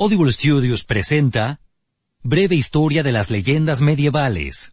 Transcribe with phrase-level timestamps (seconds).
[0.00, 1.60] Audible Studios presenta
[2.22, 4.72] Breve Historia de las Leyendas Medievales.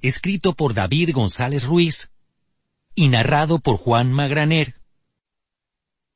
[0.00, 2.12] Escrito por David González Ruiz
[2.94, 4.80] y narrado por Juan Magraner.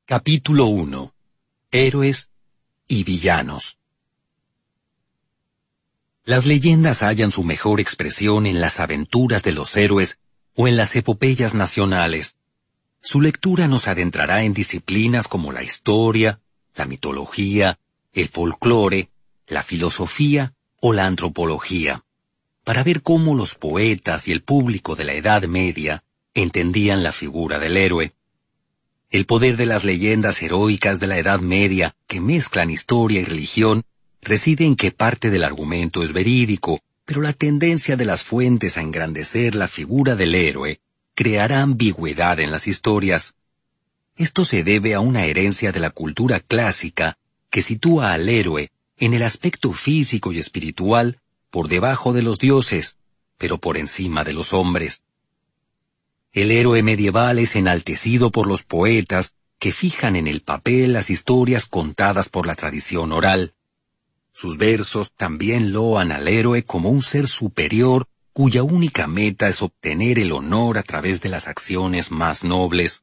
[0.04, 1.12] Capítulo 1.
[1.72, 2.30] Héroes
[2.86, 3.78] y villanos.
[6.22, 10.20] Las leyendas hallan su mejor expresión en las aventuras de los héroes
[10.54, 12.36] o en las epopeyas nacionales.
[13.00, 16.40] Su lectura nos adentrará en disciplinas como la historia,
[16.76, 17.80] la mitología,
[18.12, 19.08] el folclore,
[19.46, 22.04] la filosofía o la antropología,
[22.64, 27.58] para ver cómo los poetas y el público de la Edad Media entendían la figura
[27.58, 28.12] del héroe.
[29.10, 33.84] El poder de las leyendas heroicas de la Edad Media, que mezclan historia y religión,
[34.20, 38.82] reside en que parte del argumento es verídico, pero la tendencia de las fuentes a
[38.82, 40.80] engrandecer la figura del héroe
[41.14, 43.34] creará ambigüedad en las historias.
[44.16, 47.18] Esto se debe a una herencia de la cultura clásica
[47.52, 52.96] que sitúa al héroe en el aspecto físico y espiritual por debajo de los dioses,
[53.36, 55.02] pero por encima de los hombres.
[56.32, 61.66] El héroe medieval es enaltecido por los poetas que fijan en el papel las historias
[61.66, 63.52] contadas por la tradición oral.
[64.32, 70.18] Sus versos también loan al héroe como un ser superior cuya única meta es obtener
[70.18, 73.02] el honor a través de las acciones más nobles.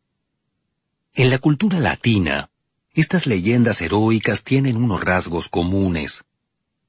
[1.14, 2.50] En la cultura latina,
[2.94, 6.23] estas leyendas heroicas tienen unos rasgos comunes.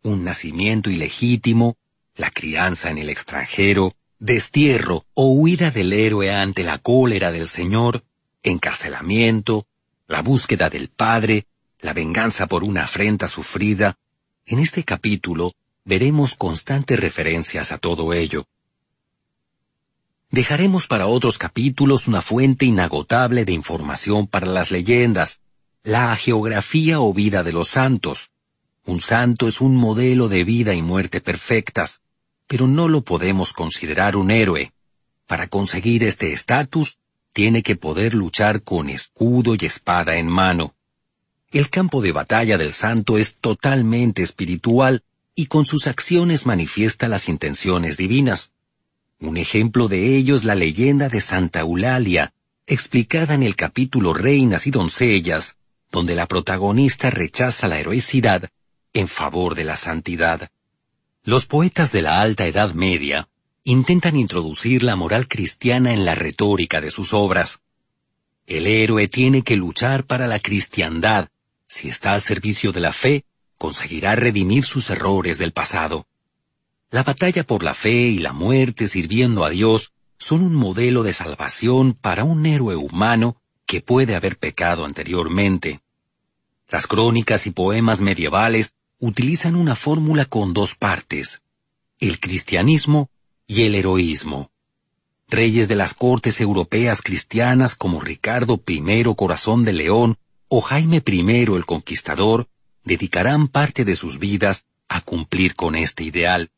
[0.02, 1.76] Un nacimiento ilegítimo,
[2.14, 8.04] la crianza en el extranjero, destierro o huida del héroe ante la cólera del Señor,
[8.42, 9.66] encarcelamiento,
[10.06, 11.46] la búsqueda del Padre,
[11.80, 13.96] la venganza por una afrenta sufrida,
[14.46, 18.46] en este capítulo veremos constantes referencias a todo ello.
[20.30, 25.40] Dejaremos para otros capítulos una fuente inagotable de información para las leyendas,
[25.82, 28.30] la geografía o vida de los santos.
[28.84, 32.02] Un santo es un modelo de vida y muerte perfectas,
[32.46, 34.72] pero no lo podemos considerar un héroe.
[35.26, 36.98] Para conseguir este estatus,
[37.32, 40.74] tiene que poder luchar con escudo y espada en mano.
[41.50, 45.02] El campo de batalla del santo es totalmente espiritual
[45.34, 48.52] y con sus acciones manifiesta las intenciones divinas.
[49.18, 52.34] Un ejemplo de ello es la leyenda de Santa Eulalia,
[52.66, 55.56] explicada en el capítulo Reinas y Doncellas,
[55.90, 58.48] donde la protagonista rechaza la heroicidad
[58.92, 60.50] en favor de la santidad.
[61.22, 63.28] Los poetas de la Alta Edad Media
[63.64, 67.60] intentan introducir la moral cristiana en la retórica de sus obras.
[68.46, 71.28] El héroe tiene que luchar para la cristiandad.
[71.66, 73.24] Si está al servicio de la fe,
[73.58, 76.06] conseguirá redimir sus errores del pasado.
[76.90, 81.12] La batalla por la fe y la muerte sirviendo a Dios son un modelo de
[81.12, 83.39] salvación para un héroe humano
[83.70, 85.80] que puede haber pecado anteriormente.
[86.70, 91.40] Las crónicas y poemas medievales utilizan una fórmula con dos partes,
[92.00, 93.10] el cristianismo
[93.46, 94.50] y el heroísmo.
[95.28, 101.20] Reyes de las cortes europeas cristianas como Ricardo I Corazón de León o Jaime I
[101.54, 102.48] el Conquistador
[102.82, 106.50] dedicarán parte de sus vidas a cumplir con este ideal.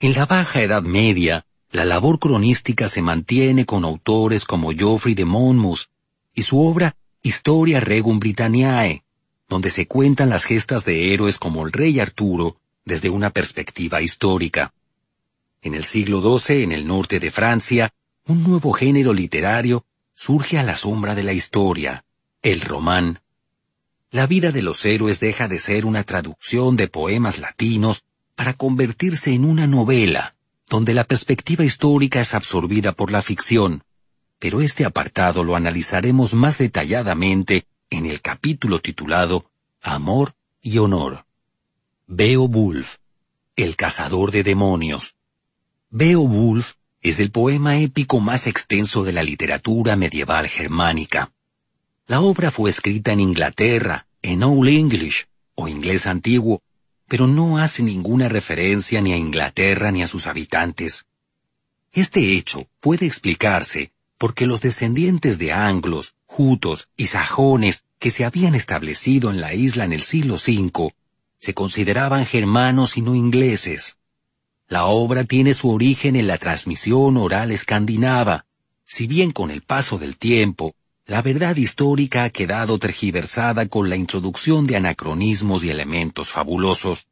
[0.00, 5.24] En la Baja Edad Media, la labor cronística se mantiene con autores como Geoffrey de
[5.24, 5.86] Monmouth
[6.34, 9.04] y su obra Historia Regum Britanniae,
[9.48, 14.72] donde se cuentan las gestas de héroes como el rey Arturo desde una perspectiva histórica.
[15.60, 17.92] En el siglo XII, en el norte de Francia,
[18.26, 22.04] un nuevo género literario surge a la sombra de la historia,
[22.40, 23.20] el román.
[24.10, 28.04] La vida de los héroes deja de ser una traducción de poemas latinos
[28.34, 30.36] para convertirse en una novela,
[30.68, 33.82] donde la perspectiva histórica es absorbida por la ficción.
[34.38, 39.50] Pero este apartado lo analizaremos más detalladamente en el capítulo titulado
[39.82, 41.24] Amor y Honor.
[42.06, 42.96] Beowulf,
[43.56, 45.16] el cazador de demonios.
[45.90, 51.32] Beowulf es el poema épico más extenso de la literatura medieval germánica.
[52.06, 56.62] La obra fue escrita en Inglaterra, en Old English, o inglés antiguo,
[57.08, 61.06] pero no hace ninguna referencia ni a Inglaterra ni a sus habitantes.
[61.92, 68.54] Este hecho puede explicarse porque los descendientes de anglos, jutos y sajones que se habían
[68.54, 70.94] establecido en la isla en el siglo V,
[71.38, 73.96] se consideraban germanos y no ingleses.
[74.68, 78.44] La obra tiene su origen en la transmisión oral escandinava,
[78.84, 80.74] si bien con el paso del tiempo,
[81.08, 87.08] la verdad histórica ha quedado tergiversada con la introducción de anacronismos y elementos fabulosos.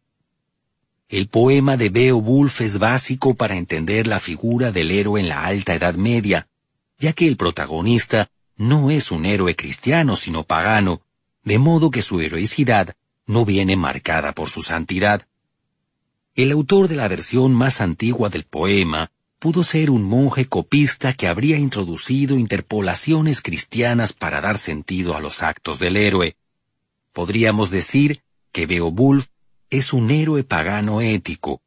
[1.08, 5.74] El poema de Beowulf es básico para entender la figura del héroe en la Alta
[5.74, 6.46] Edad Media,
[6.98, 8.28] ya que el protagonista
[8.58, 11.00] no es un héroe cristiano sino pagano,
[11.42, 12.94] de modo que su heroicidad
[13.24, 15.26] no viene marcada por su santidad.
[16.34, 21.28] El autor de la versión más antigua del poema pudo ser un monje copista que
[21.28, 26.36] habría introducido interpolaciones cristianas para dar sentido a los actos del héroe.
[27.12, 28.22] Podríamos decir
[28.52, 29.26] que Beowulf
[29.70, 31.60] es un héroe pagano ético.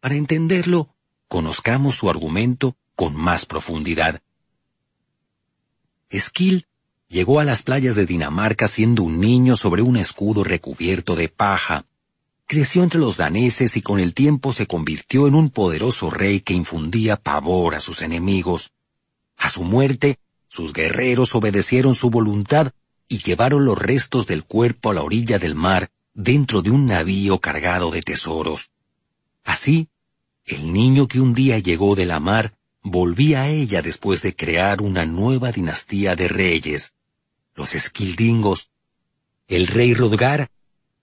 [0.00, 0.94] Para entenderlo,
[1.28, 4.22] conozcamos su argumento con más profundidad.
[6.12, 6.66] Skill
[7.08, 11.84] llegó a las playas de Dinamarca siendo un niño sobre un escudo recubierto de paja.
[12.48, 16.54] Creció entre los daneses y con el tiempo se convirtió en un poderoso rey que
[16.54, 18.70] infundía pavor a sus enemigos.
[19.36, 22.70] A su muerte, sus guerreros obedecieron su voluntad
[23.08, 27.40] y llevaron los restos del cuerpo a la orilla del mar dentro de un navío
[27.40, 28.70] cargado de tesoros.
[29.42, 29.88] Así,
[30.44, 34.82] el niño que un día llegó de la mar volvía a ella después de crear
[34.82, 36.94] una nueva dinastía de reyes,
[37.56, 38.70] los Esquildingos.
[39.48, 40.48] El rey Rodgar,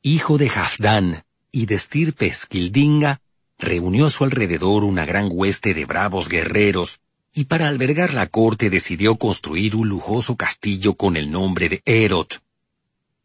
[0.01, 3.21] hijo de Halfdan, y de estirpe esquildinga,
[3.59, 6.99] reunió a su alrededor una gran hueste de bravos guerreros,
[7.31, 12.41] y para albergar la corte decidió construir un lujoso castillo con el nombre de Erot.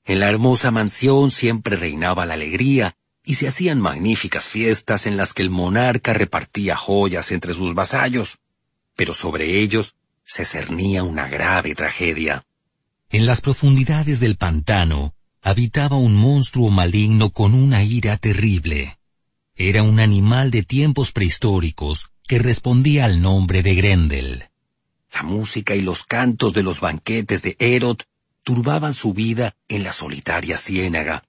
[0.05, 5.33] En la hermosa mansión siempre reinaba la alegría, y se hacían magníficas fiestas en las
[5.33, 8.39] que el monarca repartía joyas entre sus vasallos,
[8.95, 12.45] pero sobre ellos se cernía una grave tragedia.
[13.11, 18.99] En las profundidades del pantano, habitaba un monstruo maligno con una ira terrible.
[19.55, 24.45] Era un animal de tiempos prehistóricos que respondía al nombre de Grendel.
[25.13, 27.99] La música y los cantos de los banquetes de Herod
[28.43, 31.25] turbaban su vida en la solitaria ciénaga.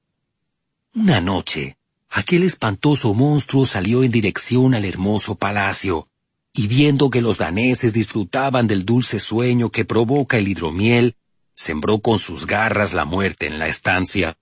[0.94, 1.78] Una noche,
[2.10, 6.08] aquel espantoso monstruo salió en dirección al hermoso palacio,
[6.54, 11.16] y viendo que los daneses disfrutaban del dulce sueño que provoca el hidromiel,
[11.60, 14.38] sembró con sus garras la muerte en la estancia.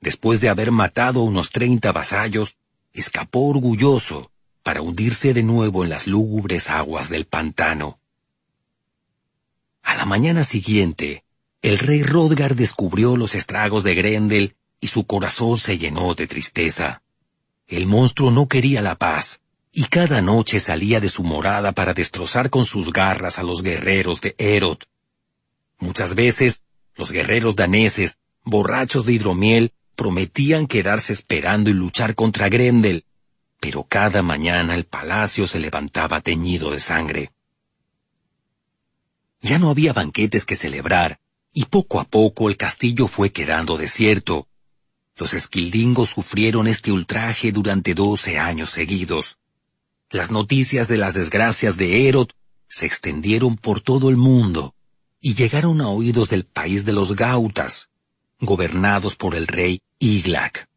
[0.00, 2.58] Después de haber matado a unos treinta vasallos,
[2.92, 4.30] escapó orgulloso
[4.62, 7.98] para hundirse de nuevo en las lúgubres aguas del pantano.
[9.82, 11.24] A la mañana siguiente,
[11.60, 17.02] el rey Rodgar descubrió los estragos de Grendel y su corazón se llenó de tristeza.
[17.66, 19.40] El monstruo no quería la paz,
[19.72, 24.20] y cada noche salía de su morada para destrozar con sus garras a los guerreros
[24.20, 24.84] de Herod,
[25.82, 26.62] Muchas veces,
[26.94, 33.04] los guerreros daneses, borrachos de hidromiel, prometían quedarse esperando y luchar contra Grendel,
[33.58, 37.32] pero cada mañana el palacio se levantaba teñido de sangre.
[39.40, 41.18] Ya no había banquetes que celebrar,
[41.52, 44.46] y poco a poco el castillo fue quedando desierto.
[45.16, 49.38] Los esquildingos sufrieron este ultraje durante doce años seguidos.
[50.10, 52.28] Las noticias de las desgracias de Herod
[52.68, 54.76] se extendieron por todo el mundo
[55.24, 57.88] y llegaron a oídos del país de los Gautas,
[58.40, 60.68] gobernados por el rey Iglac.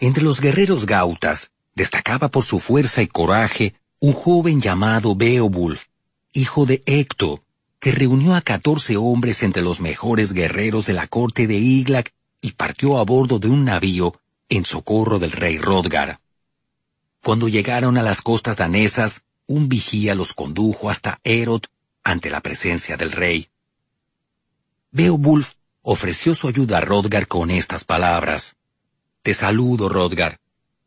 [0.00, 5.86] Entre los guerreros Gautas destacaba por su fuerza y coraje un joven llamado Beowulf,
[6.32, 7.44] hijo de Ecto,
[7.78, 12.52] que reunió a catorce hombres entre los mejores guerreros de la corte de Iglac y
[12.52, 16.18] partió a bordo de un navío en socorro del rey Rodgar.
[17.22, 21.68] Cuando llegaron a las costas danesas, un vigía los condujo hasta Erot
[22.04, 23.48] ante la presencia del rey.
[24.90, 28.56] Beowulf ofreció su ayuda a Rodgar con estas palabras.
[29.22, 30.38] Te saludo, Rodgar.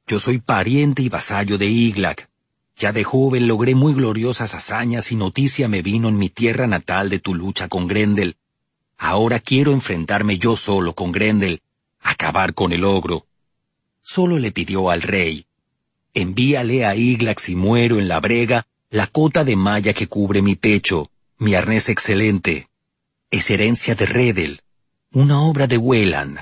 [0.07, 2.29] Yo soy pariente y vasallo de Iglac.
[2.77, 7.09] Ya de joven logré muy gloriosas hazañas y noticia me vino en mi tierra natal
[7.09, 8.37] de tu lucha con Grendel.
[8.97, 11.61] Ahora quiero enfrentarme yo solo con Grendel,
[12.01, 13.27] acabar con el ogro.
[14.01, 15.47] Solo le pidió al rey,
[16.13, 20.55] envíale a Iglac si muero en la brega la cota de malla que cubre mi
[20.55, 22.69] pecho, mi arnés excelente,
[23.29, 24.61] es herencia de Redel,
[25.11, 26.39] una obra de Wieland.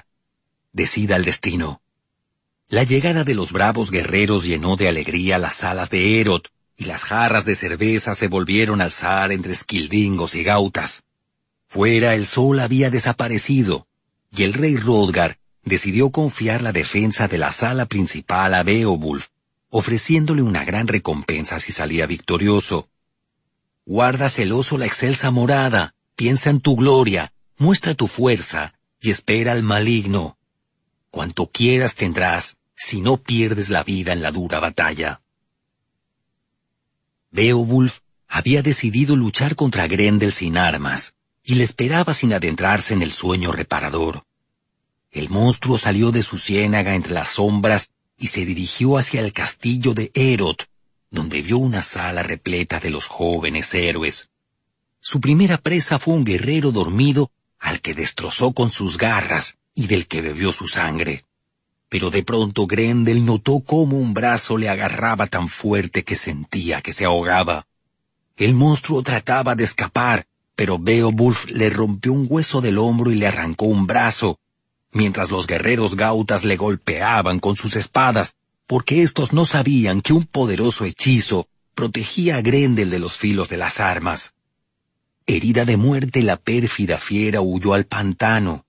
[0.71, 1.81] Decida el destino.
[2.67, 7.03] La llegada de los bravos guerreros llenó de alegría las salas de Erot, y las
[7.03, 11.01] jarras de cerveza se volvieron a alzar entre esquildingos y gautas.
[11.65, 13.87] Fuera el sol había desaparecido,
[14.29, 19.29] y el rey Rodgar decidió confiar la defensa de la sala principal a Beowulf,
[19.75, 22.89] ofreciéndole una gran recompensa si salía victorioso.
[23.87, 29.63] Guarda celoso la excelsa morada, piensa en tu gloria, muestra tu fuerza y espera al
[29.63, 30.37] maligno.
[31.09, 35.23] Cuanto quieras tendrás si no pierdes la vida en la dura batalla.
[37.31, 43.11] Beowulf había decidido luchar contra Grendel sin armas, y le esperaba sin adentrarse en el
[43.11, 44.23] sueño reparador.
[45.09, 49.93] El monstruo salió de su ciénaga entre las sombras y se dirigió hacia el castillo
[49.93, 50.67] de Erot,
[51.09, 54.29] donde vio una sala repleta de los jóvenes héroes.
[54.99, 60.07] Su primera presa fue un guerrero dormido al que destrozó con sus garras y del
[60.07, 61.25] que bebió su sangre.
[61.89, 66.93] Pero de pronto Grendel notó cómo un brazo le agarraba tan fuerte que sentía que
[66.93, 67.67] se ahogaba.
[68.35, 73.27] El monstruo trataba de escapar, pero Beowulf le rompió un hueso del hombro y le
[73.27, 74.39] arrancó un brazo,
[74.93, 78.35] mientras los guerreros gautas le golpeaban con sus espadas,
[78.67, 83.57] porque éstos no sabían que un poderoso hechizo protegía a Grendel de los filos de
[83.57, 84.33] las armas.
[85.25, 88.65] Herida de muerte, la pérfida fiera huyó al pantano,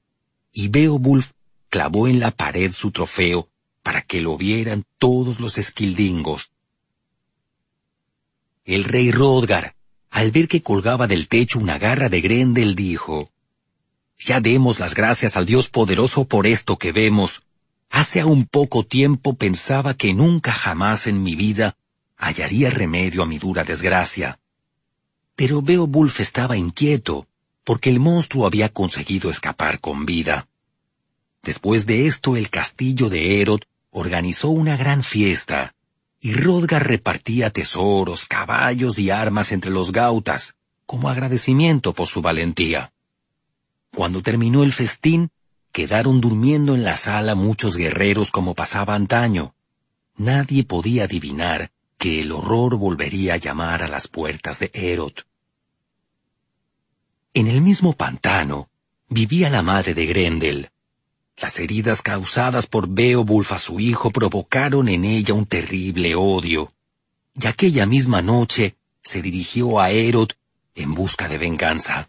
[0.53, 1.33] y Beowulf
[1.69, 3.49] clavó en la pared su trofeo
[3.83, 6.51] para que lo vieran todos los esquildingos.
[8.65, 9.75] El rey Rodgar,
[10.11, 13.31] al ver que colgaba del techo una garra de Grendel, dijo,
[14.25, 17.43] Ya demos las gracias al Dios poderoso por esto que vemos.
[17.91, 21.77] Hace aún poco tiempo pensaba que nunca jamás en mi vida
[22.17, 24.41] hallaría remedio a mi dura desgracia.
[25.37, 27.27] Pero Beowulf estaba inquieto,
[27.65, 30.49] porque el monstruo había conseguido escapar con vida.
[31.43, 35.75] Después de esto el castillo de Herod organizó una gran fiesta,
[36.19, 42.94] y Rodgar repartía tesoros, caballos y armas entre los gautas, como agradecimiento por su valentía.
[43.95, 45.31] Cuando terminó el festín,
[45.71, 49.55] quedaron durmiendo en la sala muchos guerreros como pasaba antaño.
[50.17, 55.13] Nadie podía adivinar que el horror volvería a llamar a las puertas de Herod.
[57.35, 58.69] En el mismo pantano
[59.09, 60.71] vivía la madre de Grendel.
[61.37, 66.73] Las heridas causadas por Beowulf a su hijo provocaron en ella un terrible odio,
[67.35, 70.31] y aquella misma noche se dirigió a Herod
[70.77, 72.09] en busca de venganza.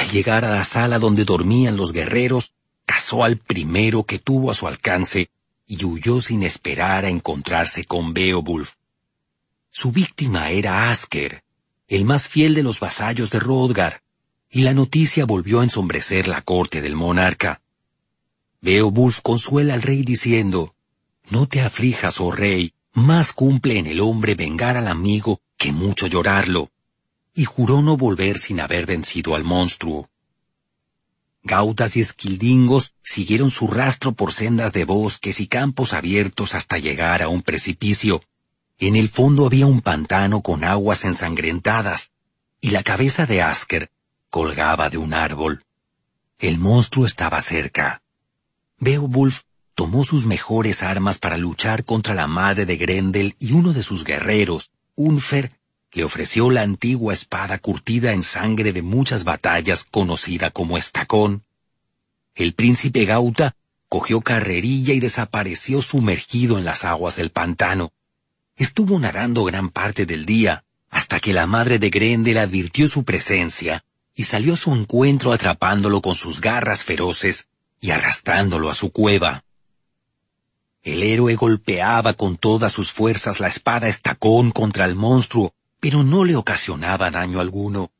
[0.00, 2.54] Al llegar a la sala donde dormían los guerreros,
[2.86, 5.28] cazó al primero que tuvo a su alcance
[5.66, 8.76] y huyó sin esperar a encontrarse con Beowulf.
[9.70, 11.44] Su víctima era Asker,
[11.86, 14.02] el más fiel de los vasallos de Rodgar,
[14.48, 17.60] y la noticia volvió a ensombrecer la corte del monarca.
[18.62, 20.74] Beowulf consuela al rey diciendo,
[21.28, 26.06] No te aflijas, oh rey, más cumple en el hombre vengar al amigo que mucho
[26.06, 26.70] llorarlo.
[27.40, 30.10] Y juró no volver sin haber vencido al monstruo.
[31.42, 37.22] Gautas y esquildingos siguieron su rastro por sendas de bosques y campos abiertos hasta llegar
[37.22, 38.22] a un precipicio.
[38.78, 42.10] En el fondo había un pantano con aguas ensangrentadas,
[42.60, 43.90] y la cabeza de Asker
[44.28, 45.64] colgaba de un árbol.
[46.38, 48.02] El monstruo estaba cerca.
[48.80, 49.44] Beowulf
[49.74, 54.04] tomó sus mejores armas para luchar contra la madre de Grendel y uno de sus
[54.04, 55.58] guerreros, Unfer,
[55.92, 61.44] le ofreció la antigua espada curtida en sangre de muchas batallas conocida como estacón.
[62.34, 63.56] El príncipe Gauta
[63.88, 67.92] cogió carrerilla y desapareció sumergido en las aguas del pantano.
[68.56, 73.84] Estuvo nadando gran parte del día, hasta que la madre de Grendel advirtió su presencia
[74.14, 77.48] y salió a su encuentro atrapándolo con sus garras feroces
[77.80, 79.44] y arrastrándolo a su cueva.
[80.82, 86.24] El héroe golpeaba con todas sus fuerzas la espada estacón contra el monstruo, pero no
[86.24, 87.90] le ocasionaba daño alguno.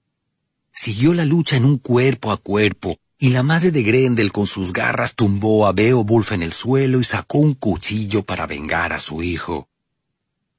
[0.70, 4.72] Siguió la lucha en un cuerpo a cuerpo, y la madre de Grendel con sus
[4.72, 9.22] garras tumbó a Beowulf en el suelo y sacó un cuchillo para vengar a su
[9.22, 9.68] hijo.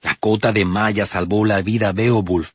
[0.01, 2.53] La cota de malla salvó la vida a Beowulf,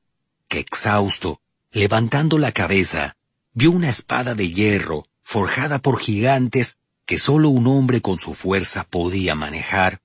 [0.48, 1.40] que exhausto,
[1.72, 3.16] levantando la cabeza,
[3.52, 8.84] vio una espada de hierro, forjada por gigantes, que sólo un hombre con su fuerza
[8.84, 10.02] podía manejar.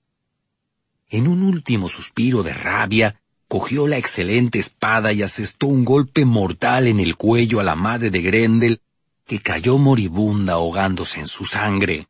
[1.10, 3.21] En un último suspiro de rabia,
[3.52, 8.10] cogió la excelente espada y asestó un golpe mortal en el cuello a la madre
[8.10, 8.82] de Grendel,
[9.26, 12.08] que cayó moribunda ahogándose en su sangre.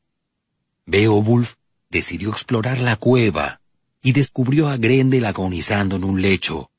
[0.86, 1.56] Beowulf
[1.90, 3.60] decidió explorar la cueva
[4.04, 6.70] y descubrió a Grendel agonizando en un lecho,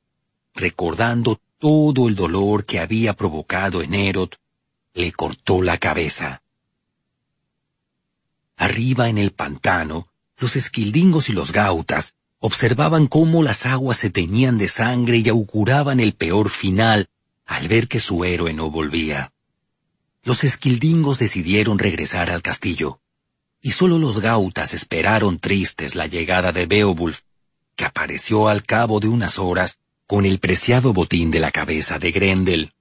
[0.55, 4.31] recordando todo el dolor que había provocado en Herod,
[4.95, 6.41] le cortó la cabeza.
[8.57, 10.07] Arriba en el pantano,
[10.39, 16.01] los esquildingos y los gautas observaban cómo las aguas se teñían de sangre y auguraban
[16.01, 17.09] el peor final
[17.47, 19.33] al ver que su héroe no volvía.
[20.25, 22.99] Los esquildingos decidieron regresar al castillo,
[23.61, 27.21] y solo los gautas esperaron tristes la llegada de Beowulf,
[27.77, 32.11] que apareció al cabo de unas horas con el preciado botín de la cabeza de
[32.11, 32.73] Grendel.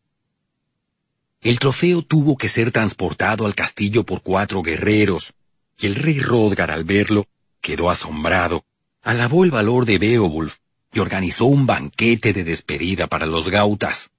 [1.39, 5.33] El trofeo tuvo que ser transportado al castillo por cuatro guerreros,
[5.77, 7.27] y el rey Rodgar al verlo
[7.61, 8.65] quedó asombrado,
[9.01, 10.57] alabó el valor de Beowulf
[10.93, 14.11] y organizó un banquete de despedida para los gautas.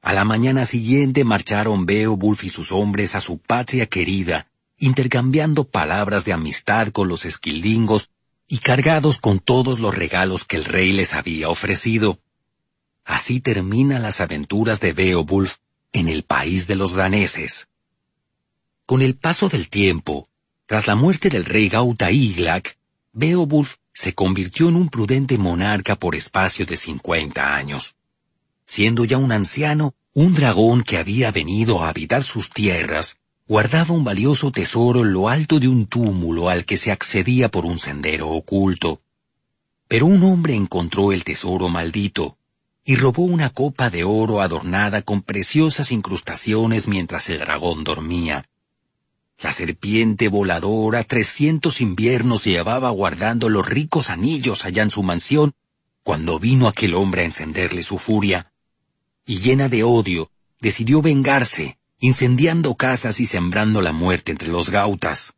[0.00, 4.48] A la mañana siguiente marcharon Beowulf y sus hombres a su patria querida,
[4.78, 8.10] intercambiando palabras de amistad con los esquildingos
[8.46, 12.20] y cargados con todos los regalos que el rey les había ofrecido.
[13.04, 15.56] Así terminan las aventuras de Beowulf
[15.92, 17.68] en el país de los daneses.
[18.86, 20.28] Con el paso del tiempo,
[20.66, 22.78] tras la muerte del rey Gauta Iglak,
[23.12, 27.96] Beowulf se convirtió en un prudente monarca por espacio de cincuenta años.
[28.64, 34.04] Siendo ya un anciano, un dragón que había venido a habitar sus tierras guardaba un
[34.04, 38.28] valioso tesoro en lo alto de un túmulo al que se accedía por un sendero
[38.28, 39.02] oculto.
[39.88, 42.38] Pero un hombre encontró el tesoro maldito
[42.84, 48.48] y robó una copa de oro adornada con preciosas incrustaciones mientras el dragón dormía.
[49.40, 55.54] La serpiente voladora trescientos inviernos llevaba guardando los ricos anillos allá en su mansión,
[56.02, 58.52] cuando vino aquel hombre a encenderle su furia.
[59.24, 60.30] Y llena de odio,
[60.60, 65.34] decidió vengarse, incendiando casas y sembrando la muerte entre los gautas.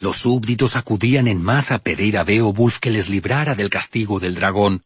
[0.00, 4.34] Los súbditos acudían en masa a pedir a Beowulf que les librara del castigo del
[4.34, 4.84] dragón,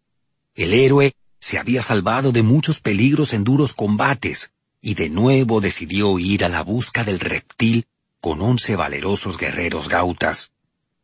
[0.54, 6.18] el héroe se había salvado de muchos peligros en duros combates, y de nuevo decidió
[6.18, 7.86] ir a la busca del reptil
[8.20, 10.52] con once valerosos guerreros gautas.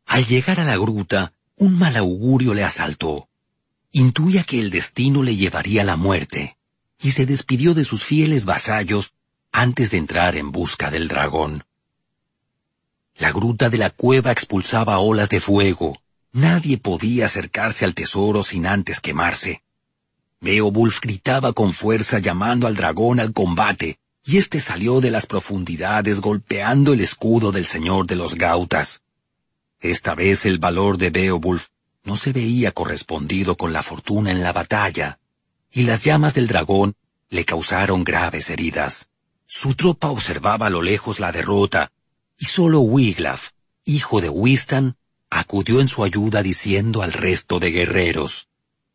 [0.05, 3.29] Al llegar a la gruta, un mal augurio le asaltó.
[3.93, 6.59] Intuía que el destino le llevaría a la muerte,
[7.01, 9.15] y se despidió de sus fieles vasallos
[9.53, 11.65] antes de entrar en busca del dragón.
[13.17, 18.67] La gruta de la cueva expulsaba olas de fuego, Nadie podía acercarse al tesoro sin
[18.67, 19.63] antes quemarse.
[20.41, 26.21] Beowulf gritaba con fuerza llamando al dragón al combate, y éste salió de las profundidades
[26.21, 29.03] golpeando el escudo del señor de los gautas.
[29.81, 31.69] Esta vez el valor de Beowulf
[32.05, 35.19] no se veía correspondido con la fortuna en la batalla,
[35.73, 36.95] y las llamas del dragón
[37.31, 39.09] le causaron graves heridas.
[39.47, 41.91] Su tropa observaba a lo lejos la derrota,
[42.39, 43.51] y solo Wiglaf,
[43.85, 44.97] hijo de Wistan,
[45.31, 48.49] acudió en su ayuda diciendo al resto de guerreros,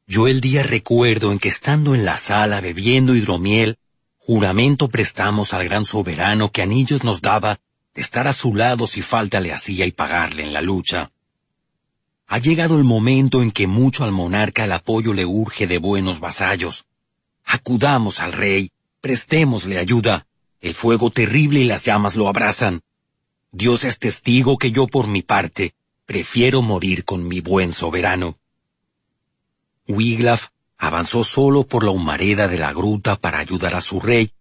[0.05, 3.77] Yo el día recuerdo en que estando en la sala bebiendo hidromiel,
[4.17, 7.59] juramento prestamos al gran soberano que anillos nos daba
[7.93, 11.11] de estar a su lado si falta le hacía y pagarle en la lucha.
[12.27, 16.19] Ha llegado el momento en que mucho al monarca el apoyo le urge de buenos
[16.19, 16.85] vasallos.
[17.45, 20.25] Acudamos al rey, prestémosle ayuda.
[20.59, 22.81] El fuego terrible y las llamas lo abrazan.
[23.51, 28.37] Dios es testigo que yo por mi parte Prefiero morir con mi buen soberano.
[29.87, 34.31] Wiglaf avanzó solo por la humareda de la gruta para ayudar a su rey,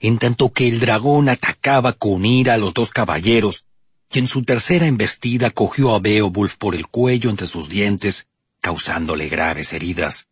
[0.00, 3.66] en tanto que el dragón atacaba con ira a los dos caballeros,
[4.12, 8.26] y en su tercera embestida cogió a Beowulf por el cuello entre sus dientes,
[8.60, 10.28] causándole graves heridas.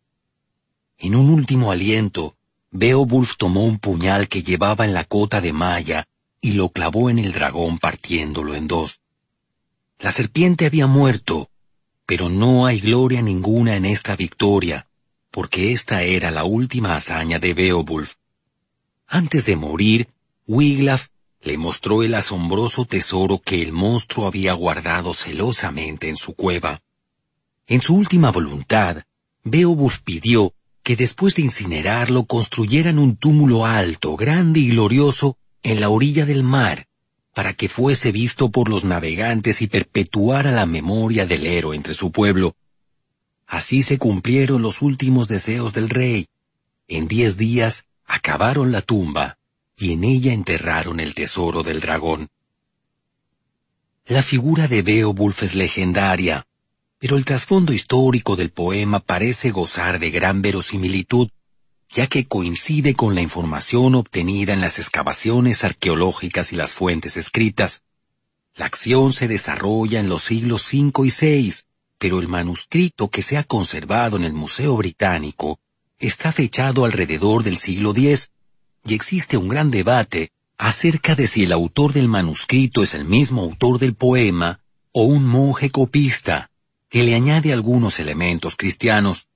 [0.97, 2.35] En un último aliento,
[2.71, 6.07] Beowulf tomó un puñal que llevaba en la cota de malla
[6.39, 9.01] y lo clavó en el dragón partiéndolo en dos.
[9.99, 11.50] La serpiente había muerto,
[12.11, 14.85] pero no hay gloria ninguna en esta victoria,
[15.31, 18.15] porque esta era la última hazaña de Beowulf.
[19.07, 20.09] Antes de morir,
[20.45, 21.07] Wiglaf
[21.41, 26.81] le mostró el asombroso tesoro que el monstruo había guardado celosamente en su cueva.
[27.65, 29.03] En su última voluntad,
[29.45, 35.87] Beowulf pidió que después de incinerarlo construyeran un túmulo alto, grande y glorioso en la
[35.87, 36.87] orilla del mar,
[37.33, 42.11] para que fuese visto por los navegantes y perpetuara la memoria del héroe entre su
[42.11, 42.55] pueblo.
[43.47, 46.27] Así se cumplieron los últimos deseos del rey.
[46.87, 49.37] En diez días acabaron la tumba
[49.77, 52.29] y en ella enterraron el tesoro del dragón.
[54.05, 56.45] La figura de Beowulf es legendaria,
[56.99, 61.29] pero el trasfondo histórico del poema parece gozar de gran verosimilitud
[61.93, 67.83] ya que coincide con la información obtenida en las excavaciones arqueológicas y las fuentes escritas.
[68.55, 71.53] La acción se desarrolla en los siglos V y VI,
[71.97, 75.59] pero el manuscrito que se ha conservado en el Museo Británico
[75.99, 78.31] está fechado alrededor del siglo X,
[78.85, 83.41] y existe un gran debate acerca de si el autor del manuscrito es el mismo
[83.41, 86.51] autor del poema o un monje copista,
[86.89, 89.27] que le añade algunos elementos cristianos.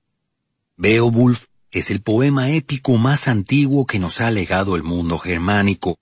[0.76, 5.98] Beowulf es el poema épico más antiguo que nos ha legado el mundo germánico.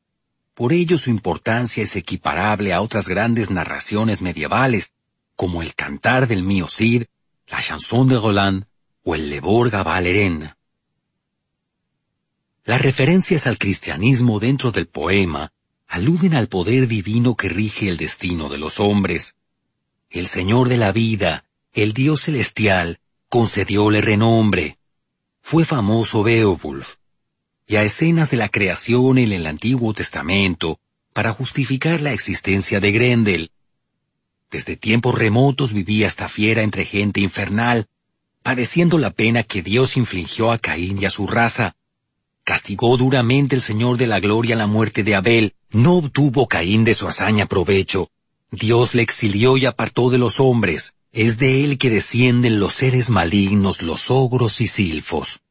[0.54, 4.92] Por ello su importancia es equiparable a otras grandes narraciones medievales,
[5.36, 7.04] como el Cantar del Mío Cid,
[7.48, 8.64] la Chanson de Roland
[9.02, 10.54] o el Leborga Valeren.
[12.64, 15.52] Las referencias al cristianismo dentro del poema
[15.86, 19.36] aluden al poder divino que rige el destino de los hombres.
[20.08, 24.78] El Señor de la vida, el Dios celestial, concedióle renombre.
[25.46, 26.94] Fue famoso Beowulf.
[27.66, 30.80] Y a escenas de la creación en el Antiguo Testamento
[31.12, 33.50] para justificar la existencia de Grendel.
[34.50, 37.84] Desde tiempos remotos vivía esta fiera entre gente infernal,
[38.42, 41.76] padeciendo la pena que Dios infligió a Caín y a su raza.
[42.42, 45.54] Castigó duramente el Señor de la Gloria la muerte de Abel.
[45.72, 48.10] No obtuvo Caín de su hazaña provecho.
[48.50, 50.94] Dios le exilió y apartó de los hombres.
[51.16, 55.42] Es de él que descienden los seres malignos, los ogros y silfos.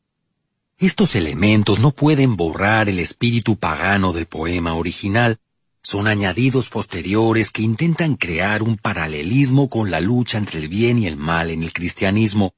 [0.78, 5.40] Estos elementos no pueden borrar el espíritu pagano del poema original,
[5.82, 11.08] son añadidos posteriores que intentan crear un paralelismo con la lucha entre el bien y
[11.08, 12.54] el mal en el cristianismo.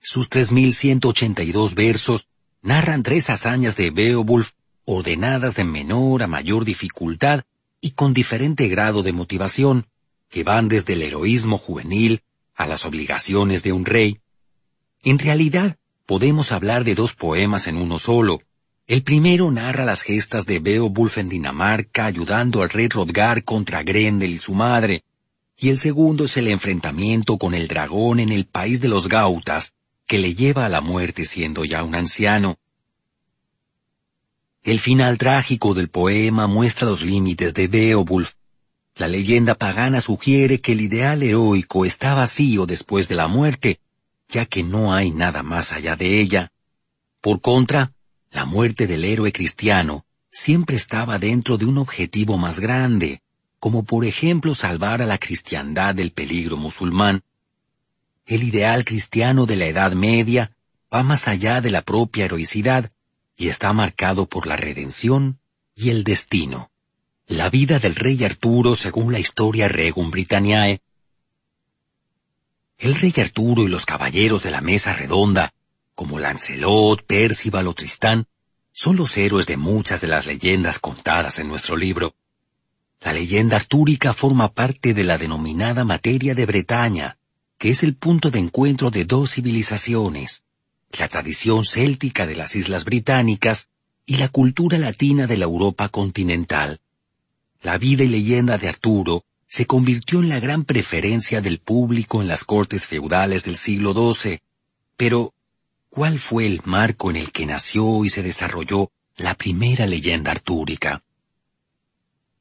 [0.00, 2.28] Sus 3.182 versos
[2.62, 4.52] narran tres hazañas de Beowulf
[4.84, 7.42] ordenadas de menor a mayor dificultad
[7.80, 9.88] y con diferente grado de motivación,
[10.28, 12.22] que van desde el heroísmo juvenil
[12.58, 14.20] a las obligaciones de un rey.
[15.02, 18.42] En realidad, podemos hablar de dos poemas en uno solo,
[18.88, 24.32] el primero narra las gestas de Beowulf en Dinamarca ayudando al rey Rodgar contra Grendel
[24.32, 25.04] y su madre,
[25.58, 29.74] y el segundo es el enfrentamiento con el dragón en el país de los Gautas,
[30.06, 32.58] que le lleva a la muerte siendo ya un anciano.
[34.62, 38.34] El final trágico del poema muestra los límites de Beowulf.
[38.98, 43.78] La leyenda pagana sugiere que el ideal heroico está vacío después de la muerte,
[44.28, 46.50] ya que no hay nada más allá de ella.
[47.20, 47.92] Por contra,
[48.32, 53.22] la muerte del héroe cristiano siempre estaba dentro de un objetivo más grande,
[53.60, 57.22] como por ejemplo salvar a la cristiandad del peligro musulmán.
[58.26, 60.56] El ideal cristiano de la Edad Media
[60.92, 62.90] va más allá de la propia heroicidad
[63.36, 65.38] y está marcado por la redención
[65.76, 66.67] y el destino.
[67.28, 70.80] La vida del rey Arturo según la historia Regum Britanniae.
[72.78, 75.52] El rey Arturo y los caballeros de la mesa redonda
[75.94, 78.26] como Lancelot, Percival o Tristán,
[78.72, 82.14] son los héroes de muchas de las leyendas contadas en nuestro libro.
[83.02, 87.18] La leyenda artúrica forma parte de la denominada materia de Bretaña,
[87.58, 90.44] que es el punto de encuentro de dos civilizaciones,
[90.98, 93.68] la tradición céltica de las islas británicas
[94.06, 96.80] y la cultura latina de la Europa continental.
[97.62, 102.28] La vida y leyenda de Arturo se convirtió en la gran preferencia del público en
[102.28, 104.40] las cortes feudales del siglo XII,
[104.96, 105.34] pero
[105.88, 111.02] cuál fue el marco en el que nació y se desarrolló la primera leyenda artúrica.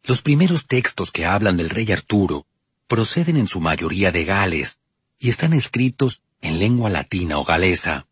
[0.04, 2.46] Los primeros textos que hablan del rey Arturo
[2.88, 4.80] proceden en su mayoría de Gales
[5.18, 8.08] y están escritos en lengua latina o galesa.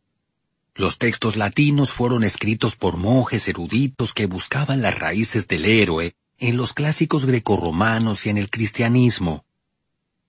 [0.73, 6.57] Los textos latinos fueron escritos por monjes eruditos que buscaban las raíces del héroe en
[6.57, 9.45] los clásicos grecorromanos y en el cristianismo.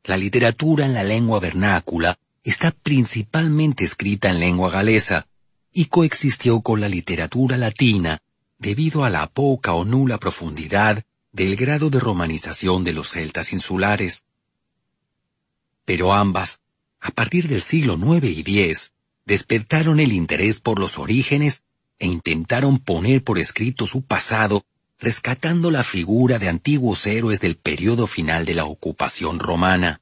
[0.04, 5.26] La literatura en la lengua vernácula está principalmente escrita en lengua galesa
[5.72, 8.22] y coexistió con la literatura latina
[8.58, 14.24] debido a la poca o nula profundidad del grado de romanización de los celtas insulares.
[15.84, 16.62] Pero ambas,
[17.00, 18.92] a partir del siglo IX y X,
[19.26, 21.64] despertaron el interés por los orígenes
[21.98, 24.64] e intentaron poner por escrito su pasado,
[24.98, 30.00] rescatando la figura de antiguos héroes del periodo final de la ocupación romana.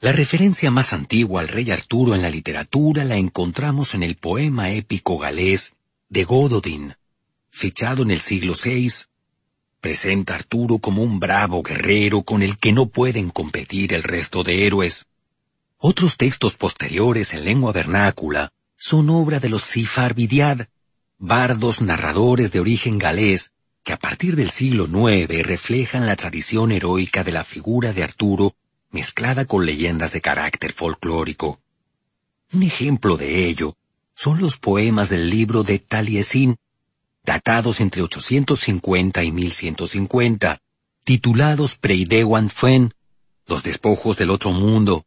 [0.00, 4.70] La referencia más antigua al rey Arturo en la literatura la encontramos en el poema
[4.70, 5.74] épico galés
[6.08, 6.94] de Gododin,
[7.50, 8.90] fechado en el siglo VI.
[9.80, 14.44] Presenta a Arturo como un bravo guerrero con el que no pueden competir el resto
[14.44, 15.06] de héroes.
[15.78, 20.66] Otros textos posteriores en lengua vernácula son obra de los Sifarbidiad,
[21.18, 27.24] bardos narradores de origen galés que a partir del siglo IX reflejan la tradición heroica
[27.24, 28.54] de la figura de Arturo
[28.90, 31.60] mezclada con leyendas de carácter folclórico.
[32.52, 33.76] Un ejemplo de ello
[34.14, 36.56] son los poemas del libro de Taliesin,
[37.24, 40.60] datados entre 850 y 1150,
[41.04, 42.94] titulados Preidewan Fuen,
[43.46, 45.06] Los despojos del otro mundo,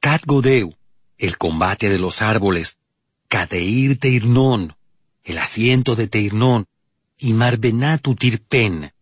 [0.00, 0.74] Cat Godeu,
[1.18, 2.78] El combate de los árboles,
[3.28, 4.76] Cadeir Teirnón,
[5.24, 6.66] El asiento de Teirnón,
[7.18, 8.92] y Marbenatu Tirpen,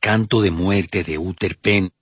[0.00, 1.92] Canto de muerte de Uterpen,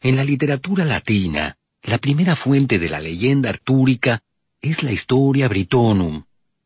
[0.00, 4.22] en la literatura latina, la primera fuente de la leyenda artúrica
[4.62, 6.24] es la Historia Britonum,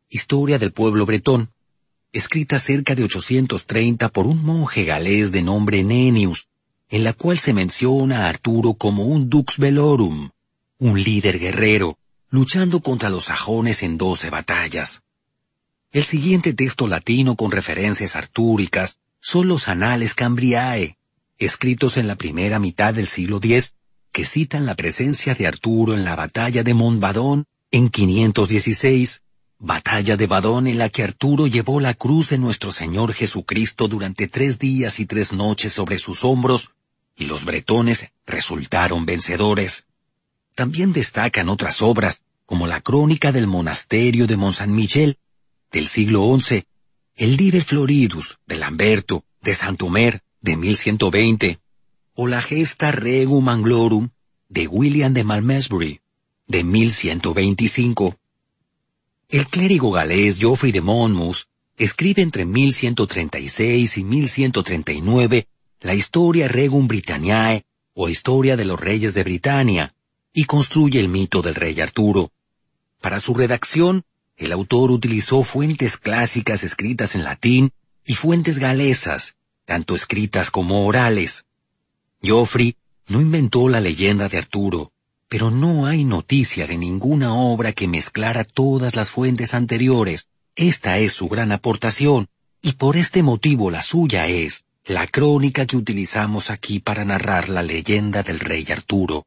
[0.09, 1.51] historia del pueblo bretón,
[2.13, 6.47] escrita cerca de 830 por un monje galés de nombre Nenius,
[6.89, 10.29] en la cual se menciona a Arturo como un dux velorum,
[10.79, 11.97] un líder guerrero,
[12.29, 15.01] luchando contra los sajones en doce batallas.
[15.95, 20.97] El siguiente texto latino con referencias artúricas son los Anales Cambriae,
[21.37, 23.75] escritos en la primera mitad del siglo X,
[24.11, 29.23] que citan la presencia de Arturo en la batalla de Montbadón en 516,
[29.57, 34.27] batalla de Badón en la que Arturo llevó la cruz de nuestro Señor Jesucristo durante
[34.27, 36.71] tres días y tres noches sobre sus hombros,
[37.15, 39.85] y los bretones resultaron vencedores.
[40.55, 45.19] También destacan otras obras, como la crónica del monasterio de Mont Saint-Michel,
[45.75, 46.63] del siglo XI,
[47.17, 51.59] el Liber Floridus de Lamberto, de Santomer, de 1120,
[52.13, 54.07] o la Gesta Regum Anglorum
[54.47, 55.99] de William de Malmesbury,
[56.47, 58.17] de 1125.
[59.27, 61.39] El clérigo galés Geoffrey de Monmouth
[61.75, 65.47] escribe entre 1136 y 1139
[65.81, 69.93] la Historia Regum Britanniae o Historia de los Reyes de Britania
[70.31, 72.31] y construye el mito del rey Arturo.
[73.01, 74.05] Para su redacción,
[74.37, 77.71] el autor utilizó fuentes clásicas escritas en latín
[78.05, 81.45] y fuentes galesas, tanto escritas como orales.
[82.21, 82.75] Geoffrey
[83.07, 84.91] no inventó la leyenda de Arturo,
[85.27, 90.27] pero no hay noticia de ninguna obra que mezclara todas las fuentes anteriores.
[90.55, 92.27] Esta es su gran aportación,
[92.61, 97.63] y por este motivo la suya es la crónica que utilizamos aquí para narrar la
[97.63, 99.25] leyenda del rey Arturo.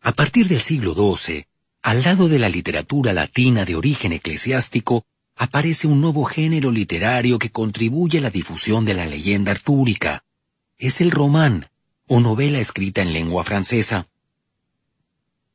[0.00, 1.46] A partir del siglo XII,
[1.88, 7.48] al lado de la literatura latina de origen eclesiástico, aparece un nuevo género literario que
[7.48, 10.22] contribuye a la difusión de la leyenda artúrica.
[10.76, 11.70] Es el román,
[12.06, 14.06] o novela escrita en lengua francesa.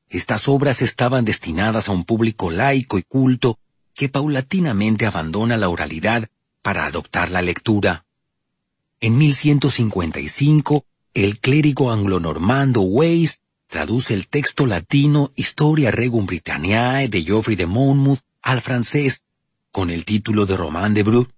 [0.10, 3.60] Estas obras estaban destinadas a un público laico y culto
[3.94, 6.30] que paulatinamente abandona la oralidad
[6.64, 8.08] para adoptar la lectura.
[9.00, 13.43] En 1155, el clérigo anglo-normando Weiss
[13.74, 19.24] traduce el texto latino Historia Regum Britanniae de Geoffrey de Monmouth al francés
[19.72, 21.32] con el título de Román de Brut,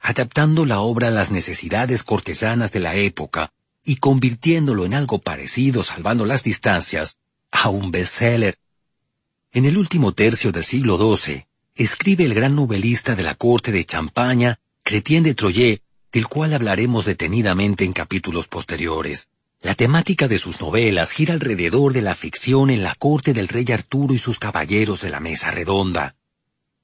[0.00, 3.52] adaptando la obra a las necesidades cortesanas de la época
[3.84, 7.18] y convirtiéndolo en algo parecido, salvando las distancias,
[7.50, 8.56] a un bestseller.
[9.52, 13.84] En el último tercio del siglo XII, escribe el gran novelista de la corte de
[13.84, 19.28] Champaña, Chrétien de Troyes, del cual hablaremos detenidamente en capítulos posteriores.
[19.66, 23.64] La temática de sus novelas gira alrededor de la ficción en la corte del rey
[23.72, 26.14] Arturo y sus caballeros de la mesa redonda.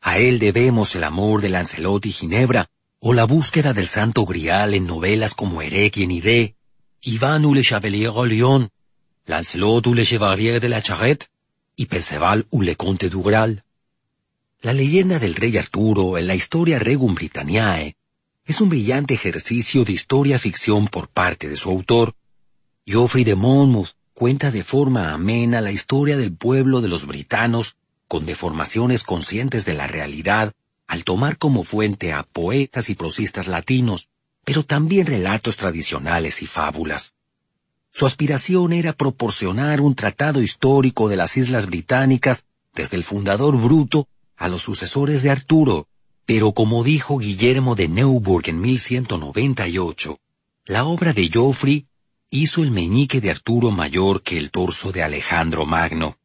[0.00, 2.66] A él debemos el amor de Lancelot y Ginebra,
[2.98, 6.56] o la búsqueda del santo grial en novelas como Erec y Enidé,
[7.02, 8.68] Iván ou le Chevalier au Lion,
[9.26, 11.30] Lancelot ou le Chevalier de la Charrette,
[11.76, 13.62] y Perceval ou le Comte du Graal.
[14.60, 17.94] La leyenda del rey Arturo en la historia Regum Britanniae
[18.44, 22.16] es un brillante ejercicio de historia-ficción por parte de su autor,
[22.84, 27.76] Geoffrey de Monmouth cuenta de forma amena la historia del pueblo de los britanos
[28.08, 30.52] con deformaciones conscientes de la realidad
[30.88, 34.08] al tomar como fuente a poetas y prosistas latinos,
[34.44, 37.14] pero también relatos tradicionales y fábulas.
[37.92, 44.08] Su aspiración era proporcionar un tratado histórico de las Islas Británicas desde el fundador Bruto
[44.36, 45.86] a los sucesores de Arturo,
[46.26, 50.18] pero como dijo Guillermo de Neuburg en 1198,
[50.64, 51.86] la obra de Geoffrey
[52.34, 56.16] hizo el meñique de Arturo mayor que el torso de Alejandro Magno.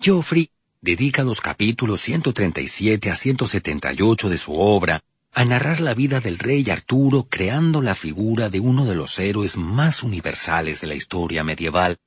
[0.00, 6.40] Geoffrey dedica los capítulos 137 a 178 de su obra a narrar la vida del
[6.40, 11.44] rey Arturo creando la figura de uno de los héroes más universales de la historia
[11.44, 11.98] medieval.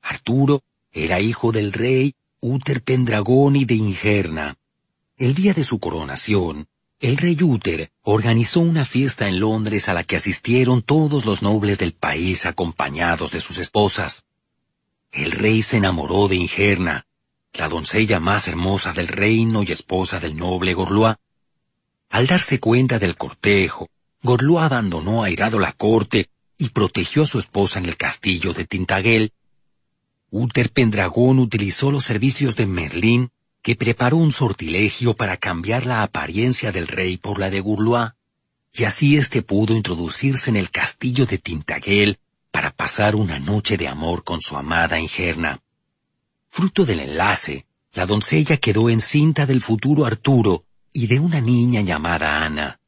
[0.00, 4.56] Arturo era hijo del rey Uther Pendragoni de Ingerna.
[5.16, 6.68] El día de su coronación,
[7.02, 11.76] el rey Uther organizó una fiesta en Londres a la que asistieron todos los nobles
[11.78, 14.24] del país acompañados de sus esposas.
[15.10, 17.08] El rey se enamoró de Ingerna,
[17.54, 21.16] la doncella más hermosa del reino y esposa del noble Gorlois.
[22.08, 23.88] Al darse cuenta del cortejo,
[24.22, 29.32] Gorlois abandonó airado la corte y protegió a su esposa en el castillo de Tintagel.
[30.30, 36.72] Uther Pendragón utilizó los servicios de Merlín que preparó un sortilegio para cambiar la apariencia
[36.72, 38.10] del rey por la de Gourlois,
[38.74, 42.18] y así éste pudo introducirse en el castillo de Tintagel
[42.50, 45.62] para pasar una noche de amor con su amada Ingerna.
[46.48, 52.44] Fruto del enlace, la doncella quedó encinta del futuro Arturo y de una niña llamada
[52.44, 52.80] Ana.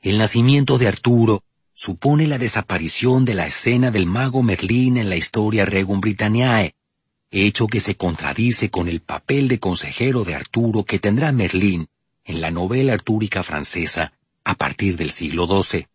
[0.00, 5.16] El nacimiento de Arturo supone la desaparición de la escena del mago Merlín en la
[5.16, 6.74] historia Regum Britanniae,
[7.32, 11.88] hecho que se contradice con el papel de consejero de Arturo que tendrá Merlín
[12.24, 14.12] en la novela artúrica francesa
[14.44, 15.86] a partir del siglo XII.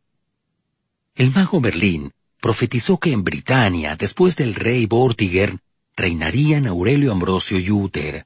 [1.16, 5.62] El mago Merlín profetizó que en Britania, después del rey Vortigern,
[5.96, 8.26] reinarían Aurelio Ambrosio y Uther.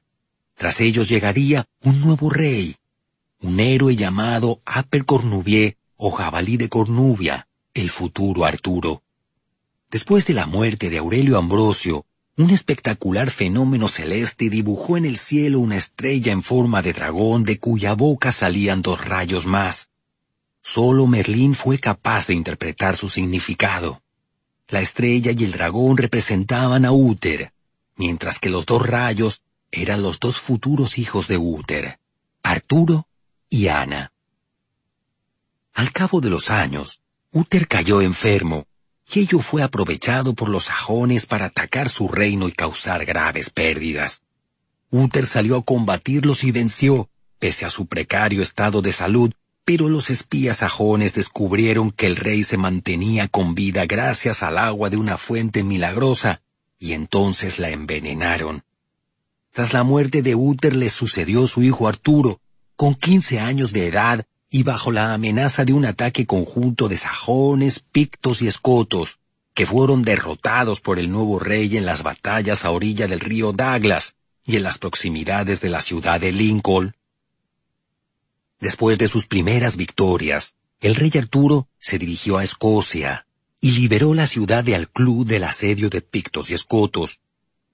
[0.54, 2.76] Tras ellos llegaría un nuevo rey,
[3.40, 9.02] un héroe llamado Aper Cornubier o Jabalí de Cornubia, el futuro Arturo.
[9.90, 15.60] Después de la muerte de Aurelio Ambrosio, un espectacular fenómeno celeste dibujó en el cielo
[15.60, 19.90] una estrella en forma de dragón de cuya boca salían dos rayos más.
[20.62, 24.02] Solo Merlín fue capaz de interpretar su significado.
[24.68, 27.52] La estrella y el dragón representaban a Úter,
[27.96, 31.98] mientras que los dos rayos eran los dos futuros hijos de Úter,
[32.42, 33.08] Arturo
[33.50, 34.12] y Ana.
[35.74, 38.66] Al cabo de los años, Úter cayó enfermo
[39.14, 44.22] y ello fue aprovechado por los sajones para atacar su reino y causar graves pérdidas.
[44.90, 49.32] Uther salió a combatirlos y venció, pese a su precario estado de salud,
[49.64, 54.90] pero los espías sajones descubrieron que el rey se mantenía con vida gracias al agua
[54.90, 56.42] de una fuente milagrosa,
[56.78, 58.64] y entonces la envenenaron.
[59.52, 62.40] Tras la muerte de Uther le sucedió su hijo Arturo,
[62.76, 67.80] con quince años de edad y bajo la amenaza de un ataque conjunto de sajones,
[67.80, 69.18] pictos y escotos,
[69.54, 74.14] que fueron derrotados por el nuevo rey en las batallas a orilla del río Douglas
[74.44, 76.94] y en las proximidades de la ciudad de Lincoln.
[78.60, 83.26] Después de sus primeras victorias, el rey Arturo se dirigió a Escocia
[83.58, 87.20] y liberó la ciudad de Alclú del asedio de pictos y escotos.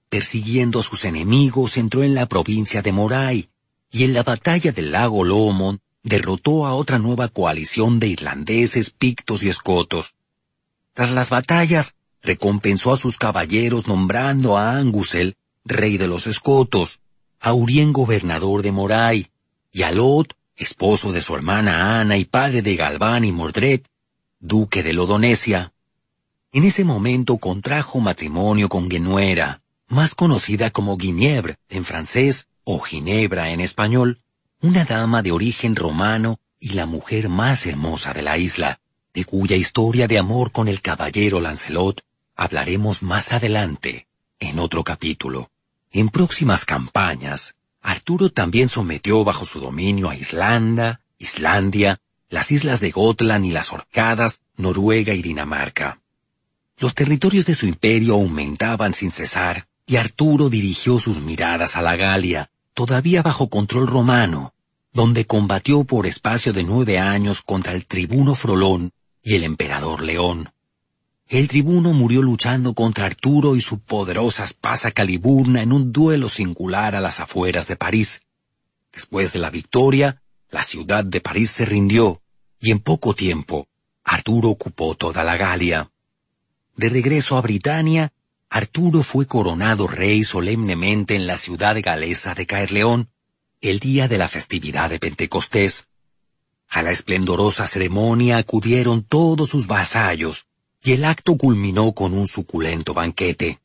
[0.07, 3.49] Persiguiendo a sus enemigos entró en la provincia de Moray,
[3.91, 9.43] y en la batalla del lago Lomond derrotó a otra nueva coalición de irlandeses, pictos
[9.43, 10.15] y escotos.
[10.93, 11.93] Tras las batallas,
[12.23, 16.99] recompensó a sus caballeros nombrando a Angusel, rey de los escotos,
[17.39, 19.29] a Urien gobernador de Moray,
[19.71, 23.81] y a Lot, esposo de su hermana Ana y padre de Galván y Mordred,
[24.39, 25.73] duque de Lodonesia.
[26.51, 33.51] En ese momento contrajo matrimonio con Genuera, más conocida como Guinebre en francés o Ginebra
[33.51, 34.21] en español,
[34.61, 38.81] una dama de origen romano y la mujer más hermosa de la isla,
[39.13, 42.01] de cuya historia de amor con el caballero Lancelot
[42.35, 44.07] hablaremos más adelante,
[44.39, 45.49] en otro capítulo.
[45.91, 51.97] En próximas campañas, Arturo también sometió bajo su dominio a Islanda, Islandia,
[52.29, 56.01] las islas de Gotland y las Orcadas, Noruega y Dinamarca.
[56.77, 61.95] Los territorios de su imperio aumentaban sin cesar, y Arturo dirigió sus miradas a la
[61.95, 64.53] Galia, todavía bajo control romano,
[64.93, 70.53] donde combatió por espacio de nueve años contra el tribuno Frolón y el emperador León.
[71.27, 76.95] El tribuno murió luchando contra Arturo y su poderosa espada Caliburna en un duelo singular
[76.95, 78.21] a las afueras de París.
[78.93, 82.21] Después de la victoria, la ciudad de París se rindió,
[82.61, 83.67] y en poco tiempo,
[84.05, 85.91] Arturo ocupó toda la Galia.
[86.77, 88.13] De regreso a Britania,
[88.51, 93.11] Arturo fue coronado rey solemnemente en la ciudad galesa de Caerleón,
[93.61, 95.87] el día de la festividad de Pentecostés.
[96.67, 100.47] A la esplendorosa ceremonia acudieron todos sus vasallos,
[100.83, 103.59] y el acto culminó con un suculento banquete.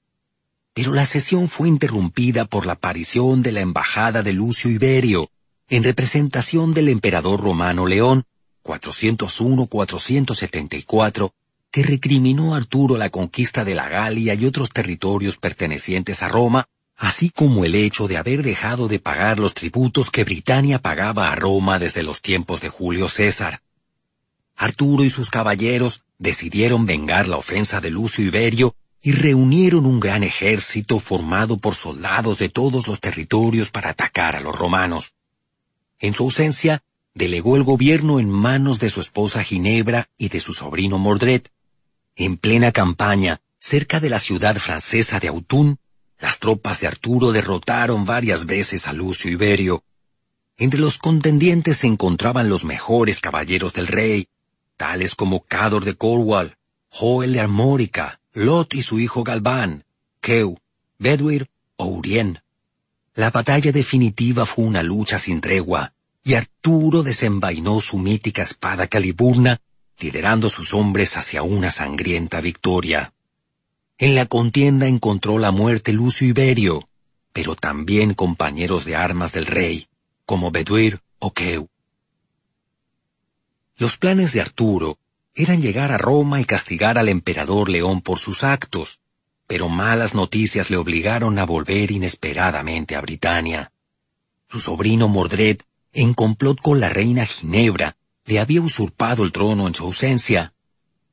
[0.74, 5.30] Pero la sesión fue interrumpida por la aparición de la embajada de Lucio Iberio,
[5.70, 8.26] en representación del emperador romano León,
[8.64, 11.32] 401-474,
[11.74, 17.30] que recriminó Arturo la conquista de la Galia y otros territorios pertenecientes a Roma, así
[17.30, 21.80] como el hecho de haber dejado de pagar los tributos que Britania pagaba a Roma
[21.80, 23.60] desde los tiempos de Julio César.
[24.54, 30.22] Arturo y sus caballeros decidieron vengar la ofensa de Lucio Iberio y reunieron un gran
[30.22, 35.14] ejército formado por soldados de todos los territorios para atacar a los romanos.
[35.98, 36.84] En su ausencia,
[37.14, 41.42] delegó el gobierno en manos de su esposa Ginebra y de su sobrino Mordred,
[42.16, 45.78] en plena campaña, cerca de la ciudad francesa de Autun,
[46.18, 49.84] las tropas de Arturo derrotaron varias veces a Lucio Iberio.
[50.56, 54.28] Entre los contendientes se encontraban los mejores caballeros del rey,
[54.76, 56.56] tales como Cador de Cornwall,
[56.88, 59.84] Joel de Armórica, Lot y su hijo Galván,
[60.20, 60.58] Keu,
[60.98, 62.40] Bedwir o Urien.
[63.14, 69.60] La batalla definitiva fue una lucha sin tregua, y Arturo desenvainó su mítica espada Caliburna
[69.98, 73.12] liderando sus hombres hacia una sangrienta victoria.
[73.98, 76.88] En la contienda encontró la muerte Lucio Iberio,
[77.32, 79.88] pero también compañeros de armas del rey,
[80.24, 81.68] como Beduir o Keu.
[83.76, 84.98] Los planes de Arturo
[85.34, 89.00] eran llegar a Roma y castigar al emperador León por sus actos,
[89.46, 93.72] pero malas noticias le obligaron a volver inesperadamente a Britania.
[94.48, 95.58] Su sobrino Mordred,
[95.92, 97.96] en complot con la reina Ginebra,
[98.26, 100.54] le había usurpado el trono en su ausencia.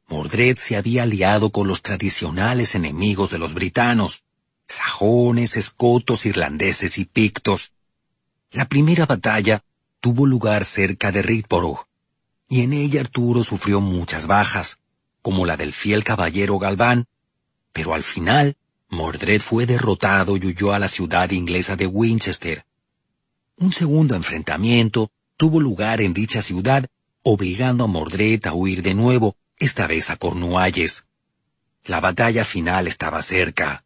[0.08, 4.24] Mordred se había aliado con los tradicionales enemigos de los britanos,
[4.68, 7.74] sajones, escotos, irlandeses y pictos.
[8.52, 9.64] La primera batalla
[10.00, 11.88] tuvo lugar cerca de Rietborough,
[12.50, 14.80] y en ella Arturo sufrió muchas bajas,
[15.22, 17.08] como la del fiel caballero Galván,
[17.72, 18.58] pero al final
[18.90, 22.66] Mordred fue derrotado y huyó a la ciudad inglesa de Winchester.
[23.56, 26.88] Un segundo enfrentamiento tuvo lugar en dicha ciudad,
[27.24, 31.06] obligando a Mordred a huir de nuevo, esta vez a Cornualles.
[31.86, 33.84] La batalla final estaba cerca.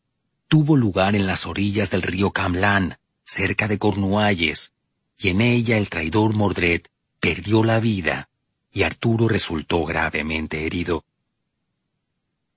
[0.47, 4.73] Tuvo lugar en las orillas del río Camlan, cerca de Cornualles,
[5.17, 6.81] y en ella el traidor Mordred
[7.19, 8.29] perdió la vida
[8.71, 11.05] y Arturo resultó gravemente herido.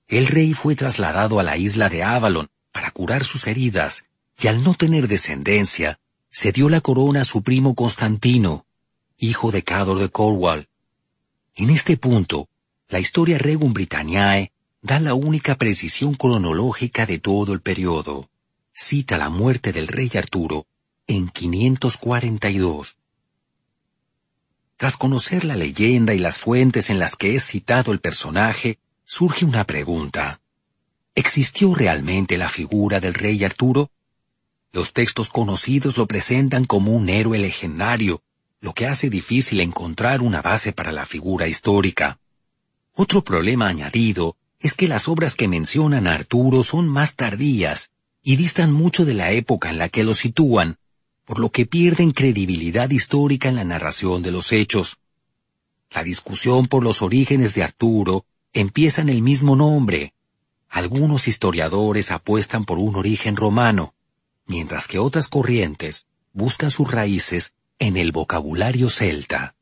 [0.09, 4.05] El rey fue trasladado a la isla de Avalon para curar sus heridas
[4.41, 6.01] y al no tener descendencia,
[6.31, 8.67] se dio la corona a su primo Constantino,
[9.17, 10.68] hijo de Cador de Cornwall.
[11.59, 12.49] En este punto,
[12.89, 18.31] la historia Regum Britanniae da la única precisión cronológica de todo el periodo.
[18.73, 20.69] Cita la muerte del rey Arturo
[21.09, 22.97] en 542.
[24.77, 29.45] Tras conocer la leyenda y las fuentes en las que es citado el personaje, surge
[29.45, 30.41] una pregunta.
[31.17, 33.91] ¿Existió realmente la figura del rey Arturo?
[34.71, 38.23] Los textos conocidos lo presentan como un héroe legendario,
[38.61, 42.19] lo que hace difícil encontrar una base para la figura histórica.
[42.93, 47.93] Otro problema añadido es que las obras que mencionan a Arturo son más tardías
[48.23, 50.79] y distan mucho de la época en la que lo sitúan,
[51.25, 54.99] por lo que pierden credibilidad histórica en la narración de los hechos.
[55.91, 60.13] La discusión por los orígenes de Arturo empieza en el mismo nombre.
[60.69, 63.95] Algunos historiadores apuestan por un origen romano,
[64.47, 69.55] mientras que otras corrientes buscan sus raíces en el vocabulario celta.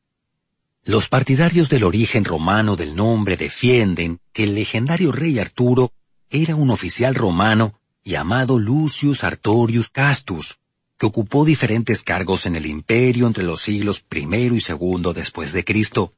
[0.85, 5.93] Los partidarios del origen romano del nombre defienden que el legendario rey Arturo
[6.31, 10.59] era un oficial romano llamado Lucius Artorius Castus,
[10.97, 15.65] que ocupó diferentes cargos en el imperio entre los siglos I y II después de
[15.65, 16.15] Cristo.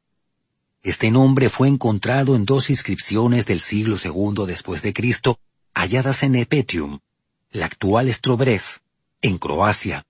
[0.82, 5.40] Este nombre fue encontrado en dos inscripciones del siglo II después de Cristo,
[5.74, 7.00] halladas en Epetium,
[7.50, 8.80] la actual Strobrez,
[9.20, 10.04] en Croacia.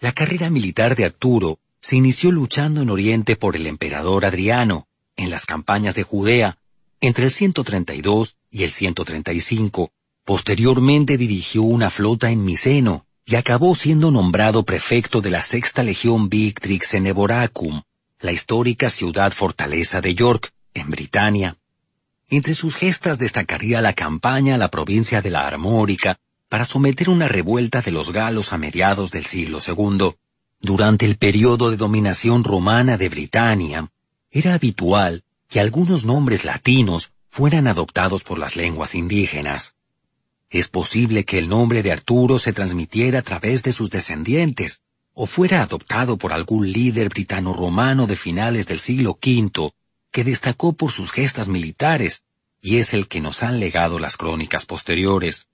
[0.00, 5.28] La carrera militar de Arturo se inició luchando en Oriente por el emperador Adriano, en
[5.28, 6.56] las campañas de Judea,
[7.02, 9.92] entre el 132 y el 135.
[10.24, 16.30] Posteriormente dirigió una flota en Miceno, y acabó siendo nombrado prefecto de la sexta legión
[16.30, 17.82] Victrix en Eboracum,
[18.20, 21.58] la histórica ciudad fortaleza de York, en Britania.
[22.30, 26.18] Entre sus gestas destacaría la campaña a la provincia de la Armórica
[26.50, 30.16] para someter una revuelta de los galos a mediados del siglo II.
[30.60, 33.92] Durante el periodo de dominación romana de Britania,
[34.32, 39.76] era habitual que algunos nombres latinos fueran adoptados por las lenguas indígenas.
[40.50, 44.80] Es posible que el nombre de Arturo se transmitiera a través de sus descendientes,
[45.14, 49.72] o fuera adoptado por algún líder britano-romano de finales del siglo V,
[50.10, 52.24] que destacó por sus gestas militares,
[52.60, 55.46] y es el que nos han legado las crónicas posteriores.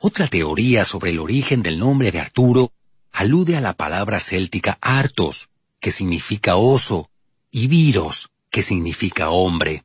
[0.00, 2.70] Otra teoría sobre el origen del nombre de Arturo
[3.10, 5.48] alude a la palabra céltica Artos,
[5.80, 7.10] que significa oso,
[7.50, 9.82] y Viros, que significa hombre.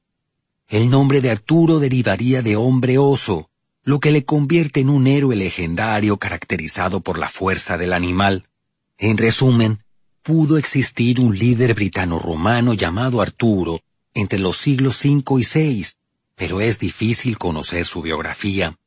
[0.68, 3.50] El nombre de Arturo derivaría de hombre oso,
[3.84, 8.48] lo que le convierte en un héroe legendario caracterizado por la fuerza del animal.
[9.00, 9.84] En resumen,
[10.22, 13.82] pudo existir un líder britano-romano llamado Arturo
[14.14, 15.88] entre los siglos V y VI,
[16.36, 18.78] pero es difícil conocer su biografía.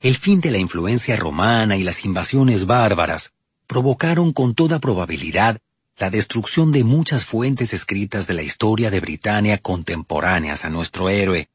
[0.00, 3.34] El fin de la influencia romana y las invasiones bárbaras
[3.66, 5.60] provocaron con toda probabilidad
[5.98, 11.50] la destrucción de muchas fuentes escritas de la historia de Britania contemporáneas a nuestro héroe.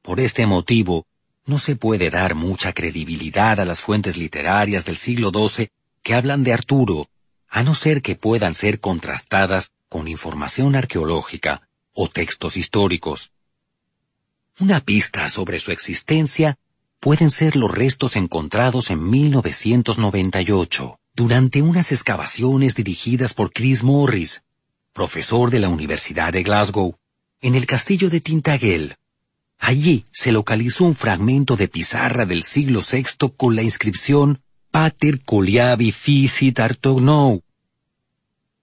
[0.00, 1.06] Por este motivo,
[1.44, 5.68] no se puede dar mucha credibilidad a las fuentes literarias del siglo XII
[6.02, 7.10] que hablan de Arturo,
[7.50, 13.32] a no ser que puedan ser contrastadas con información arqueológica o textos históricos.
[14.58, 16.58] Una pista sobre su existencia
[17.00, 24.42] pueden ser los restos encontrados en 1998 durante unas excavaciones dirigidas por Chris Morris,
[24.92, 26.96] profesor de la Universidad de Glasgow,
[27.40, 28.96] en el castillo de Tintagel,
[29.58, 34.40] Allí se localizó un fragmento de pizarra del siglo VI con la inscripción
[34.70, 37.42] Pater Coliavi Ficit Artognou,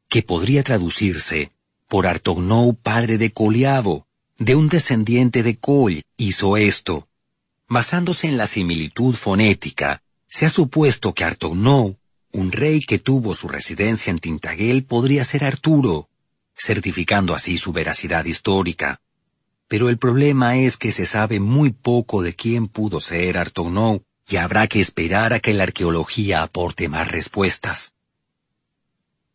[0.07, 1.51] que podría traducirse
[1.87, 4.07] por Artognou padre de Coliavo,
[4.37, 7.07] de un descendiente de Col hizo esto.
[7.67, 11.97] Basándose en la similitud fonética, se ha supuesto que Artognou,
[12.31, 16.09] un rey que tuvo su residencia en Tintaguel, podría ser Arturo,
[16.55, 19.01] certificando así su veracidad histórica
[19.67, 24.37] pero el problema es que se sabe muy poco de quién pudo ser Artognou y
[24.37, 27.95] habrá que esperar a que la arqueología aporte más respuestas.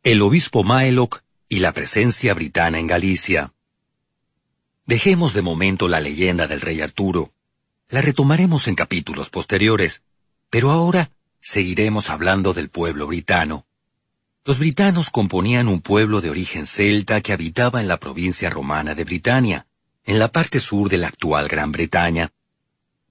[0.02, 3.52] El obispo Maeloc y la presencia britana en Galicia.
[4.86, 7.32] Dejemos de momento la leyenda del rey Arturo.
[7.90, 10.04] La retomaremos en capítulos posteriores,
[10.48, 11.10] pero ahora
[11.40, 13.66] seguiremos hablando del pueblo britano.
[14.44, 19.02] Los britanos componían un pueblo de origen celta que habitaba en la provincia romana de
[19.02, 19.66] Britania,
[20.04, 22.32] en la parte sur de la actual Gran Bretaña.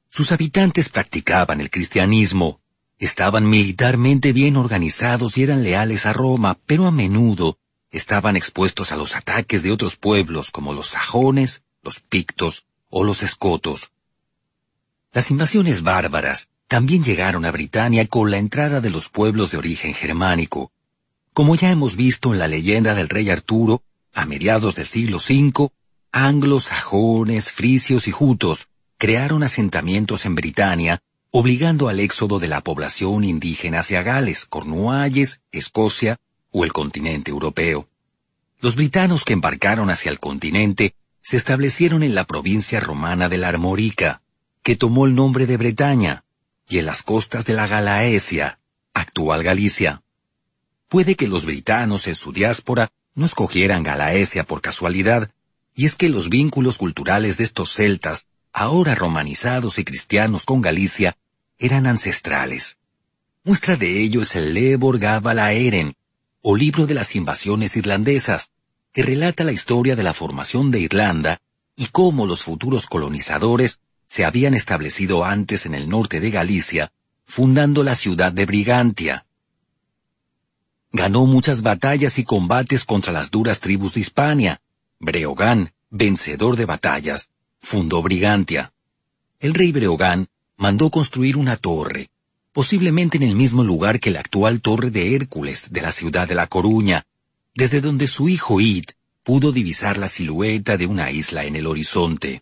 [0.09, 2.61] Sus habitantes practicaban el cristianismo,
[2.99, 7.59] estaban militarmente bien organizados y eran leales a Roma, pero a menudo
[7.91, 13.23] estaban expuestos a los ataques de otros pueblos como los sajones, los pictos o los
[13.23, 13.91] escotos.
[15.11, 19.95] Las invasiones bárbaras también llegaron a Britania con la entrada de los pueblos de origen
[19.95, 20.71] germánico,
[21.33, 23.81] como ya hemos visto en la leyenda del rey Arturo,
[24.13, 25.69] a mediados del siglo V,
[26.11, 28.67] anglos, sajones, frisios y jutos
[28.99, 30.99] crearon asentamientos en Britania,
[31.31, 36.17] obligando al éxodo de la población indígena hacia Gales, Cornualles, Escocia
[36.51, 37.87] o el continente europeo.
[38.59, 43.47] Los britanos que embarcaron hacia el continente se establecieron en la provincia romana de la
[43.47, 44.21] Armorica,
[44.69, 46.25] que tomó el nombre de Bretaña,
[46.67, 48.59] y en las costas de la Galaesia,
[48.93, 50.03] actual Galicia.
[50.87, 55.31] Puede que los britanos en su diáspora no escogieran Galaesia por casualidad,
[55.73, 61.17] y es que los vínculos culturales de estos celtas, ahora romanizados y cristianos con Galicia,
[61.57, 62.77] eran ancestrales.
[63.43, 65.95] Muestra de ello es el Lebor Eren,
[66.43, 68.51] o libro de las invasiones irlandesas,
[68.93, 71.39] que relata la historia de la formación de Irlanda
[71.75, 73.79] y cómo los futuros colonizadores
[74.09, 76.91] se habían establecido antes en el norte de Galicia,
[77.23, 79.25] fundando la ciudad de Brigantia,
[80.91, 84.59] Ganó muchas batallas y combates contra las duras tribus de Hispania.
[84.99, 87.29] Breogán, vencedor de batallas,
[87.61, 88.73] fundó Brigantia.
[89.39, 92.09] El rey Breogán mandó construir una torre,
[92.51, 96.35] posiblemente en el mismo lugar que la actual torre de Hércules de la ciudad de
[96.35, 97.05] La Coruña,
[97.53, 98.91] desde donde su hijo It
[99.23, 102.41] pudo divisar la silueta de una isla en el horizonte.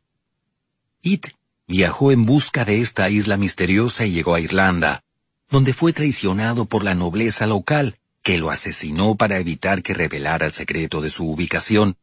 [1.02, 1.28] It
[1.68, 5.04] viajó en busca de esta isla misteriosa y llegó a Irlanda,
[5.50, 10.54] donde fue traicionado por la nobleza local, que lo asesinó para evitar que revelara el
[10.54, 11.98] secreto de su ubicación.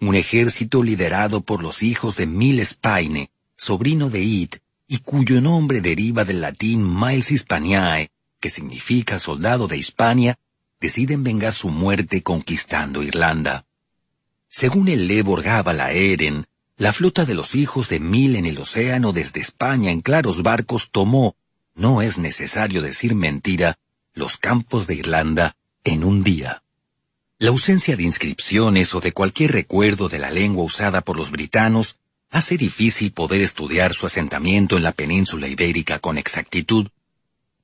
[0.00, 4.54] Un ejército liderado por los hijos de Miles Paine, sobrino de Id,
[4.86, 8.10] y cuyo nombre deriva del latín Miles Hispaniae,
[8.40, 10.38] que significa soldado de Hispania,
[10.80, 13.66] deciden vengar su muerte conquistando Irlanda.
[14.48, 16.46] Según el Lebor Gabala Eren,
[16.78, 20.90] la flota de los hijos de Mil en el océano desde España en claros barcos
[20.92, 21.34] tomó,
[21.74, 23.76] no es necesario decir mentira,
[24.14, 26.62] los campos de Irlanda en un día.
[27.40, 31.96] La ausencia de inscripciones o de cualquier recuerdo de la lengua usada por los britanos
[32.30, 36.88] hace difícil poder estudiar su asentamiento en la península ibérica con exactitud.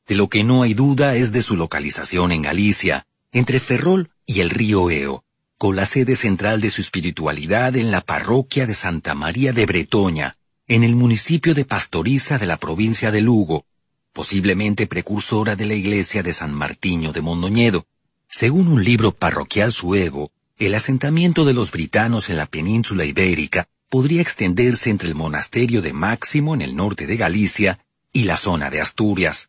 [0.09, 4.41] De lo que no hay duda es de su localización en Galicia, entre Ferrol y
[4.41, 5.24] el río Eo,
[5.65, 10.37] con la sede central de su espiritualidad en la parroquia de Santa María de Bretoña,
[10.69, 13.65] en el municipio de Pastoriza de la provincia de Lugo,
[14.13, 17.87] posiblemente precursora de la iglesia de San Martiño de Mondoñedo.
[18.29, 24.21] Según un libro parroquial suevo, el asentamiento de los britanos en la península ibérica podría
[24.21, 27.79] extenderse entre el monasterio de Máximo en el norte de Galicia
[28.13, 29.49] y la zona de Asturias.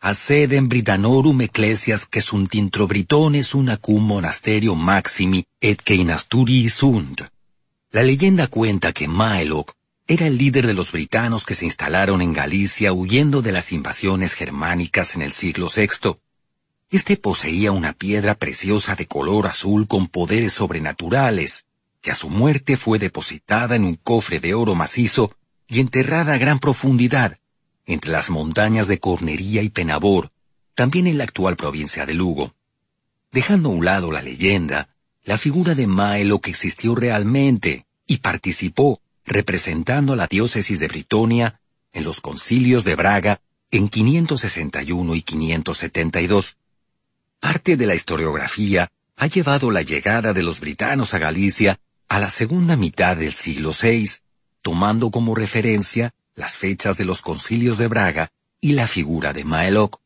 [0.00, 5.96] En Britanorum ecclesias que sunt intro Britones unacum monasterio maximi et que
[6.68, 7.28] sunt.
[7.90, 9.72] La leyenda cuenta que Maeloc
[10.06, 14.34] era el líder de los britanos que se instalaron en Galicia huyendo de las invasiones
[14.34, 16.16] germánicas en el siglo VI.
[16.90, 21.66] Este poseía una piedra preciosa de color azul con poderes sobrenaturales,
[22.00, 25.32] que a su muerte fue depositada en un cofre de oro macizo
[25.66, 27.38] y enterrada a gran profundidad,
[27.88, 30.30] entre las montañas de Cornería y Penabor,
[30.74, 32.54] también en la actual provincia de Lugo.
[33.32, 34.90] Dejando a un lado la leyenda,
[35.24, 41.60] la figura de Maelo que existió realmente y participó representando a la diócesis de Britonia
[41.92, 46.56] en los concilios de Braga en 561 y 572.
[47.40, 52.28] Parte de la historiografía ha llevado la llegada de los britanos a Galicia a la
[52.28, 54.10] segunda mitad del siglo VI,
[54.60, 58.30] tomando como referencia las fechas de los concilios de Braga
[58.60, 60.00] y la figura de Maeloc.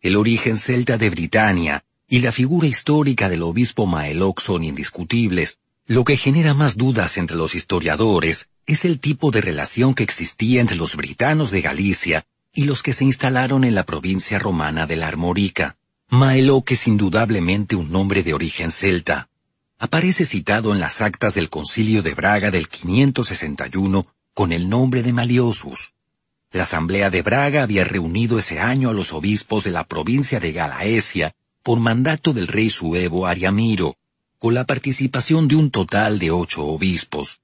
[0.00, 6.04] El origen celta de Britania y la figura histórica del obispo Maeloc son indiscutibles, lo
[6.04, 10.78] que genera más dudas entre los historiadores es el tipo de relación que existía entre
[10.78, 15.08] los britanos de Galicia y los que se instalaron en la provincia romana de la
[15.08, 15.76] Armorica.
[16.08, 19.28] Maeloc es indudablemente un nombre de origen celta.
[19.78, 24.06] Aparece citado en las actas del concilio de Braga del 561
[24.40, 25.92] con el nombre de Maliosus.
[26.50, 30.52] La asamblea de Braga había reunido ese año a los obispos de la provincia de
[30.52, 33.98] Galaesia por mandato del rey suevo Ariamiro,
[34.38, 37.42] con la participación de un total de ocho obispos,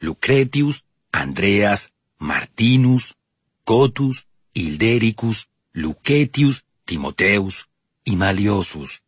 [0.00, 3.16] Lucretius, Andreas, Martinus,
[3.64, 7.68] Cotus, Hildericus, Lucetius, Timoteus
[8.04, 9.02] y Maliosus.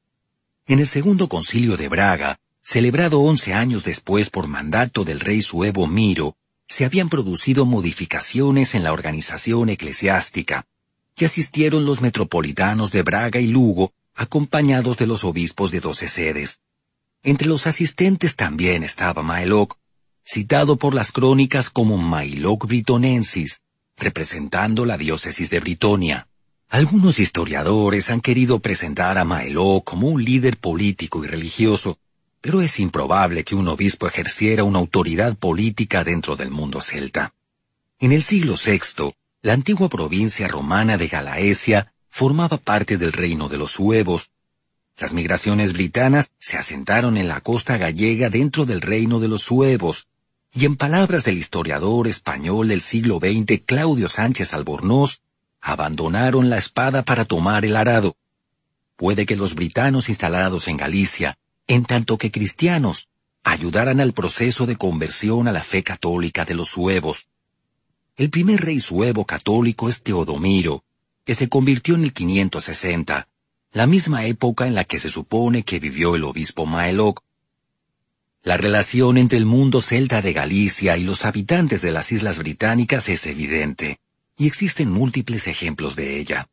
[0.66, 5.86] En el segundo concilio de Braga, celebrado once años después por mandato del rey suevo
[5.86, 6.36] Miro,
[6.70, 10.66] se habían producido modificaciones en la organización eclesiástica,
[11.16, 16.60] y asistieron los metropolitanos de Braga y Lugo, acompañados de los obispos de doce sedes.
[17.24, 19.76] Entre los asistentes también estaba Maeloc,
[20.24, 23.62] citado por las crónicas como Mailoc Britonensis,
[23.96, 26.28] representando la diócesis de Britonia.
[26.68, 31.98] Algunos historiadores han querido presentar a Maeloc como un líder político y religioso,
[32.40, 37.34] pero es improbable que un obispo ejerciera una autoridad política dentro del mundo celta.
[37.98, 39.12] En el siglo VI,
[39.42, 44.30] la antigua provincia romana de Galaesia formaba parte del reino de los suevos.
[44.96, 50.08] Las migraciones britanas se asentaron en la costa gallega dentro del reino de los suevos,
[50.52, 55.20] y en palabras del historiador español del siglo XX Claudio Sánchez Albornoz,
[55.60, 58.16] abandonaron la espada para tomar el arado.
[58.96, 61.38] Puede que los britanos instalados en Galicia
[61.70, 63.08] en tanto que cristianos
[63.44, 67.28] ayudaran al proceso de conversión a la fe católica de los suevos.
[68.16, 70.82] El primer rey suevo católico es Teodomiro,
[71.24, 73.28] que se convirtió en el 560,
[73.70, 77.22] la misma época en la que se supone que vivió el obispo Maeloc.
[78.42, 83.08] La relación entre el mundo celta de Galicia y los habitantes de las islas británicas
[83.08, 84.00] es evidente,
[84.36, 86.48] y existen múltiples ejemplos de ella.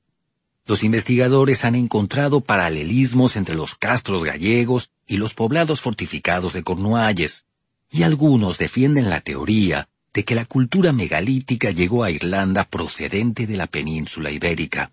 [0.68, 7.46] Los investigadores han encontrado paralelismos entre los castros gallegos y los poblados fortificados de Cornualles,
[7.90, 13.56] y algunos defienden la teoría de que la cultura megalítica llegó a Irlanda procedente de
[13.56, 14.92] la península ibérica.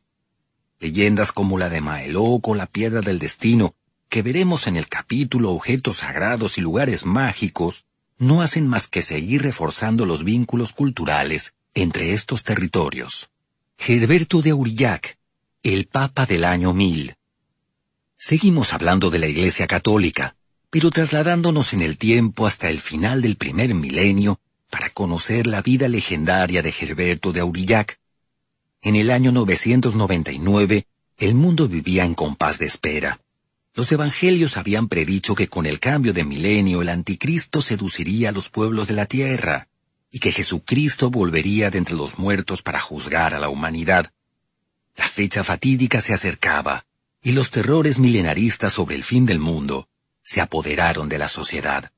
[0.79, 3.75] Leyendas como la de Maeloc o la Piedra del Destino,
[4.09, 7.85] que veremos en el capítulo Objetos Sagrados y Lugares Mágicos,
[8.17, 13.31] no hacen más que seguir reforzando los vínculos culturales entre estos territorios.
[13.77, 15.19] Gerberto de Aurillac,
[15.65, 17.17] el Papa del año 1000.
[18.19, 20.37] Seguimos hablando de la Iglesia Católica,
[20.69, 25.89] pero trasladándonos en el tiempo hasta el final del primer milenio para conocer la vida
[25.89, 27.99] legendaria de Gerberto de Aurillac.
[28.83, 30.87] En el año 999,
[31.17, 33.23] el mundo vivía en compás de espera.
[33.73, 38.51] Los evangelios habían predicho que con el cambio de milenio el anticristo seduciría a los
[38.51, 39.69] pueblos de la tierra,
[40.11, 44.13] y que Jesucristo volvería de entre los muertos para juzgar a la humanidad.
[44.97, 46.85] La fecha fatídica se acercaba,
[47.23, 49.89] y los terrores milenaristas sobre el fin del mundo
[50.23, 51.91] se apoderaron de la sociedad.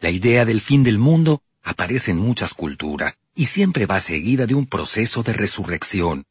[0.00, 4.54] La idea del fin del mundo aparece en muchas culturas y siempre va seguida de
[4.54, 6.26] un proceso de resurrección.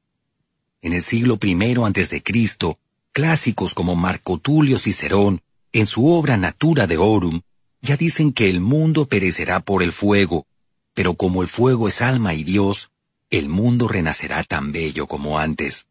[0.82, 2.80] En el siglo I Cristo,
[3.12, 7.42] clásicos como Marco Tulio Cicerón, en su obra Natura de Orum,
[7.82, 10.46] ya dicen que el mundo perecerá por el fuego,
[10.94, 12.92] pero como el fuego es alma y Dios,
[13.32, 15.88] el mundo renacerá tan bello como antes.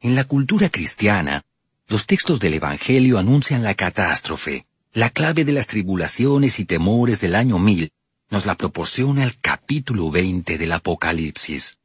[0.00, 1.42] En la cultura cristiana,
[1.88, 4.66] los textos del Evangelio anuncian la catástrofe.
[4.92, 7.90] La clave de las tribulaciones y temores del año mil
[8.30, 11.78] nos la proporciona el capítulo 20 del Apocalipsis.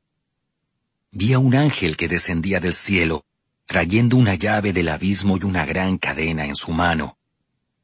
[1.12, 3.24] Vi a un ángel que descendía del cielo,
[3.66, 7.18] trayendo una llave del abismo y una gran cadena en su mano.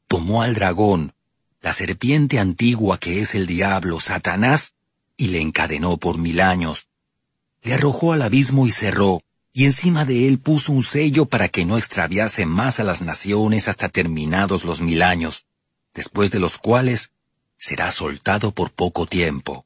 [0.07, 1.13] Tomó al dragón,
[1.61, 4.73] la serpiente antigua que es el diablo, Satanás,
[5.15, 6.88] y le encadenó por mil años,
[7.63, 9.21] le arrojó al abismo y cerró,
[9.53, 13.67] y encima de él puso un sello para que no extraviase más a las naciones
[13.67, 15.45] hasta terminados los mil años,
[15.93, 17.11] después de los cuales
[17.57, 19.65] será soltado por poco tiempo.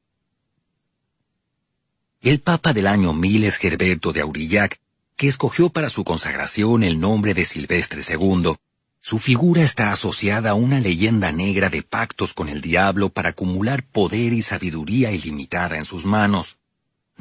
[2.21, 4.79] El Papa del año mil es Gerberto de Aurillac,
[5.15, 8.55] que escogió para su consagración el nombre de Silvestre II.
[8.99, 13.83] Su figura está asociada a una leyenda negra de pactos con el diablo para acumular
[13.83, 16.57] poder y sabiduría ilimitada en sus manos.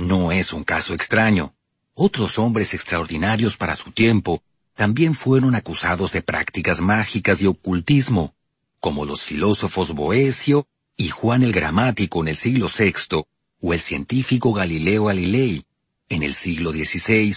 [0.03, 1.55] No es un caso extraño.
[1.95, 4.43] Otros hombres extraordinarios para su tiempo
[4.75, 8.35] también fueron acusados de prácticas mágicas y ocultismo,
[8.81, 13.25] como los filósofos Boesio y Juan el Gramático en el siglo VI,
[13.61, 15.65] o el científico Galileo Galilei
[16.09, 17.37] en el siglo XVI.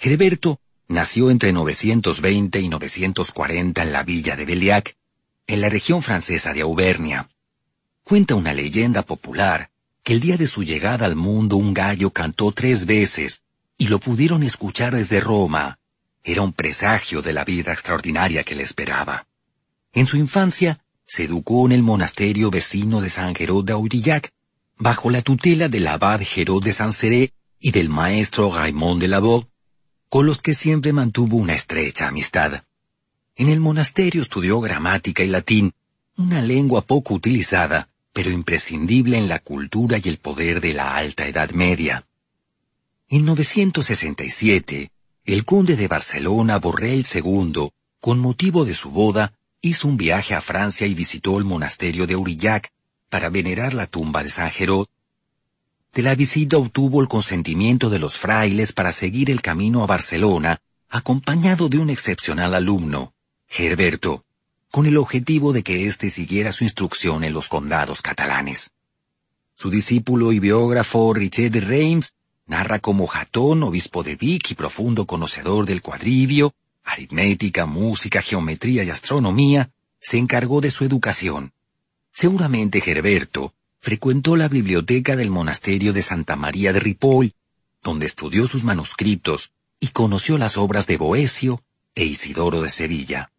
[0.00, 4.96] Herberto nació entre 920 y 940 en la villa de Beliac,
[5.46, 7.28] en la región francesa de Auvernia.
[8.02, 9.70] Cuenta una leyenda popular
[10.02, 13.42] que el día de su llegada al mundo un gallo cantó tres veces
[13.78, 15.78] y lo pudieron escuchar desde Roma.
[16.24, 19.26] Era un presagio de la vida extraordinaria que le esperaba.
[19.92, 24.32] En su infancia, se educó en el monasterio vecino de San Geró de Aurillac,
[24.78, 29.46] bajo la tutela del abad Geró de San Seré y del maestro Raymond de Lavaux.
[30.08, 32.64] con los que siempre mantuvo una estrecha amistad.
[33.34, 35.72] En el monasterio estudió gramática y latín,
[36.18, 41.26] una lengua poco utilizada, pero imprescindible en la cultura y el poder de la Alta
[41.26, 42.06] Edad Media.
[43.08, 44.90] En 967,
[45.24, 50.40] el conde de Barcelona, Borrell II, con motivo de su boda, hizo un viaje a
[50.40, 52.70] Francia y visitó el monasterio de Aurillac
[53.08, 54.88] para venerar la tumba de San Gerot.
[55.92, 60.58] De la visita obtuvo el consentimiento de los frailes para seguir el camino a Barcelona,
[60.88, 63.14] acompañado de un excepcional alumno,
[63.46, 64.24] Gerberto,
[64.72, 68.70] con el objetivo de que éste siguiera su instrucción en los condados catalanes.
[69.54, 72.14] Su discípulo y biógrafo Richet de Reims
[72.46, 76.54] narra cómo Jatón, obispo de Vic y profundo conocedor del cuadrivio,
[76.84, 79.70] aritmética, música, geometría y astronomía,
[80.00, 81.52] se encargó de su educación.
[82.10, 87.34] Seguramente Gerberto frecuentó la biblioteca del monasterio de Santa María de Ripoll,
[87.82, 91.62] donde estudió sus manuscritos y conoció las obras de Boesio
[91.94, 93.32] e Isidoro de Sevilla.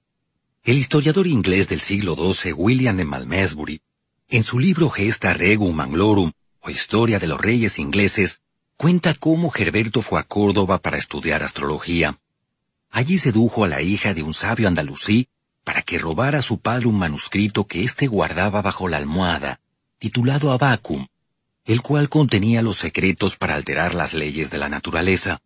[0.66, 3.82] El historiador inglés del siglo XII, William de Malmesbury,
[4.30, 8.39] en su libro Gesta Regum Manglorum, o Historia de los Reyes Ingleses,
[8.78, 12.18] cuenta cómo Gerberto fue a Córdoba para estudiar astrología.
[12.89, 15.28] Allí sedujo a la hija de un sabio andalusí
[15.66, 19.59] para que robara a su padre un manuscrito que éste guardaba bajo la almohada,
[19.99, 21.07] titulado Abacum,
[21.66, 25.41] el cual contenía los secretos para alterar las leyes de la naturaleza.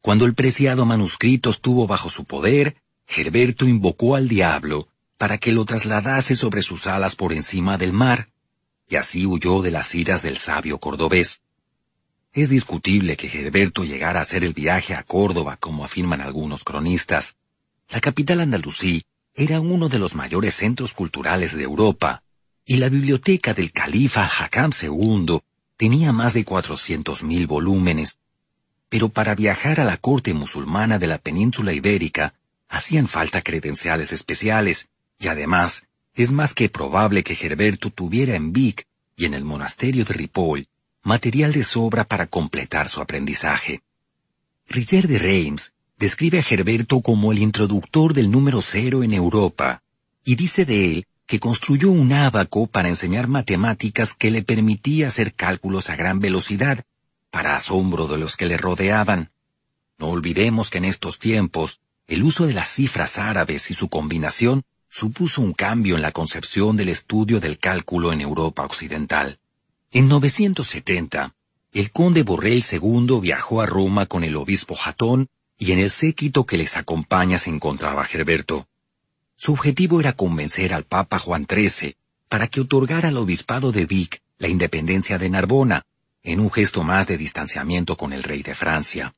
[0.00, 4.88] Cuando el preciado manuscrito estuvo bajo su poder, Gerberto invocó al diablo
[5.18, 8.30] para que lo trasladase sobre sus alas por encima del mar,
[8.88, 11.42] y así huyó de las iras del sabio cordobés.
[12.32, 17.36] Es discutible que Gerberto llegara a hacer el viaje a Córdoba, como afirman algunos cronistas.
[17.88, 22.22] La capital andalusí era uno de los mayores centros culturales de Europa,
[22.64, 25.40] y la biblioteca del califa Hakam II
[25.76, 28.18] tenía más de cuatrocientos mil volúmenes.
[28.88, 32.34] Pero para viajar a la corte musulmana de la península ibérica
[32.72, 34.88] hacían falta credenciales especiales,
[35.20, 40.04] y además es más que probable que Gerberto tuviera en Vic y en el monasterio
[40.04, 40.66] de Ripoll
[41.02, 43.82] material de sobra para completar su aprendizaje.
[44.68, 49.82] Richard de Reims describe a Gerberto como el introductor del número cero en Europa,
[50.24, 55.34] y dice de él que construyó un ábaco para enseñar matemáticas que le permitía hacer
[55.34, 56.84] cálculos a gran velocidad,
[57.30, 59.30] para asombro de los que le rodeaban.
[59.98, 61.80] No olvidemos que en estos tiempos,
[62.12, 66.76] el uso de las cifras árabes y su combinación supuso un cambio en la concepción
[66.76, 69.38] del estudio del cálculo en Europa occidental.
[69.90, 71.34] En 970,
[71.72, 76.44] el conde Borrell II viajó a Roma con el obispo Jatón y en el séquito
[76.44, 78.68] que les acompaña se encontraba Gerberto.
[79.34, 81.96] Su objetivo era convencer al Papa Juan XIII
[82.28, 85.86] para que otorgara al obispado de Vic la independencia de Narbona,
[86.22, 89.14] en un gesto más de distanciamiento con el rey de Francia.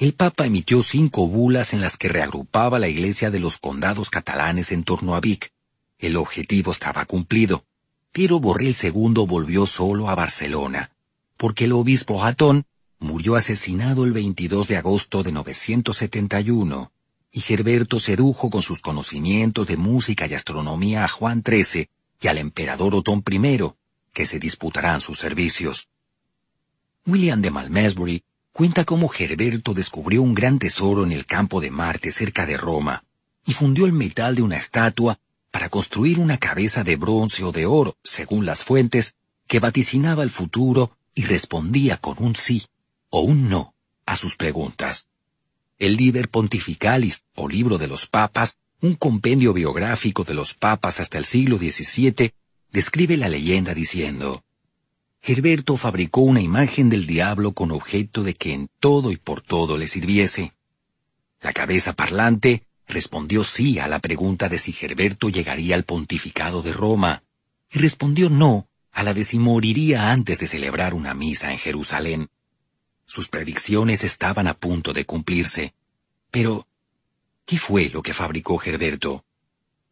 [0.00, 4.72] El Papa emitió cinco bulas en las que reagrupaba la iglesia de los condados catalanes
[4.72, 5.52] en torno a Vic.
[5.98, 7.66] El objetivo estaba cumplido.
[8.10, 10.90] Pero Borrell II volvió solo a Barcelona,
[11.36, 12.64] porque el obispo Jatón
[12.98, 16.92] murió asesinado el 22 de agosto de 971,
[17.30, 21.90] y Gerberto sedujo con sus conocimientos de música y astronomía a Juan XIII
[22.22, 23.74] y al emperador Otón I,
[24.14, 25.90] que se disputarán sus servicios.
[27.04, 32.10] William de Malmesbury cuenta cómo Gerberto descubrió un gran tesoro en el campo de Marte
[32.10, 33.04] cerca de Roma,
[33.46, 35.18] y fundió el metal de una estatua
[35.50, 39.14] para construir una cabeza de bronce o de oro, según las fuentes,
[39.46, 42.66] que vaticinaba el futuro y respondía con un sí
[43.08, 43.74] o un no
[44.06, 45.08] a sus preguntas.
[45.78, 51.18] El Liber Pontificalis, o libro de los papas, un compendio biográfico de los papas hasta
[51.18, 52.32] el siglo XVII,
[52.70, 54.44] describe la leyenda diciendo,
[55.22, 59.76] Gerberto fabricó una imagen del diablo con objeto de que en todo y por todo
[59.76, 60.54] le sirviese.
[61.40, 66.72] La cabeza parlante respondió sí a la pregunta de si Gerberto llegaría al pontificado de
[66.72, 67.22] Roma,
[67.70, 72.30] y respondió no a la de si moriría antes de celebrar una misa en Jerusalén.
[73.04, 75.74] Sus predicciones estaban a punto de cumplirse.
[76.30, 76.66] Pero,
[77.44, 79.24] ¿qué fue lo que fabricó Gerberto?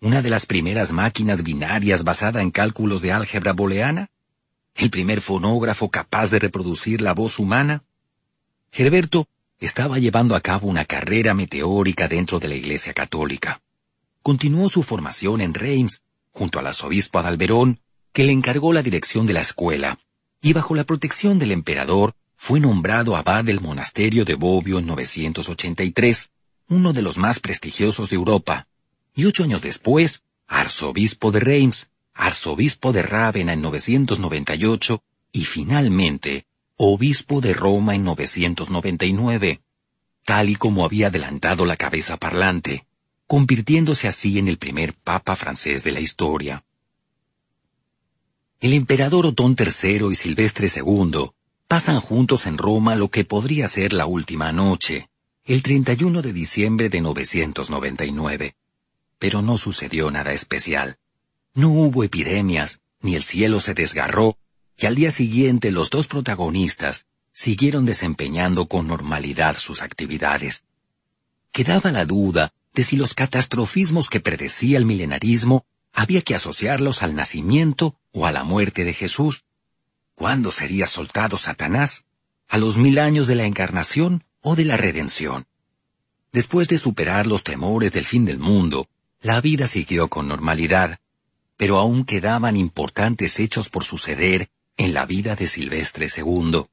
[0.01, 4.11] ¿Una de las primeras máquinas binarias basada en cálculos de álgebra booleana?
[4.79, 7.83] ¿El primer fonógrafo capaz de reproducir la voz humana?
[8.71, 9.27] Gerberto
[9.59, 13.61] estaba llevando a cabo una carrera meteórica dentro de la Iglesia Católica.
[14.23, 17.81] Continuó su formación en Reims, junto al arzobispo Adalberón,
[18.13, 19.99] que le encargó la dirección de la escuela,
[20.41, 26.31] y bajo la protección del emperador fue nombrado abad del monasterio de Bobbio en 983,
[26.69, 28.69] uno de los más prestigiosos de Europa,
[29.13, 35.03] y ocho años después, arzobispo de Reims, arzobispo de Rávena en 998
[35.33, 36.47] y finalmente
[36.77, 39.61] obispo de Roma en 999.
[40.25, 42.87] tal y como había adelantado la cabeza parlante,
[43.27, 46.65] convirtiéndose así en el primer papa francés de la historia.
[48.61, 51.31] El emperador Otón III y Silvestre II
[51.69, 55.09] pasan juntos en Roma lo que podría ser la última noche,
[55.45, 58.57] el 31 de diciembre de 999.
[59.19, 60.99] Pero no sucedió nada especial.
[61.59, 64.39] No hubo epidemias, ni el cielo se desgarró,
[64.77, 70.63] y al día siguiente los dos protagonistas siguieron desempeñando con normalidad sus actividades.
[71.51, 77.17] Quedaba la duda de si los catastrofismos que predecía el milenarismo había que asociarlos al
[77.17, 79.43] nacimiento o a la muerte de Jesús.
[80.15, 82.05] ¿Cuándo sería soltado Satanás?
[82.47, 85.49] ¿A los mil años de la encarnación o de la redención?
[86.31, 88.89] Después de superar los temores del fin del mundo,
[89.21, 91.01] la vida siguió con normalidad,
[91.59, 94.49] pero aún quedaban importantes hechos por suceder
[94.79, 96.65] en la vida de Silvestre II.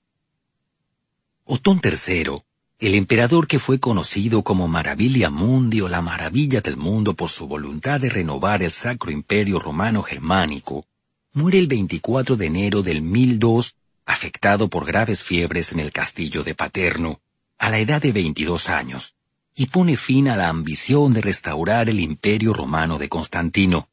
[1.44, 2.46] Otón III
[2.78, 7.48] el emperador que fue conocido como Maravilla Mundi o la maravilla del mundo por su
[7.48, 10.86] voluntad de renovar el Sacro Imperio Romano Germánico,
[11.32, 13.76] muere el 24 de enero del 1002
[14.06, 17.22] afectado por graves fiebres en el castillo de Paterno,
[17.58, 19.16] a la edad de 22 años,
[19.56, 23.88] y pone fin a la ambición de restaurar el Imperio Romano de Constantino.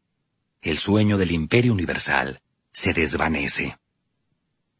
[0.63, 2.41] El sueño del Imperio Universal
[2.73, 3.79] se desvanece.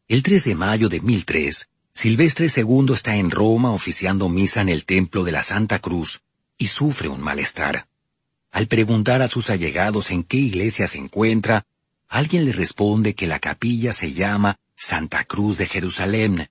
[0.07, 4.85] El 3 de mayo de 1003, Silvestre II está en Roma oficiando misa en el
[4.85, 6.21] templo de la Santa Cruz
[6.57, 7.89] y sufre un malestar.
[8.51, 11.65] Al preguntar a sus allegados en qué iglesia se encuentra,
[12.07, 16.47] alguien le responde que la capilla se llama Santa Cruz de Jerusalén.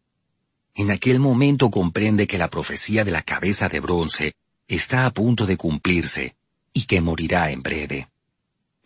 [0.74, 4.34] En aquel momento comprende que la profecía de la cabeza de bronce
[4.68, 6.36] está a punto de cumplirse
[6.74, 8.11] y que morirá en breve.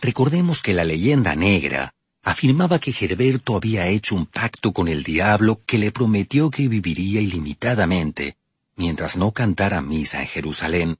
[0.00, 5.60] Recordemos que la leyenda negra afirmaba que Gerberto había hecho un pacto con el diablo
[5.64, 8.36] que le prometió que viviría ilimitadamente
[8.76, 10.98] mientras no cantara misa en Jerusalén.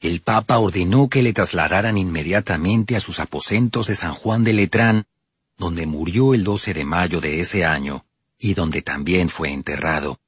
[0.00, 5.04] El Papa ordenó que le trasladaran inmediatamente a sus aposentos de San Juan de Letrán,
[5.56, 8.04] donde murió el 12 de mayo de ese año
[8.38, 10.18] y donde también fue enterrado.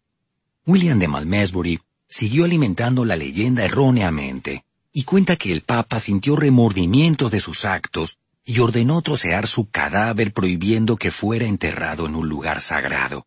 [0.66, 4.64] William de Malmesbury siguió alimentando la leyenda erróneamente
[4.98, 10.32] y cuenta que el Papa sintió remordimientos de sus actos y ordenó trocear su cadáver
[10.32, 13.24] prohibiendo que fuera enterrado en un lugar sagrado.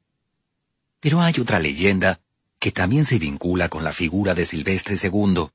[1.00, 2.20] Pero hay otra leyenda
[2.60, 5.48] que también se vincula con la figura de Silvestre II.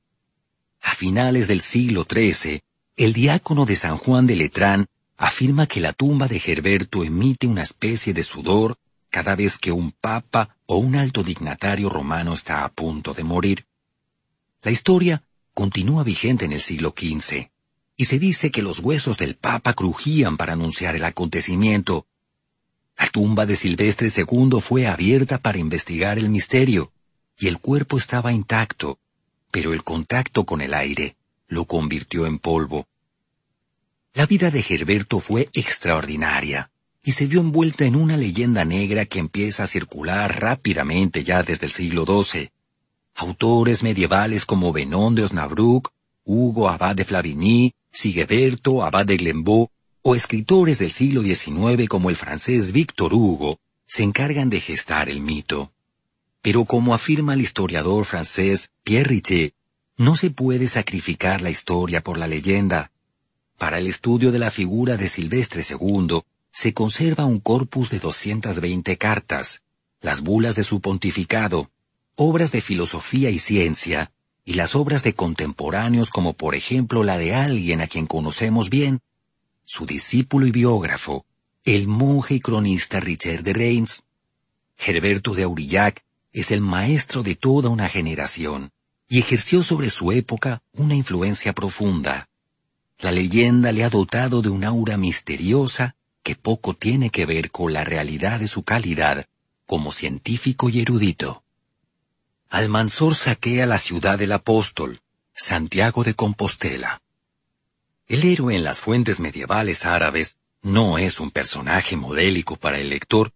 [0.81, 2.61] A finales del siglo XIII,
[2.95, 4.87] el diácono de San Juan de Letrán
[5.17, 8.79] afirma que la tumba de Gerberto emite una especie de sudor
[9.11, 13.67] cada vez que un papa o un alto dignatario romano está a punto de morir.
[14.63, 15.21] La historia
[15.57, 17.49] continúa vigente en el siglo XV
[17.95, 22.05] y se dice que los huesos del Papa crujían para anunciar el acontecimiento.
[22.95, 26.91] La tumba de Silvestre II fue abierta para investigar el misterio,
[27.39, 28.99] y el cuerpo estaba intacto,
[29.49, 31.15] pero el contacto con el aire
[31.47, 32.87] lo convirtió en polvo.
[34.13, 36.69] La vida de Gerberto fue extraordinaria,
[37.01, 41.65] y se vio envuelta en una leyenda negra que empieza a circular rápidamente ya desde
[41.65, 42.51] el siglo XII.
[43.19, 45.91] Autores medievales como Benón de Osnabrück,
[46.23, 49.71] Hugo Abad de Flavigny, Sigeberto, Abad de Glembeau
[50.03, 55.19] o escritores del siglo XIX como el francés Victor Hugo se encargan de gestar el
[55.19, 55.71] mito.
[56.43, 59.53] Pero como afirma el historiador francés Pierre Richer,
[59.97, 62.91] no se puede sacrificar la historia por la leyenda.
[63.57, 68.95] Para el estudio de la figura de Silvestre II se conserva un corpus de 220
[68.97, 69.63] cartas,
[70.01, 71.71] las bulas de su pontificado,
[72.19, 74.11] obras de filosofía y ciencia,
[74.43, 79.01] y las obras de contemporáneos como por ejemplo la de alguien a quien conocemos bien,
[79.65, 81.25] su discípulo y biógrafo,
[81.63, 84.03] el monje y cronista Richard de Reims.
[84.77, 86.03] Gerberto de Aurillac
[86.33, 88.71] es el maestro de toda una generación
[89.07, 92.29] y ejerció sobre su época una influencia profunda.
[92.97, 97.73] La leyenda le ha dotado de un aura misteriosa que poco tiene que ver con
[97.73, 99.27] la realidad de su calidad
[99.67, 101.43] como científico y erudito.
[102.49, 105.01] Almanzor saquea la ciudad del apóstol,
[105.33, 107.01] Santiago de Compostela.
[108.07, 113.33] El héroe en las fuentes medievales árabes no es un personaje modélico para el lector.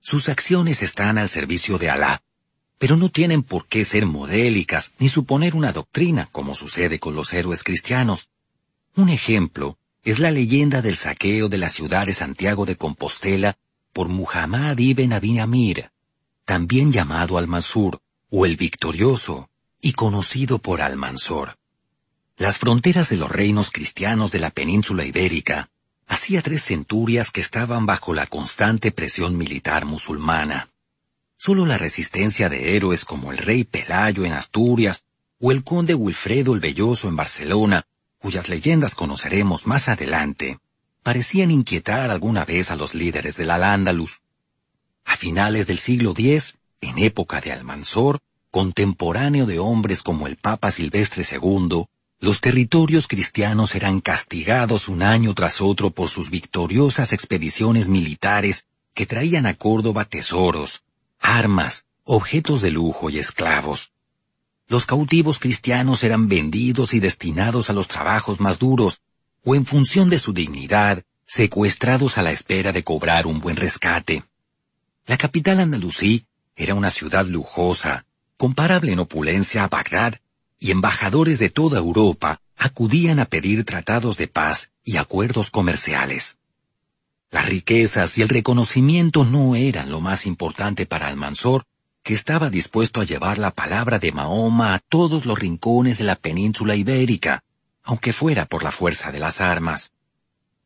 [0.00, 2.22] Sus acciones están al servicio de Alá,
[2.76, 7.32] pero no tienen por qué ser modélicas ni suponer una doctrina como sucede con los
[7.32, 8.28] héroes cristianos.
[8.94, 13.56] Un ejemplo es la leyenda del saqueo de la ciudad de Santiago de Compostela
[13.94, 15.90] por Muhammad ibn Abi Amir,
[16.44, 19.50] también llamado Almansur, o el victorioso,
[19.80, 21.56] y conocido por Almanzor.
[22.36, 25.70] Las fronteras de los reinos cristianos de la península ibérica
[26.06, 30.68] hacía tres centurias que estaban bajo la constante presión militar musulmana.
[31.36, 35.04] Solo la resistencia de héroes como el rey Pelayo en Asturias
[35.38, 37.84] o el conde Wilfredo el Belloso en Barcelona,
[38.18, 40.58] cuyas leyendas conoceremos más adelante,
[41.02, 44.20] parecían inquietar alguna vez a los líderes del Al-Ándalus.
[45.04, 48.20] A finales del siglo X, en época de Almanzor,
[48.50, 51.84] contemporáneo de hombres como el Papa Silvestre II,
[52.18, 59.06] los territorios cristianos eran castigados un año tras otro por sus victoriosas expediciones militares que
[59.06, 60.82] traían a Córdoba tesoros,
[61.18, 63.92] armas, objetos de lujo y esclavos.
[64.68, 69.00] Los cautivos cristianos eran vendidos y destinados a los trabajos más duros,
[69.44, 74.24] o en función de su dignidad, secuestrados a la espera de cobrar un buen rescate.
[75.06, 76.26] La capital andalusí
[76.62, 78.04] era una ciudad lujosa,
[78.36, 80.20] comparable en opulencia a Bagdad,
[80.58, 86.36] y embajadores de toda Europa acudían a pedir tratados de paz y acuerdos comerciales.
[87.30, 91.64] Las riquezas y el reconocimiento no eran lo más importante para Almanzor,
[92.02, 96.16] que estaba dispuesto a llevar la palabra de Mahoma a todos los rincones de la
[96.16, 97.42] península ibérica,
[97.82, 99.92] aunque fuera por la fuerza de las armas.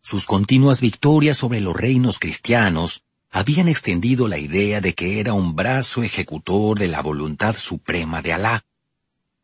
[0.02, 3.03] Sus continuas victorias sobre los reinos cristianos
[3.34, 8.32] habían extendido la idea de que era un brazo ejecutor de la voluntad suprema de
[8.32, 8.64] Alá.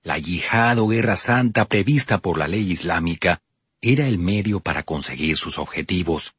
[0.04, 3.42] La yihad o guerra santa prevista por la ley islámica
[3.80, 6.36] era el medio para conseguir sus objetivos.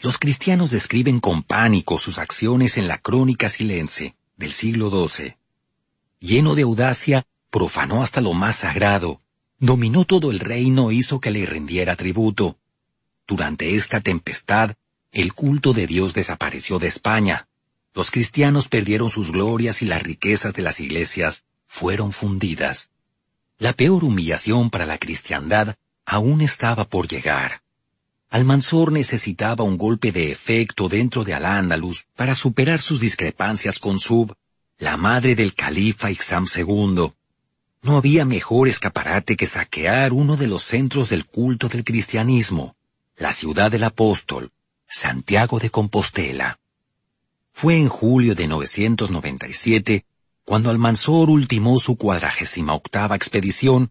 [0.00, 5.36] Los cristianos describen con pánico sus acciones en la crónica silense del siglo XII.
[6.18, 9.20] Lleno de audacia, profanó hasta lo más sagrado,
[9.58, 12.56] dominó todo el reino e hizo que le rindiera tributo.
[13.26, 14.76] Durante esta tempestad,
[15.12, 17.46] el culto de Dios desapareció de España.
[17.94, 22.90] Los cristianos perdieron sus glorias y las riquezas de las iglesias fueron fundidas.
[23.58, 27.62] La peor humillación para la cristiandad aún estaba por llegar.
[28.30, 34.34] Almanzor necesitaba un golpe de efecto dentro de Al-Ándalus para superar sus discrepancias con Sub,
[34.78, 37.12] la madre del califa Ixam II,
[37.82, 42.74] no había mejor escaparate que saquear uno de los centros del culto del cristianismo,
[43.16, 44.52] la ciudad del apóstol,
[44.94, 46.60] Santiago de Compostela.
[47.50, 50.04] Fue en julio de 997
[50.44, 53.90] cuando Almanzor ultimó su cuadragésima octava expedición,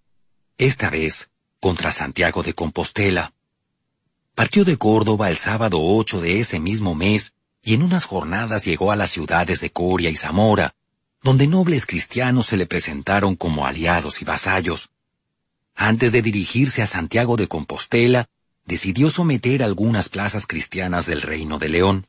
[0.60, 3.34] esta vez contra Santiago de Compostela.
[4.36, 7.34] Partió de Córdoba el sábado 8 de ese mismo mes
[7.64, 10.76] y en unas jornadas llegó a las ciudades de Coria y Zamora,
[11.24, 14.92] donde nobles cristianos se le presentaron como aliados y vasallos.
[15.74, 18.30] Antes de dirigirse a Santiago de Compostela,
[18.66, 22.08] decidió someter algunas plazas cristianas del Reino de León.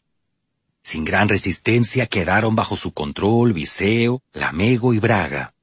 [0.82, 5.54] Sin gran resistencia quedaron bajo su control Viseo, Lamego y Braga.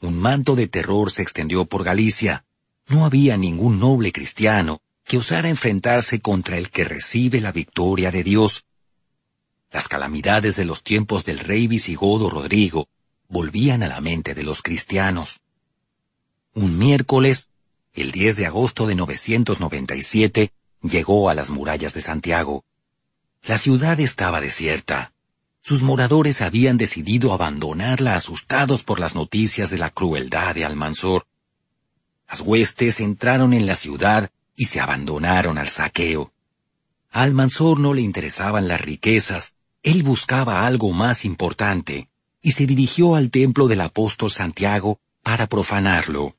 [0.00, 2.44] Un manto de terror se extendió por Galicia.
[2.88, 8.24] No había ningún noble cristiano que osara enfrentarse contra el que recibe la victoria de
[8.24, 8.66] Dios,
[9.76, 12.88] las calamidades de los tiempos del rey visigodo Rodrigo
[13.28, 15.40] volvían a la mente de los cristianos.
[16.54, 17.50] Un miércoles,
[17.96, 22.64] el 10 de agosto de 997, llegó a las murallas de Santiago.
[23.42, 25.12] La ciudad estaba desierta.
[25.62, 31.26] Sus moradores habían decidido abandonarla asustados por las noticias de la crueldad de Almanzor.
[32.28, 36.32] Las huestes entraron en la ciudad y se abandonaron al saqueo.
[37.10, 42.08] A Almanzor no le interesaban las riquezas, él buscaba algo más importante
[42.42, 46.36] y se dirigió al templo del apóstol Santiago para profanarlo.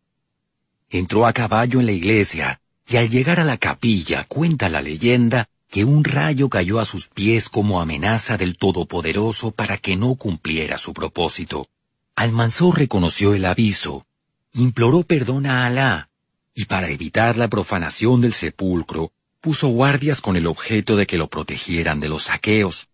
[0.89, 5.49] Entró a caballo en la iglesia y al llegar a la capilla cuenta la leyenda
[5.69, 10.77] que un rayo cayó a sus pies como amenaza del Todopoderoso para que no cumpliera
[10.77, 11.67] su propósito.
[12.15, 14.05] Almanzor reconoció el aviso,
[14.53, 16.09] imploró perdón a Alá,
[16.55, 19.11] y para evitar la profanación del sepulcro,
[19.41, 22.87] puso guardias con el objeto de que lo protegieran de los saqueos.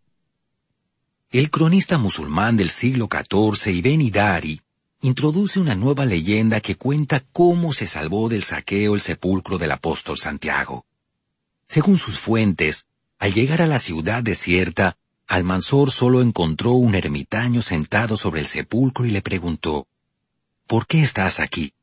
[1.31, 4.61] El cronista musulmán del siglo XIV, Ibn Idari,
[5.03, 10.17] introduce una nueva leyenda que cuenta cómo se salvó del saqueo el sepulcro del apóstol
[10.17, 10.85] Santiago.
[11.67, 12.85] Según sus fuentes,
[13.19, 14.95] al llegar a la ciudad desierta,
[15.27, 19.87] Almanzor solo encontró un ermitaño sentado sobre el sepulcro y le preguntó,
[20.67, 21.73] ¿Por qué estás aquí?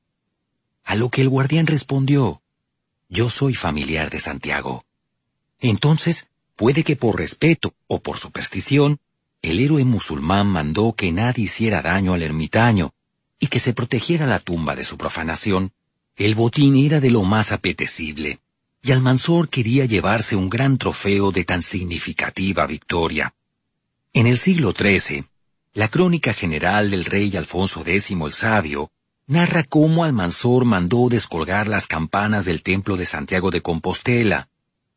[0.83, 2.41] A lo que el guardián respondió,
[3.11, 4.87] Yo soy familiar de Santiago.
[5.59, 8.99] Entonces, puede que por respeto o por superstición,
[9.43, 12.95] el héroe musulmán mandó que nadie hiciera daño al ermitaño
[13.41, 15.73] y que se protegiera la tumba de su profanación.
[16.15, 18.39] El botín era de lo más apetecible,
[18.83, 23.35] y Almanzor quería llevarse un gran trofeo de tan significativa victoria.
[24.13, 25.25] En el siglo XIII,
[25.73, 28.91] la crónica general del rey Alfonso X el Sabio
[29.27, 34.49] narra cómo Almanzor mandó descolgar las campanas del templo de Santiago de Compostela,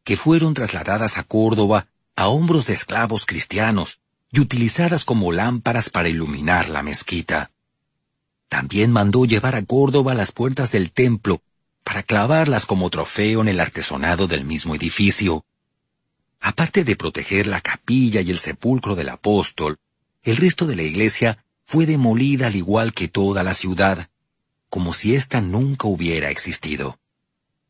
[0.03, 3.99] que fueron trasladadas a Córdoba a hombros de esclavos cristianos,
[4.31, 7.51] y utilizadas como lámparas para iluminar la mezquita.
[8.53, 11.41] También mandó llevar a Córdoba las puertas del templo
[11.83, 15.43] para clavarlas como trofeo en el artesonado del mismo edificio.
[16.39, 19.77] Aparte de proteger la capilla y el sepulcro del apóstol,
[20.21, 24.11] el resto de la iglesia fue demolida al igual que toda la ciudad,
[24.69, 26.99] como si ésta nunca hubiera existido.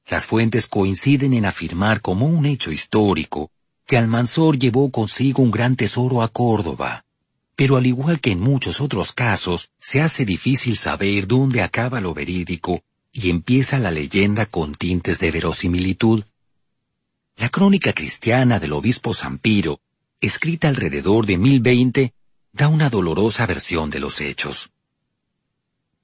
[0.06, 3.52] Las fuentes coinciden en afirmar como un hecho histórico
[3.88, 7.06] que Almanzor llevó consigo un gran tesoro a Córdoba.
[7.56, 12.14] Pero al igual que en muchos otros casos, se hace difícil saber dónde acaba lo
[12.14, 16.24] verídico y empieza la leyenda con tintes de verosimilitud.
[17.36, 19.80] La crónica cristiana del obispo Zampiro,
[20.20, 22.14] escrita alrededor de 1020,
[22.54, 24.72] da una dolorosa versión de los hechos.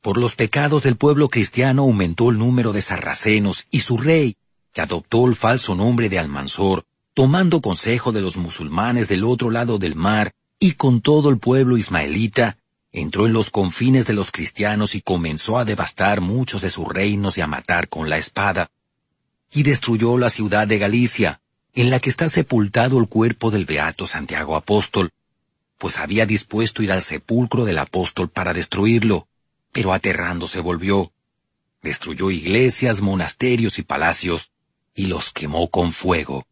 [0.01, 4.37] Por los pecados del pueblo cristiano aumentó el número de sarracenos y su rey,
[4.71, 6.85] que adoptó el falso nombre de Almanzor,
[7.15, 11.77] tomando consejo de los musulmanes del otro lado del mar y con todo el pueblo
[11.77, 12.57] ismaelita,
[12.91, 17.37] entró en los confines de los cristianos y comenzó a devastar muchos de sus reinos
[17.37, 18.69] y a matar con la espada.
[19.51, 21.41] Y destruyó la ciudad de Galicia,
[21.73, 25.11] en la que está sepultado el cuerpo del beato Santiago Apóstol,
[25.77, 29.29] pues había dispuesto ir al sepulcro del apóstol para destruirlo,
[29.71, 31.13] pero aterrándose volvió.
[31.81, 34.51] Destruyó iglesias, monasterios y palacios,
[34.93, 36.45] y los quemó con fuego.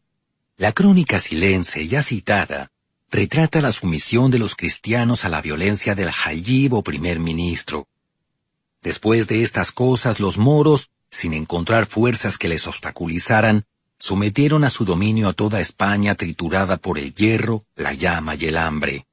[0.55, 2.71] La crónica silense ya citada
[3.09, 7.87] retrata la sumisión de los cristianos a la violencia del Hayyib o primer ministro.
[8.81, 13.65] Después de estas cosas, los moros, sin encontrar fuerzas que les obstaculizaran,
[13.97, 18.57] sometieron a su dominio a toda España triturada por el hierro, la llama y el
[18.57, 19.07] hambre.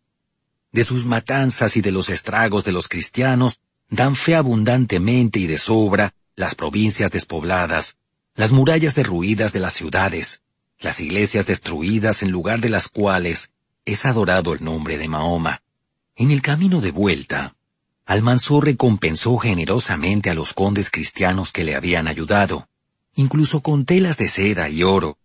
[0.73, 5.59] De sus matanzas y de los estragos de los cristianos, dan fe abundantemente y de
[5.59, 7.97] sobra las provincias despobladas,
[8.35, 10.43] las murallas derruidas de las ciudades,
[10.81, 13.51] las iglesias destruidas en lugar de las cuales
[13.85, 15.63] es adorado el nombre de Mahoma.
[16.17, 17.57] En el camino de vuelta,
[18.07, 22.69] Almanzor recompensó generosamente a los condes cristianos que le habían ayudado,
[23.15, 25.19] incluso con telas de seda y oro.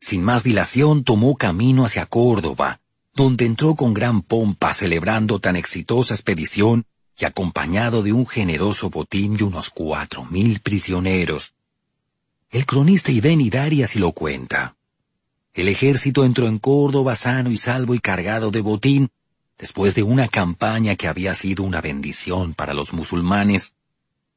[0.00, 2.80] Sin más dilación tomó camino hacia Córdoba,
[3.14, 6.86] donde entró con gran pompa celebrando tan exitosa expedición
[7.18, 11.54] y acompañado de un generoso botín y unos cuatro mil prisioneros.
[12.50, 14.76] El cronista Ibn Hidari así lo cuenta.
[15.54, 19.10] El ejército entró en Córdoba sano y salvo y cargado de botín,
[19.58, 23.74] después de una campaña que había sido una bendición para los musulmanes,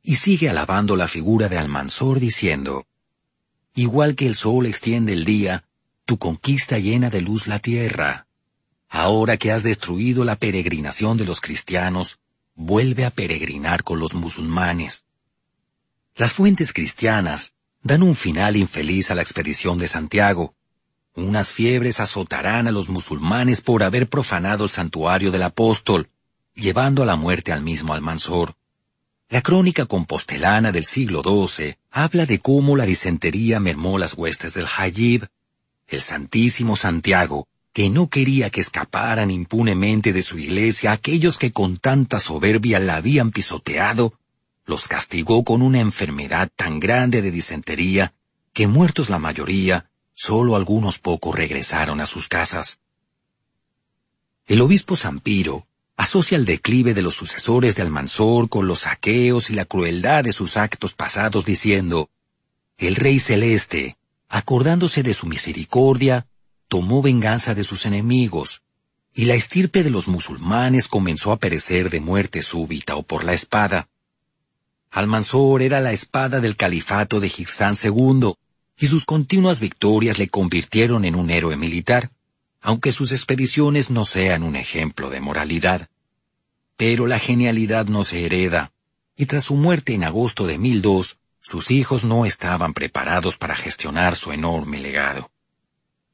[0.04, 2.86] y sigue alabando la figura de Almanzor diciendo,
[3.74, 5.64] Igual que el sol extiende el día,
[6.06, 8.28] tu conquista llena de luz la tierra.
[8.90, 12.20] Ahora que has destruido la peregrinación de los cristianos,
[12.56, 15.06] vuelve a peregrinar con los musulmanes.
[16.16, 20.56] Las fuentes cristianas dan un final infeliz a la expedición de Santiago,
[21.16, 26.10] unas fiebres azotarán a los musulmanes por haber profanado el santuario del apóstol,
[26.54, 28.56] llevando a la muerte al mismo Almanzor.
[29.30, 34.68] La crónica compostelana del siglo XII habla de cómo la disentería mermó las huestes del
[34.78, 35.28] Hayyib.
[35.88, 41.78] El Santísimo Santiago, que no quería que escaparan impunemente de su iglesia aquellos que con
[41.78, 44.14] tanta soberbia la habían pisoteado,
[44.66, 48.14] los castigó con una enfermedad tan grande de disentería
[48.54, 52.80] que muertos la mayoría, Solo algunos pocos regresaron a sus casas.
[54.48, 55.68] El obispo Zampiro
[55.98, 60.32] asocia el declive de los sucesores de Almanzor con los saqueos y la crueldad de
[60.32, 62.10] sus actos pasados diciendo,
[62.78, 63.98] el Rey Celeste,
[64.30, 66.28] acordándose de su misericordia,
[66.70, 68.64] tomó venganza de sus enemigos,
[69.14, 73.34] y la estirpe de los musulmanes comenzó a perecer de muerte súbita o por la
[73.34, 73.90] espada.
[74.92, 78.34] Almanzor era la espada del califato de Girsán II,
[78.78, 82.12] y sus continuas victorias le convirtieron en un héroe militar,
[82.62, 85.90] aunque sus expediciones no sean un ejemplo de moralidad.
[86.78, 88.72] Pero la genialidad no se hereda,
[89.16, 94.16] y tras su muerte en agosto de 1002, sus hijos no estaban preparados para gestionar
[94.16, 95.30] su enorme legado.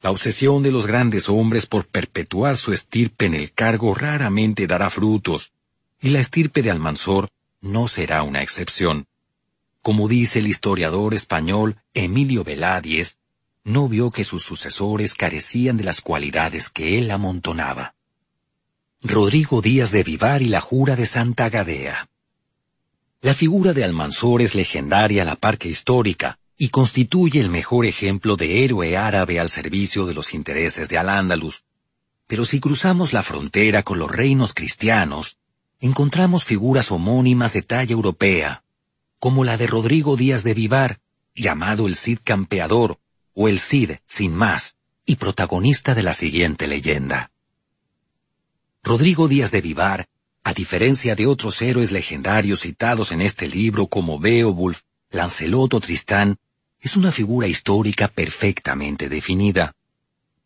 [0.01, 4.89] La obsesión de los grandes hombres por perpetuar su estirpe en el cargo raramente dará
[4.89, 5.53] frutos,
[6.01, 7.29] y la estirpe de Almanzor
[7.61, 9.07] no será una excepción.
[9.81, 13.17] Como dice el historiador español Emilio Veladies,
[13.63, 17.95] no vio que sus sucesores carecían de las cualidades que él amontonaba.
[19.01, 22.09] Rodrigo Díaz de Vivar y la Jura de Santa Gadea.
[23.21, 27.87] La figura de Almanzor es legendaria a la par que histórica y constituye el mejor
[27.87, 31.63] ejemplo de héroe árabe al servicio de los intereses de Al-Ándalus.
[32.27, 35.37] Pero si cruzamos la frontera con los reinos cristianos,
[35.79, 38.63] encontramos figuras homónimas de talla europea,
[39.21, 40.99] como la de Rodrigo Díaz de Vivar,
[41.35, 42.97] llamado el Cid Campeador,
[43.35, 47.31] o el Cid sin más, y protagonista de la siguiente leyenda.
[48.81, 50.07] Rodrigo Díaz de Vivar,
[50.43, 54.81] a diferencia de otros héroes legendarios citados en este libro como Beowulf,
[55.11, 56.37] Lancelot o Tristán,
[56.79, 59.75] es una figura histórica perfectamente definida.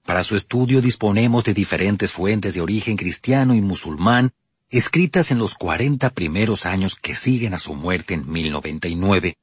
[0.04, 4.34] Para su estudio disponemos de diferentes fuentes de origen cristiano y musulmán,
[4.70, 9.38] escritas en los 40 primeros años que siguen a su muerte en 1099.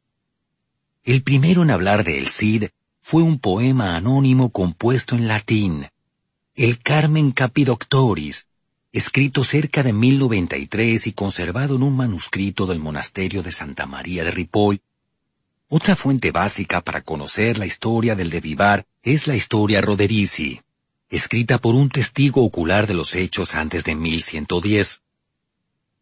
[1.05, 2.67] El primero en hablar de El Cid
[3.01, 5.89] fue un poema anónimo compuesto en latín,
[6.55, 8.47] el Carmen Capidoctoris,
[8.93, 14.31] escrito cerca de 1093 y conservado en un manuscrito del monasterio de Santa María de
[14.31, 14.83] Ripoll.
[15.69, 20.61] Otra fuente básica para conocer la historia del de Vivar es la historia Roderici,
[21.09, 25.03] escrita por un testigo ocular de los hechos antes de 1110.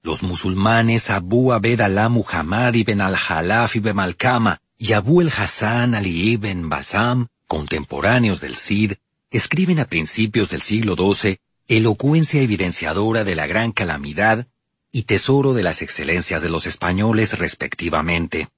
[0.03, 6.71] Los musulmanes Abu Abed Allah Muhammad ibn al-Jalaf ibn al-Kama y Abu el-Hassan Ali ibn
[6.71, 8.95] Basam, contemporáneos del Cid,
[9.31, 14.49] escriben a principios del siglo XII elocuencia evidenciadora de la gran calamidad
[14.91, 18.49] y tesoro de las excelencias de los españoles respectivamente.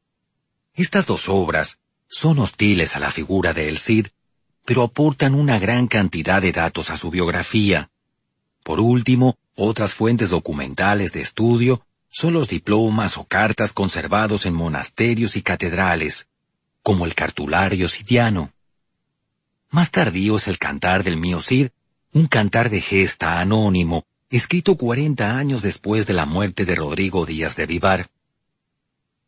[0.74, 4.06] Estas dos obras son hostiles a la figura de El Cid,
[4.64, 7.90] pero aportan una gran cantidad de datos a su biografía.
[8.62, 15.36] Por último, otras fuentes documentales de estudio son los diplomas o cartas conservados en monasterios
[15.36, 16.28] y catedrales,
[16.82, 18.52] como el cartulario sitiano.
[19.70, 21.68] Más tardío es el cantar del mío Cid,
[22.12, 27.56] un cantar de gesta anónimo, escrito cuarenta años después de la muerte de Rodrigo Díaz
[27.56, 28.08] de Vivar.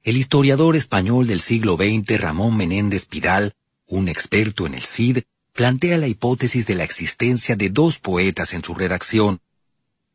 [0.02, 3.55] El historiador español del siglo XX Ramón Menéndez Pidal,
[3.86, 5.20] un experto en el Cid,
[5.55, 9.40] plantea la hipótesis de la existencia de dos poetas en su redacción,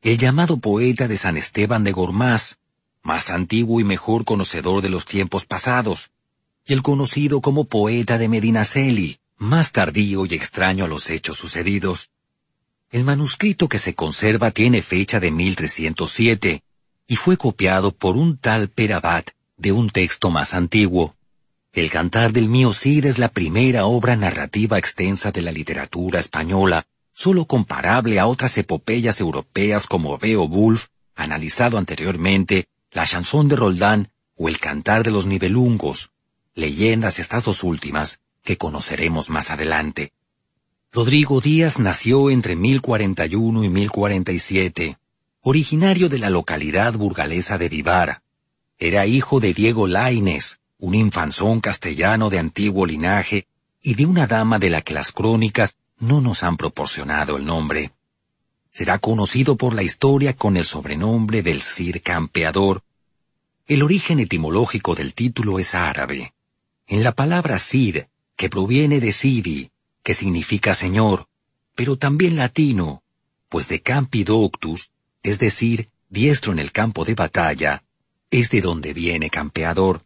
[0.02, 2.58] el llamado poeta de San Esteban de Gormaz,
[3.04, 6.12] más antiguo y mejor conocedor de los tiempos pasados,
[6.66, 12.12] y el conocido como poeta de Medinaceli, más tardío y extraño a los hechos sucedidos.
[12.92, 16.64] El manuscrito que se conserva tiene fecha de 1307
[17.08, 21.16] y fue copiado por un tal Perabat de un texto más antiguo.
[21.72, 26.88] El Cantar del Mío Cid es la primera obra narrativa extensa de la literatura española,
[27.14, 34.50] solo comparable a otras epopeyas europeas como Beowulf, analizado anteriormente, la chanson de Roldán o
[34.50, 36.10] el cantar de los nivelungos,
[36.56, 40.12] leyendas estas dos últimas que conoceremos más adelante.
[40.92, 44.98] Rodrigo Díaz nació entre 1041 y 1047,
[45.42, 48.24] originario de la localidad burgalesa de Vivar.
[48.80, 53.46] Era hijo de Diego Laines, un infanzón castellano de antiguo linaje,
[53.82, 57.92] y de una dama de la que las crónicas no nos han proporcionado el nombre
[58.72, 62.84] será conocido por la historia con el sobrenombre del Cid Campeador.
[63.68, 66.34] El origen etimológico del título es árabe.
[66.88, 68.04] En la palabra Cid,
[68.36, 69.70] que proviene de Sidi,
[70.02, 71.28] que significa señor,
[71.76, 73.04] pero también latino,
[73.48, 74.92] pues de campi doctus,
[75.24, 77.84] es decir, diestro en el campo de batalla,
[78.32, 80.06] es de donde viene campeador.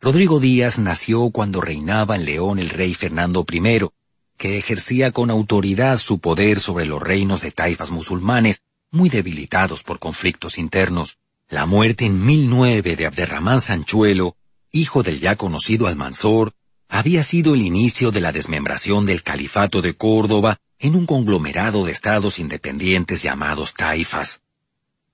[0.00, 3.88] Rodrigo Díaz nació cuando reinaba en León el rey Fernando I,
[4.36, 8.62] que ejercía con autoridad su poder sobre los reinos de taifas musulmanes,
[8.92, 11.18] muy debilitados por conflictos internos.
[11.48, 14.36] La muerte en 1009 de Abderramán Sanchuelo,
[14.70, 16.52] hijo del ya conocido Almanzor,
[16.88, 21.90] había sido el inicio de la desmembración del califato de Córdoba en un conglomerado de
[21.90, 24.42] estados independientes llamados taifas.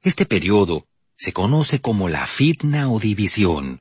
[0.02, 0.86] Este periodo
[1.16, 3.80] se conoce como la fitna o división.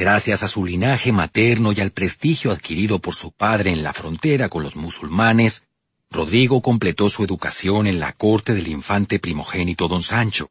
[0.00, 4.48] Gracias a su linaje materno y al prestigio adquirido por su padre en la frontera
[4.48, 5.64] con los musulmanes,
[6.10, 10.50] Rodrigo completó su educación en la corte del infante primogénito don Sancho,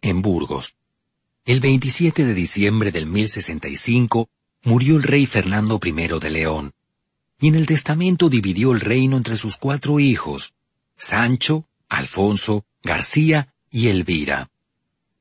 [0.00, 0.76] en Burgos.
[1.44, 4.30] El 27 de diciembre del 1065
[4.62, 6.72] murió el rey Fernando I de León,
[7.38, 10.54] y en el testamento dividió el reino entre sus cuatro hijos,
[10.96, 14.48] Sancho, Alfonso, García y Elvira.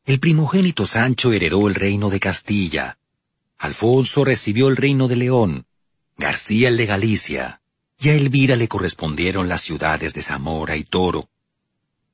[0.06, 2.97] El primogénito Sancho heredó el reino de Castilla,
[3.66, 5.66] Alfonso recibió el reino de León,
[6.18, 7.62] García el de Galicia,
[8.00, 11.30] y a Elvira le correspondieron las ciudades de Zamora y Toro.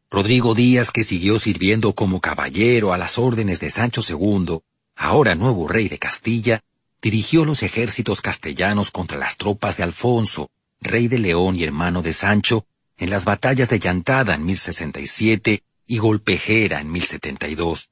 [0.10, 4.60] Rodrigo Díaz, que siguió sirviendo como caballero a las órdenes de Sancho II,
[4.96, 6.64] ahora nuevo rey de Castilla,
[7.02, 10.50] dirigió los ejércitos castellanos contra las tropas de Alfonso,
[10.80, 12.66] rey de León y hermano de Sancho,
[12.98, 17.91] en las batallas de Llantada en 1067 y Golpejera en 1072.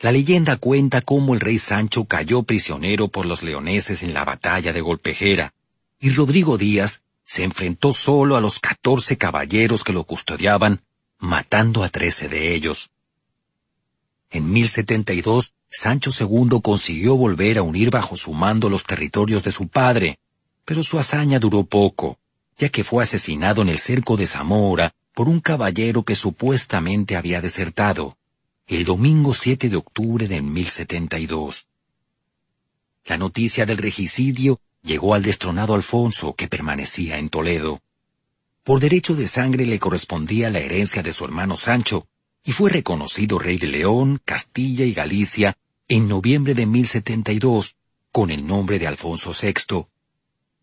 [0.00, 4.72] La leyenda cuenta cómo el rey Sancho cayó prisionero por los leoneses en la batalla
[4.72, 5.52] de Golpejera,
[6.00, 10.80] y Rodrigo Díaz se enfrentó solo a los catorce caballeros que lo custodiaban,
[11.18, 12.90] matando a trece de ellos.
[14.30, 19.68] En 1072, Sancho II consiguió volver a unir bajo su mando los territorios de su
[19.68, 20.18] padre,
[20.64, 22.18] pero su hazaña duró poco,
[22.56, 27.42] ya que fue asesinado en el cerco de Zamora por un caballero que supuestamente había
[27.42, 28.16] desertado,
[28.70, 31.66] el domingo 7 de octubre de 1072.
[33.04, 37.80] La noticia del regicidio llegó al destronado Alfonso, que permanecía en Toledo.
[38.62, 42.06] Por derecho de sangre le correspondía la herencia de su hermano Sancho,
[42.44, 45.56] y fue reconocido rey de León, Castilla y Galicia
[45.88, 47.74] en noviembre de 1072,
[48.12, 49.88] con el nombre de Alfonso VI.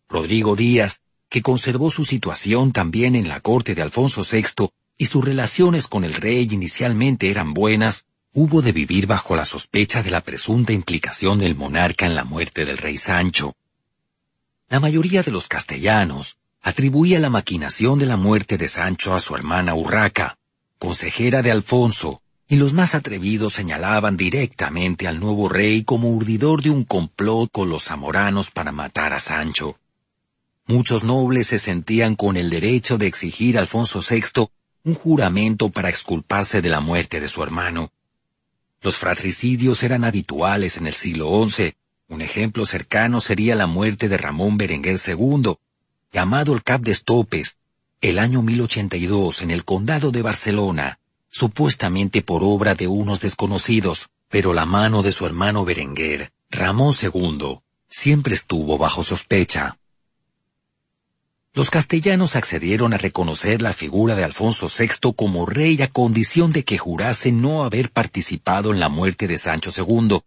[0.08, 5.24] Rodrigo Díaz, que conservó su situación también en la corte de Alfonso VI y sus
[5.24, 10.20] relaciones con el rey inicialmente eran buenas, hubo de vivir bajo la sospecha de la
[10.20, 13.54] presunta implicación del monarca en la muerte del rey Sancho.
[14.68, 19.36] La mayoría de los castellanos atribuía la maquinación de la muerte de Sancho a su
[19.36, 20.36] hermana Urraca,
[20.78, 26.70] consejera de Alfonso, y los más atrevidos señalaban directamente al nuevo rey como urdidor de
[26.70, 29.78] un complot con los zamoranos para matar a Sancho.
[30.66, 34.48] Muchos nobles se sentían con el derecho de exigir a Alfonso VI
[34.88, 37.92] un juramento para exculparse de la muerte de su hermano.
[38.80, 41.74] Los fratricidios eran habituales en el siglo XI.
[42.08, 45.56] Un ejemplo cercano sería la muerte de Ramón Berenguer II,
[46.10, 47.58] llamado el Cap de Estopes,
[48.00, 54.54] el año 1082 en el condado de Barcelona, supuestamente por obra de unos desconocidos, pero
[54.54, 57.58] la mano de su hermano Berenguer, Ramón II,
[57.90, 59.76] siempre estuvo bajo sospecha.
[61.54, 66.62] Los castellanos accedieron a reconocer la figura de Alfonso VI como rey a condición de
[66.62, 70.20] que jurase no haber participado en la muerte de Sancho II.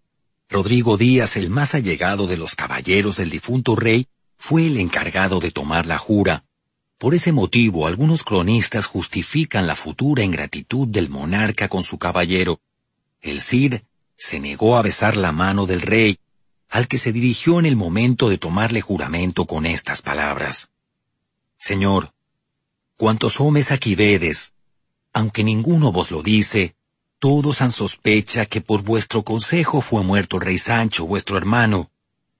[0.49, 5.51] Rodrigo Díaz, el más allegado de los caballeros del difunto rey, fue el encargado de
[5.51, 6.43] tomar la jura.
[6.97, 12.59] Por ese motivo, algunos cronistas justifican la futura ingratitud del monarca con su caballero.
[13.21, 13.75] El Cid
[14.17, 16.17] se negó a besar la mano del rey,
[16.69, 20.70] al que se dirigió en el momento de tomarle juramento con estas palabras.
[21.61, 22.15] Señor,
[22.97, 24.55] cuantos hombres aquí vedes,
[25.13, 26.73] aunque ninguno vos lo dice,
[27.19, 31.91] todos han sospecha que por vuestro consejo fue muerto el rey Sancho, vuestro hermano,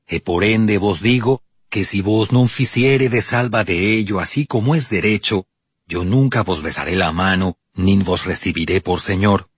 [0.08, 4.74] e por ende vos digo que si vos no de salva de ello así como
[4.74, 5.46] es derecho,
[5.86, 9.52] yo nunca vos besaré la mano, ni vos recibiré por señor.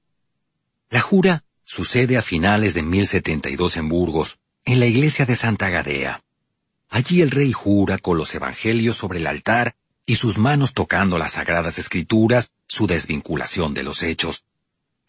[0.90, 6.22] La jura sucede a finales de 1072 en Burgos, en la iglesia de Santa Gadea.
[6.94, 9.76] Allí el rey jura con los evangelios sobre el altar
[10.06, 14.46] y sus manos tocando las sagradas escrituras su desvinculación de los hechos.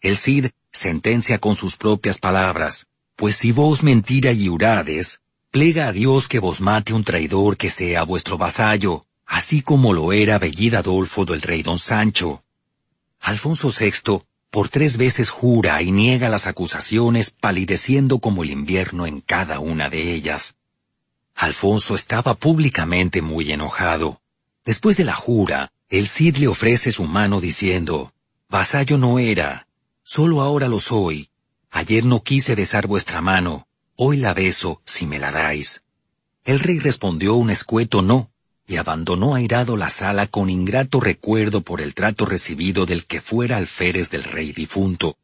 [0.01, 5.21] El Cid sentencia con sus propias palabras, pues si vos mentira y jurades,
[5.51, 10.11] plega a Dios que vos mate un traidor que sea vuestro vasallo, así como lo
[10.11, 12.43] era Bellida Adolfo del rey don Sancho.
[13.19, 19.21] Alfonso VI por tres veces jura y niega las acusaciones palideciendo como el invierno en
[19.21, 20.55] cada una de ellas.
[21.35, 24.21] Alfonso estaba públicamente muy enojado.
[24.63, 28.13] Después de la jura, el Cid le ofrece su mano diciendo,
[28.49, 29.67] Vasallo no era,
[30.01, 31.29] solo ahora lo soy.
[31.69, 33.67] Ayer no quise besar vuestra mano,
[33.97, 35.83] hoy la beso si me la dais.
[36.45, 38.31] El rey respondió un escueto no,
[38.65, 43.57] y abandonó airado la sala con ingrato recuerdo por el trato recibido del que fuera
[43.57, 45.17] alférez del rey difunto.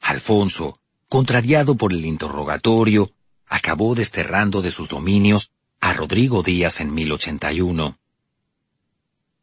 [0.00, 0.78] Alfonso,
[1.08, 3.12] contrariado por el interrogatorio,
[3.50, 5.50] acabó desterrando de sus dominios
[5.80, 7.98] a Rodrigo Díaz en 1081.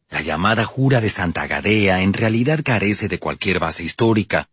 [0.10, 4.50] La llamada Jura de Santa Gadea en realidad carece de cualquier base histórica,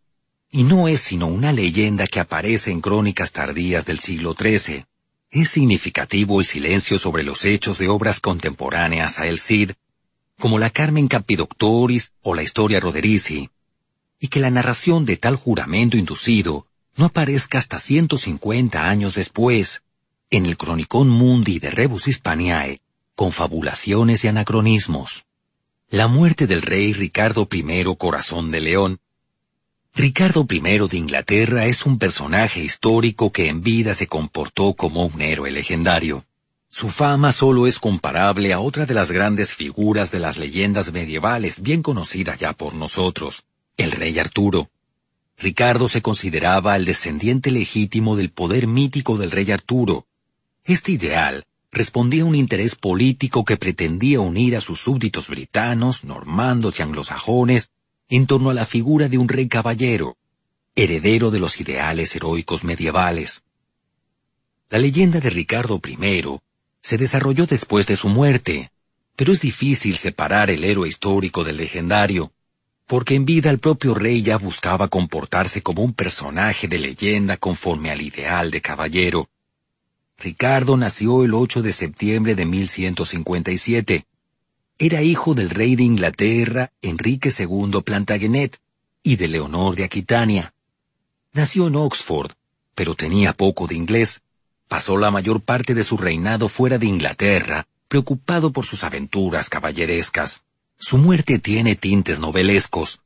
[0.50, 4.86] y no es sino una leyenda que aparece en crónicas tardías del siglo XIII.
[5.30, 9.72] Es significativo el silencio sobre los hechos de obras contemporáneas a El Cid,
[10.38, 13.50] como la Carmen Capidoctoris o la Historia Roderici,
[14.18, 19.82] y que la narración de tal juramento inducido no aparezca hasta 150 años después,
[20.30, 22.80] en el Cronicón Mundi de Rebus Hispaniae,
[23.14, 25.26] con fabulaciones y anacronismos.
[25.88, 29.00] La muerte del rey Ricardo I Corazón de León.
[29.94, 35.22] Ricardo I de Inglaterra es un personaje histórico que en vida se comportó como un
[35.22, 36.24] héroe legendario.
[36.68, 41.62] Su fama solo es comparable a otra de las grandes figuras de las leyendas medievales
[41.62, 43.44] bien conocida ya por nosotros,
[43.76, 44.68] el rey Arturo.
[45.38, 50.06] Ricardo se consideraba el descendiente legítimo del poder mítico del rey Arturo.
[50.64, 56.78] Este ideal respondía a un interés político que pretendía unir a sus súbditos britanos, normandos
[56.78, 57.72] y anglosajones
[58.08, 60.16] en torno a la figura de un rey caballero,
[60.76, 63.42] heredero de los ideales heroicos medievales.
[64.70, 66.24] La leyenda de Ricardo I
[66.80, 68.70] se desarrolló después de su muerte,
[69.16, 72.32] pero es difícil separar el héroe histórico del legendario
[72.86, 77.90] porque en vida el propio rey ya buscaba comportarse como un personaje de leyenda conforme
[77.90, 79.28] al ideal de caballero.
[80.18, 84.06] Ricardo nació el 8 de septiembre de 1157.
[84.78, 88.60] era hijo del rey de Inglaterra, Enrique II Plantagenet,
[89.02, 90.54] y de Leonor de Aquitania.
[91.32, 92.32] Nació en Oxford,
[92.74, 94.22] pero tenía poco de inglés.
[94.68, 100.42] Pasó la mayor parte de su reinado fuera de Inglaterra, preocupado por sus aventuras caballerescas.
[100.78, 103.00] Su muerte tiene tintes novelescos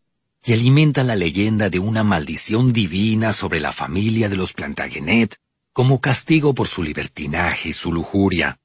[0.44, 5.36] y alimenta la leyenda de una maldición divina sobre la familia de los Plantagenet
[5.72, 8.58] como castigo por su libertinaje y su lujuria.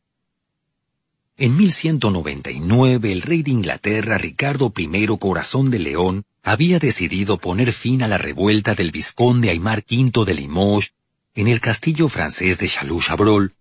[1.36, 8.04] En 1199 el rey de Inglaterra Ricardo I Corazón de León había decidido poner fin
[8.04, 10.94] a la revuelta del vizconde Aymar V de Limoges
[11.36, 13.54] en el castillo francés de Chalus-Chabrol.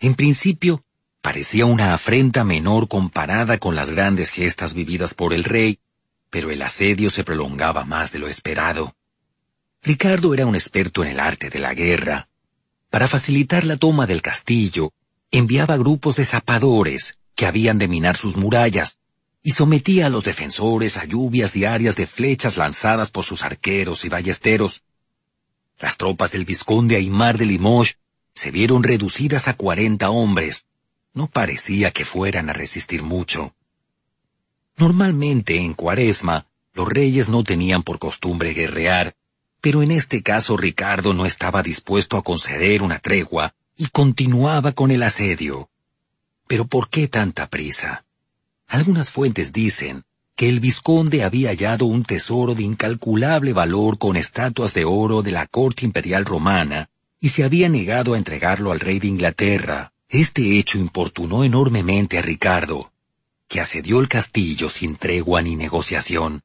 [0.00, 0.84] En principio,
[1.24, 5.78] parecía una afrenta menor comparada con las grandes gestas vividas por el rey,
[6.28, 8.94] pero el asedio se prolongaba más de lo esperado.
[9.82, 12.28] Ricardo era un experto en el arte de la guerra.
[12.90, 14.92] Para facilitar la toma del castillo,
[15.30, 18.98] enviaba grupos de zapadores que habían de minar sus murallas
[19.42, 24.10] y sometía a los defensores a lluvias diarias de flechas lanzadas por sus arqueros y
[24.10, 24.82] ballesteros.
[25.78, 27.96] Las tropas del vizconde Aymar de Limoges
[28.34, 30.66] se vieron reducidas a cuarenta hombres.
[31.14, 33.54] No parecía que fueran a resistir mucho.
[34.76, 39.14] Normalmente en Cuaresma, los reyes no tenían por costumbre guerrear,
[39.60, 44.90] pero en este caso Ricardo no estaba dispuesto a conceder una tregua y continuaba con
[44.90, 45.70] el asedio.
[46.46, 48.04] Pero ¿por qué tanta prisa?
[48.66, 50.04] Algunas fuentes dicen
[50.36, 55.30] que el vizconde había hallado un tesoro de incalculable valor con estatuas de oro de
[55.30, 59.93] la corte imperial romana y se había negado a entregarlo al rey de Inglaterra.
[60.14, 62.92] Este hecho importunó enormemente a Ricardo,
[63.48, 66.44] que asedió el castillo sin tregua ni negociación.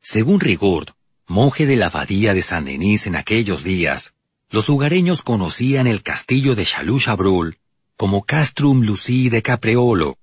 [0.00, 0.88] Según Rigord,
[1.28, 4.14] monje de la abadía de San Denis en aquellos días,
[4.50, 7.58] los lugareños conocían el castillo de Chalus-Chabrol
[7.96, 10.18] como Castrum Lucii de Capreolo.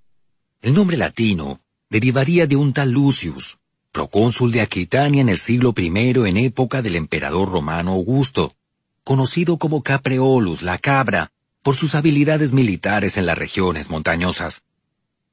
[0.61, 3.59] El nombre latino derivaría de un tal Lucius,
[3.93, 8.57] procónsul de Aquitania en el siglo I en época del emperador romano Augusto,
[9.05, 11.32] conocido como Capreolus, la cabra,
[11.63, 14.61] por sus habilidades militares en las regiones montañosas.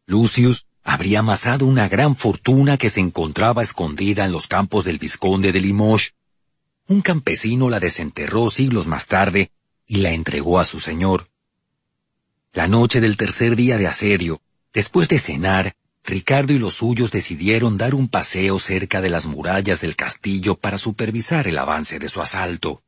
[0.07, 5.53] Lucius habría amasado una gran fortuna que se encontraba escondida en los campos del vizconde
[5.53, 6.15] de Limoges,
[6.87, 9.53] un campesino la desenterró siglos más tarde
[9.87, 11.29] y la entregó a su señor.
[12.53, 14.43] La noche del tercer día de asedio,
[14.73, 19.81] después de cenar, Ricardo y los suyos decidieron dar un paseo cerca de las murallas
[19.81, 22.83] del castillo para supervisar el avance de su asalto.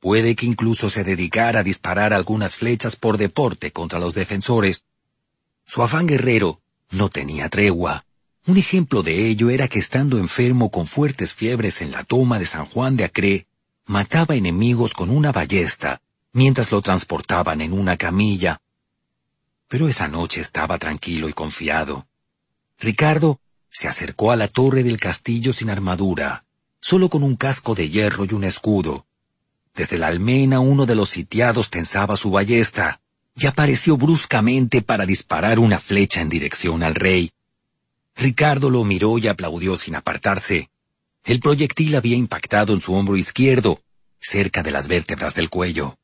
[0.00, 4.84] Puede que incluso se dedicara a disparar algunas flechas por deporte contra los defensores.
[5.66, 6.60] Su afán guerrero
[6.90, 8.04] no tenía tregua.
[8.46, 12.46] Un ejemplo de ello era que estando enfermo con fuertes fiebres en la toma de
[12.46, 13.46] San Juan de Acre,
[13.86, 16.00] mataba enemigos con una ballesta,
[16.32, 18.60] mientras lo transportaban en una camilla.
[19.66, 22.06] Pero esa noche estaba tranquilo y confiado.
[22.78, 26.44] Ricardo se acercó a la torre del castillo sin armadura,
[26.80, 29.07] solo con un casco de hierro y un escudo.
[29.74, 33.00] Desde la almena uno de los sitiados tensaba su ballesta,
[33.34, 37.30] y apareció bruscamente para disparar una flecha en dirección al rey.
[38.16, 40.70] Ricardo lo miró y aplaudió sin apartarse.
[41.24, 43.80] El proyectil había impactado en su hombro izquierdo,
[44.18, 45.98] cerca de las vértebras del cuello.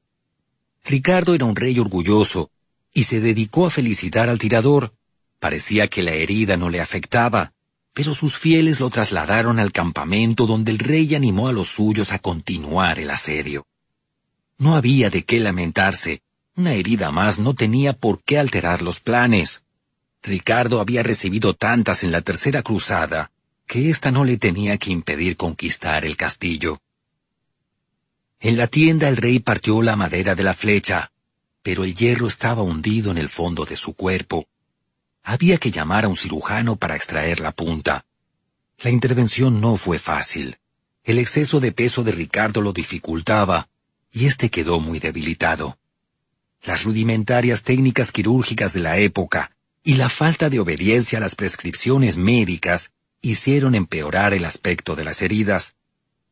[0.84, 2.50] Ricardo era un rey orgulloso,
[2.92, 4.94] y se dedicó a felicitar al tirador.
[5.40, 7.52] Parecía que la herida no le afectaba,
[7.94, 12.18] pero sus fieles lo trasladaron al campamento donde el rey animó a los suyos a
[12.18, 13.66] continuar el asedio.
[14.58, 16.20] No había de qué lamentarse,
[16.56, 19.62] una herida más no tenía por qué alterar los planes.
[20.22, 23.30] Ricardo había recibido tantas en la tercera cruzada,
[23.66, 26.80] que ésta no le tenía que impedir conquistar el castillo.
[28.40, 31.12] En la tienda el rey partió la madera de la flecha,
[31.62, 34.46] pero el hierro estaba hundido en el fondo de su cuerpo.
[35.24, 38.05] Había que llamar a un cirujano para extraer la punta.
[38.78, 40.59] La intervención no fue fácil.
[41.02, 43.68] El exceso de peso de Ricardo lo dificultaba,
[44.12, 45.78] y éste quedó muy debilitado.
[46.62, 49.51] Las rudimentarias técnicas quirúrgicas de la época
[49.82, 52.92] y la falta de obediencia a las prescripciones médicas
[53.22, 55.74] hicieron empeorar el aspecto de las heridas.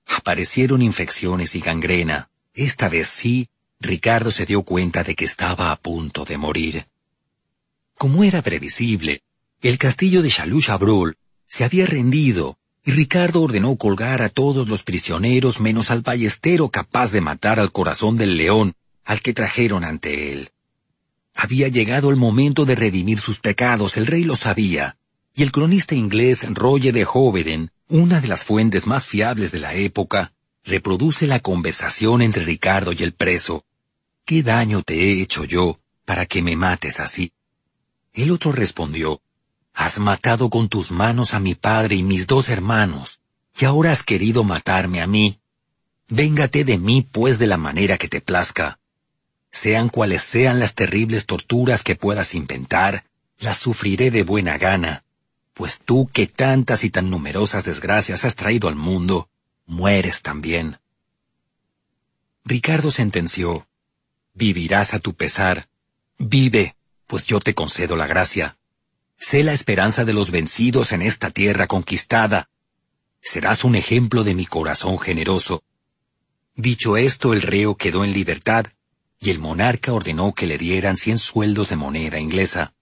[0.06, 2.28] Aparecieron infecciones y gangrena.
[2.55, 3.48] Esta vez sí,
[3.81, 6.86] Ricardo se dio cuenta de que estaba a punto de morir.
[8.03, 9.23] Como era previsible,
[9.61, 11.15] el castillo de Chalus-Chabrol
[11.47, 17.12] se había rendido y Ricardo ordenó colgar a todos los prisioneros menos al ballestero capaz
[17.12, 18.74] de matar al corazón del león
[19.05, 20.51] al que trajeron ante él.
[21.37, 24.97] Había llegado el momento de redimir sus pecados, el rey lo sabía,
[25.33, 29.74] y el cronista inglés Roger de Hoveden, una de las fuentes más fiables de la
[29.74, 30.33] época,
[30.65, 33.65] reproduce la conversación entre Ricardo y el preso.
[34.24, 37.33] ¿Qué daño te he hecho yo para que me mates así?
[38.12, 39.20] El otro respondió,
[39.74, 43.20] Has matado con tus manos a mi padre y mis dos hermanos,
[43.59, 45.39] y ahora has querido matarme a mí.
[46.09, 48.78] Véngate de mí, pues, de la manera que te plazca.
[49.51, 53.05] Sean cuales sean las terribles torturas que puedas inventar,
[53.39, 55.05] las sufriré de buena gana,
[55.55, 59.28] pues tú que tantas y tan numerosas desgracias has traído al mundo,
[59.66, 60.78] mueres también.
[62.44, 63.66] Ricardo sentenció,
[64.34, 65.68] Vivirás a tu pesar.
[66.18, 66.74] Vive,
[67.12, 68.56] pues yo te concedo la gracia.
[69.18, 72.48] Sé la esperanza de los vencidos en esta tierra conquistada.
[73.20, 75.62] Serás un ejemplo de mi corazón generoso.
[76.56, 78.64] Dicho esto, el reo quedó en libertad,
[79.20, 82.72] y el monarca ordenó que le dieran cien sueldos de moneda inglesa.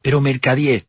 [0.00, 0.86] Pero Mercadier,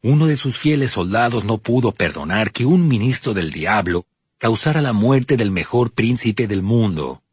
[0.00, 4.06] uno de sus fieles soldados, no pudo perdonar que un ministro del diablo
[4.38, 7.24] causara la muerte del mejor príncipe del mundo,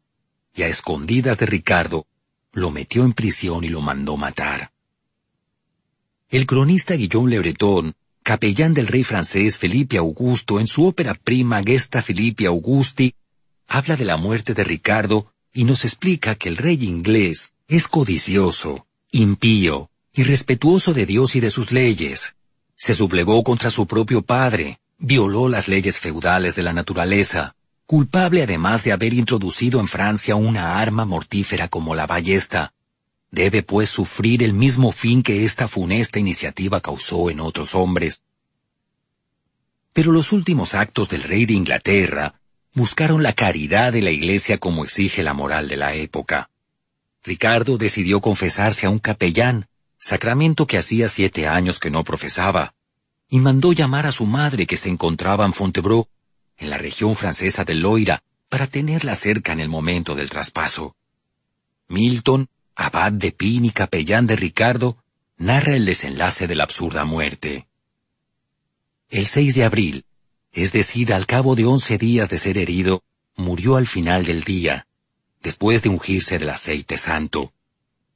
[0.52, 2.08] y a escondidas de Ricardo,
[2.50, 4.71] lo metió en prisión y lo mandó matar.
[6.32, 11.62] El cronista Guillaume Le Breton, capellán del rey francés Felipe Augusto, en su ópera prima
[11.62, 13.14] Gesta Felipe Augusti,
[13.68, 18.86] habla de la muerte de Ricardo y nos explica que el rey inglés es codicioso,
[19.10, 22.34] impío, irrespetuoso de Dios y de sus leyes.
[22.76, 28.84] Se sublevó contra su propio padre, violó las leyes feudales de la naturaleza, culpable además
[28.84, 32.72] de haber introducido en Francia una arma mortífera como la ballesta.
[33.32, 38.22] Debe pues sufrir el mismo fin que esta funesta iniciativa causó en otros hombres.
[39.94, 42.34] Pero los últimos actos del rey de Inglaterra
[42.74, 46.50] buscaron la caridad de la Iglesia como exige la moral de la época.
[47.24, 49.66] Ricardo decidió confesarse a un capellán,
[49.98, 52.74] sacramento que hacía siete años que no profesaba,
[53.30, 56.04] y mandó llamar a su madre que se encontraba en Fontevraud,
[56.58, 60.96] en la región francesa de Loira, para tenerla cerca en el momento del traspaso.
[61.88, 62.48] Milton,
[62.86, 64.96] abad de Pin y capellán de Ricardo,
[65.36, 67.66] narra el desenlace de la absurda muerte.
[69.08, 70.04] El 6 de abril,
[70.52, 73.02] es decir, al cabo de once días de ser herido,
[73.36, 74.86] murió al final del día,
[75.42, 77.52] después de ungirse del aceite santo.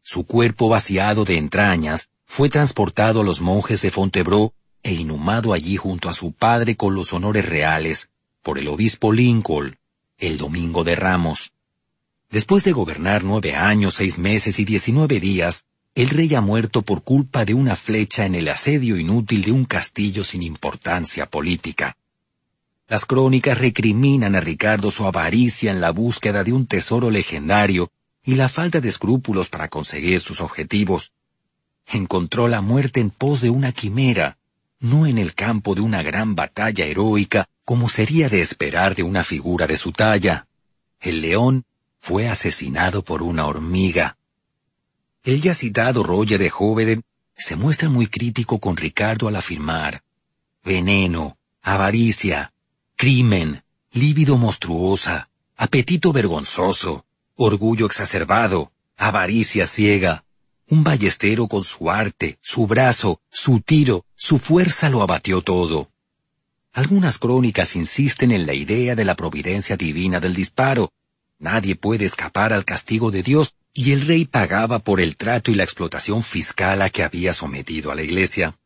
[0.03, 4.51] Su cuerpo vaciado de entrañas fue transportado a los monjes de Fontevraud
[4.83, 8.11] e inhumado allí junto a su padre con los honores reales
[8.43, 9.79] por el obispo Lincoln
[10.19, 11.53] el domingo de Ramos.
[12.31, 17.03] Después de gobernar nueve años, seis meses y diecinueve días, el rey ha muerto por
[17.03, 21.97] culpa de una flecha en el asedio inútil de un castillo sin importancia política.
[22.89, 27.91] Las crónicas recriminan a Ricardo su avaricia en la búsqueda de un tesoro legendario
[28.23, 31.13] y la falta de escrúpulos para conseguir sus objetivos.
[31.87, 34.37] Encontró la muerte en pos de una quimera,
[34.81, 39.25] no en el campo de una gran batalla heroica como sería de esperar de una
[39.25, 40.47] figura de su talla.
[41.01, 41.65] El león
[42.07, 44.17] fue asesinado por una hormiga.
[45.25, 47.03] El ya citado Roger de Jóveden
[47.37, 50.05] se muestra muy crítico con Ricardo al afirmar
[50.63, 52.53] veneno, avaricia,
[52.95, 57.05] crimen, lívido monstruosa, apetito vergonzoso,
[57.35, 60.25] orgullo exacerbado, avaricia ciega.
[60.69, 65.91] Un ballestero con su arte, su brazo, su tiro, su fuerza lo abatió todo.
[66.73, 70.93] Algunas crónicas insisten en la idea de la providencia divina del disparo.
[71.39, 75.55] Nadie puede escapar al castigo de Dios, y el rey pagaba por el trato y
[75.55, 78.57] la explotación fiscal a que había sometido a la iglesia.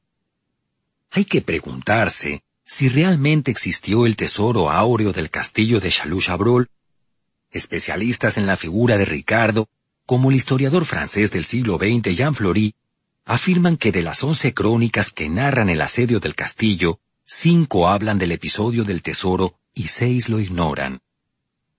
[1.10, 6.68] Hay que preguntarse si realmente existió el tesoro áureo del castillo de Chalou-Chabrol
[7.50, 9.68] Especialistas en la figura de Ricardo,
[10.06, 12.74] como el historiador francés del siglo XX Jean Flory,
[13.24, 18.32] afirman que de las once crónicas que narran el asedio del castillo, cinco hablan del
[18.32, 21.00] episodio del tesoro y seis lo ignoran.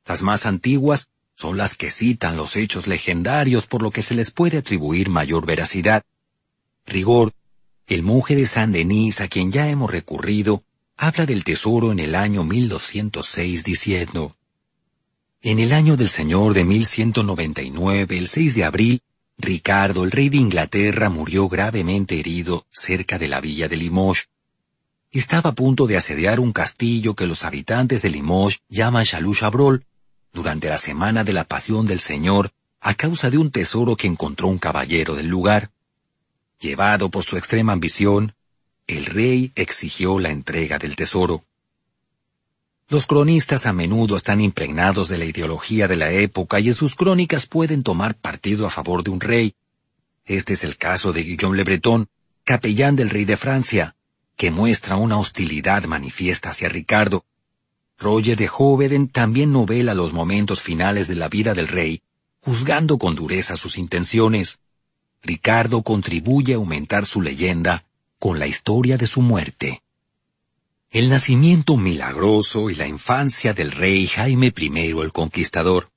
[0.05, 4.31] Las más antiguas son las que citan los hechos legendarios por lo que se les
[4.31, 6.03] puede atribuir mayor veracidad.
[6.85, 7.33] Rigor,
[7.87, 10.63] el monje de San Denis a quien ya hemos recurrido,
[10.97, 14.35] habla del tesoro en el año 1206 diciendo,
[15.43, 19.01] en el año del Señor de 1199, el 6 de abril,
[19.39, 24.29] Ricardo, el rey de Inglaterra, murió gravemente herido cerca de la villa de Limoges.
[25.09, 29.83] Estaba a punto de asediar un castillo que los habitantes de Limoges llaman Chalou-Chabrol,
[30.33, 34.47] durante la semana de la pasión del Señor, a causa de un tesoro que encontró
[34.47, 35.71] un caballero del lugar.
[36.59, 38.35] Llevado por su extrema ambición,
[38.87, 41.45] el rey exigió la entrega del tesoro.
[42.89, 46.95] Los cronistas a menudo están impregnados de la ideología de la época y en sus
[46.95, 49.55] crónicas pueden tomar partido a favor de un rey.
[50.25, 52.09] Este es el caso de Guillaume Le Breton,
[52.43, 53.95] capellán del rey de Francia,
[54.35, 57.23] que muestra una hostilidad manifiesta hacia Ricardo.
[58.01, 62.01] Roger de Hoveden también novela los momentos finales de la vida del rey,
[62.39, 64.57] juzgando con dureza sus intenciones.
[65.21, 67.85] Ricardo contribuye a aumentar su leyenda
[68.17, 69.83] con la historia de su muerte.
[70.89, 75.91] El nacimiento milagroso y la infancia del rey Jaime I el Conquistador.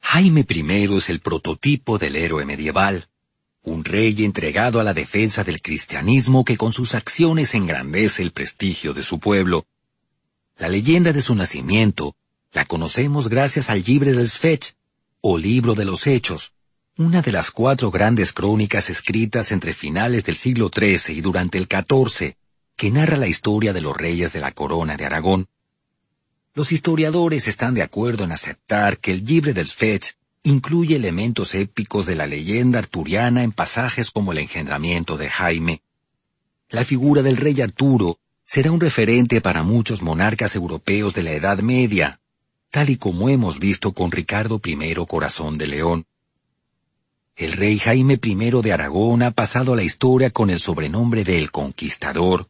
[0.00, 3.08] Jaime I es el prototipo del héroe medieval,
[3.62, 8.94] un rey entregado a la defensa del cristianismo que con sus acciones engrandece el prestigio
[8.94, 9.64] de su pueblo.
[10.58, 12.16] La leyenda de su nacimiento
[12.52, 14.74] la conocemos gracias al Libre del Sfech,
[15.20, 16.54] o Libro de los Hechos,
[16.96, 21.66] una de las cuatro grandes crónicas escritas entre finales del siglo XIII y durante el
[21.66, 22.36] XIV,
[22.74, 25.46] que narra la historia de los reyes de la corona de Aragón.
[26.54, 32.06] Los historiadores están de acuerdo en aceptar que el Libre del Sfech incluye elementos épicos
[32.06, 35.82] de la leyenda arturiana en pasajes como el engendramiento de Jaime.
[36.70, 41.58] La figura del rey Arturo será un referente para muchos monarcas europeos de la Edad
[41.58, 42.20] Media,
[42.70, 46.06] tal y como hemos visto con Ricardo I Corazón de León.
[47.34, 51.36] El rey Jaime I de Aragón ha pasado a la historia con el sobrenombre de
[51.38, 52.48] El Conquistador.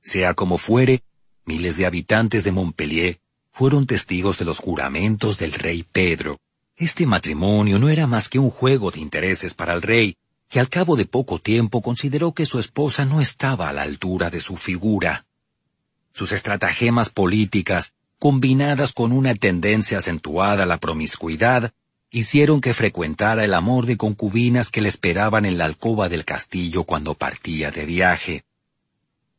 [0.00, 1.02] Sea como fuere,
[1.44, 3.18] miles de habitantes de Montpellier
[3.50, 6.38] fueron testigos de los juramentos del rey Pedro.
[6.76, 10.16] Este matrimonio no era más que un juego de intereses para el rey,
[10.48, 14.30] que al cabo de poco tiempo consideró que su esposa no estaba a la altura
[14.30, 15.26] de su figura.
[16.16, 21.74] Sus estratagemas políticas, combinadas con una tendencia acentuada a la promiscuidad,
[22.10, 26.84] hicieron que frecuentara el amor de concubinas que le esperaban en la alcoba del castillo
[26.84, 28.44] cuando partía de viaje.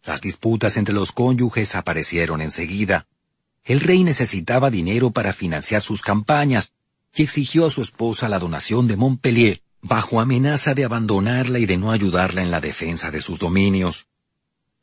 [0.03, 3.07] Las disputas entre los cónyuges aparecieron enseguida,
[3.65, 6.73] el rey necesitaba dinero para financiar sus campañas
[7.15, 11.77] y exigió a su esposa la donación de Montpellier bajo amenaza de abandonarla y de
[11.77, 14.05] no ayudarla en la defensa de sus dominios.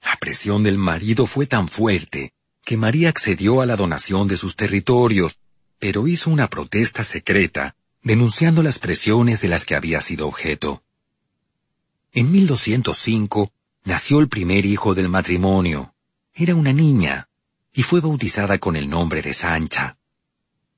[0.05, 2.33] La presión del marido fue tan fuerte
[2.65, 5.39] que María accedió a la donación de sus territorios,
[5.79, 10.83] pero hizo una protesta secreta denunciando las presiones de las que había sido objeto.
[12.13, 13.51] En 1205
[13.85, 15.95] nació el primer hijo del matrimonio.
[16.35, 17.29] Era una niña,
[17.73, 19.97] y fue bautizada con el nombre de Sancha.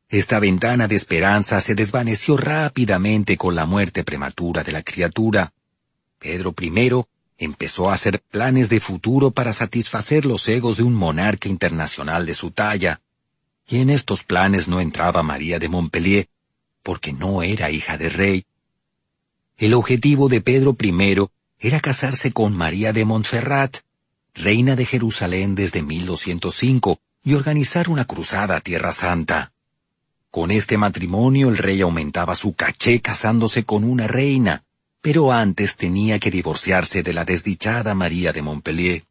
[0.09, 5.53] Esta ventana de esperanza se desvaneció rápidamente con la muerte prematura de la criatura.
[6.19, 6.71] Pedro I
[7.39, 12.35] empezó a hacer planes de futuro para satisfacer los egos de un monarca internacional de
[12.35, 13.01] su talla.
[13.69, 16.29] Y en estos planes no entraba María de Montpellier,
[16.83, 18.45] porque no era hija de rey.
[19.59, 23.79] El objetivo de Pedro I era casarse con María de Montferrat,
[24.35, 29.53] reina de Jerusalén desde 1205, y organizar una cruzada a Tierra Santa.
[30.31, 34.66] Con este matrimonio el rey aumentaba su caché casándose con una reina,
[35.07, 39.05] pero antes tenía que divorciarse de la desdichada María de Montpellier.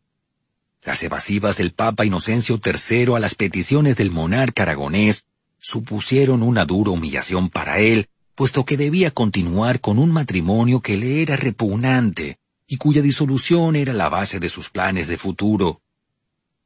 [0.84, 5.26] Las evasivas del Papa Inocencio III a las peticiones del monarca aragonés
[5.58, 11.22] supusieron una dura humillación para él, puesto que debía continuar con un matrimonio que le
[11.22, 15.80] era repugnante, y cuya disolución era la base de sus planes de futuro.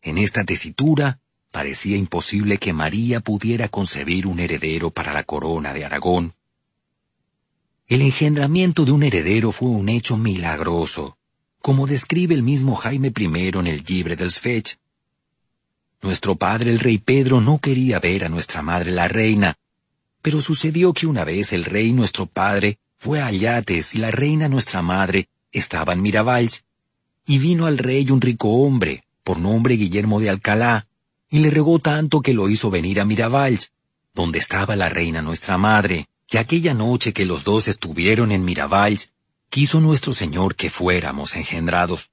[0.01, 1.19] En esta tesitura,
[1.51, 6.33] parecía imposible que María pudiera concebir un heredero para la corona de Aragón.
[7.89, 11.17] El engendramiento de un heredero fue un hecho milagroso,
[11.59, 14.77] como describe el mismo Jaime I en el Libre del Sfech.
[16.03, 19.55] Nuestro padre el rey Pedro no quería ver a nuestra madre la reina,
[20.21, 24.47] pero sucedió que una vez el rey nuestro padre fue a Yates y la reina
[24.49, 26.63] nuestra madre estaba en Miravalls,
[27.25, 30.85] y vino al rey un rico hombre, por nombre Guillermo de Alcalá,
[31.27, 33.71] y le regó tanto que lo hizo venir a Miravalls,
[34.13, 39.11] donde estaba la reina nuestra madre, que aquella noche que los dos estuvieron en Miravalls,
[39.49, 42.11] quiso nuestro Señor que fuéramos engendrados.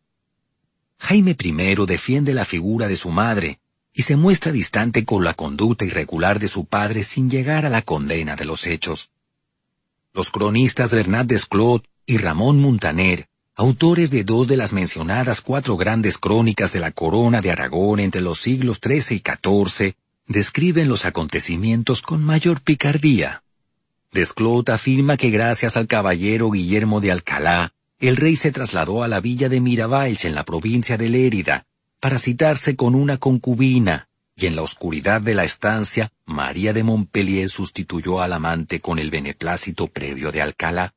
[0.99, 3.61] Jaime I defiende la figura de su madre,
[3.93, 7.83] y se muestra distante con la conducta irregular de su padre sin llegar a la
[7.83, 9.11] condena de los hechos.
[10.15, 16.19] Los cronistas Bernat Desclot y Ramón Muntaner autores de dos de las mencionadas cuatro grandes
[16.19, 19.95] crónicas de la corona de Aragón entre los siglos XIII y XIV,
[20.27, 23.43] describen los acontecimientos con mayor picardía.
[24.13, 29.21] Desclot afirma que gracias al caballero Guillermo de Alcalá, el rey se trasladó a la
[29.21, 31.67] villa de Miravalls en la provincia de Lérida,
[32.01, 37.49] para citarse con una concubina, y en la oscuridad de la estancia, María de Montpellier
[37.49, 40.93] sustituyó al amante con el beneplácito previo de Alcalá.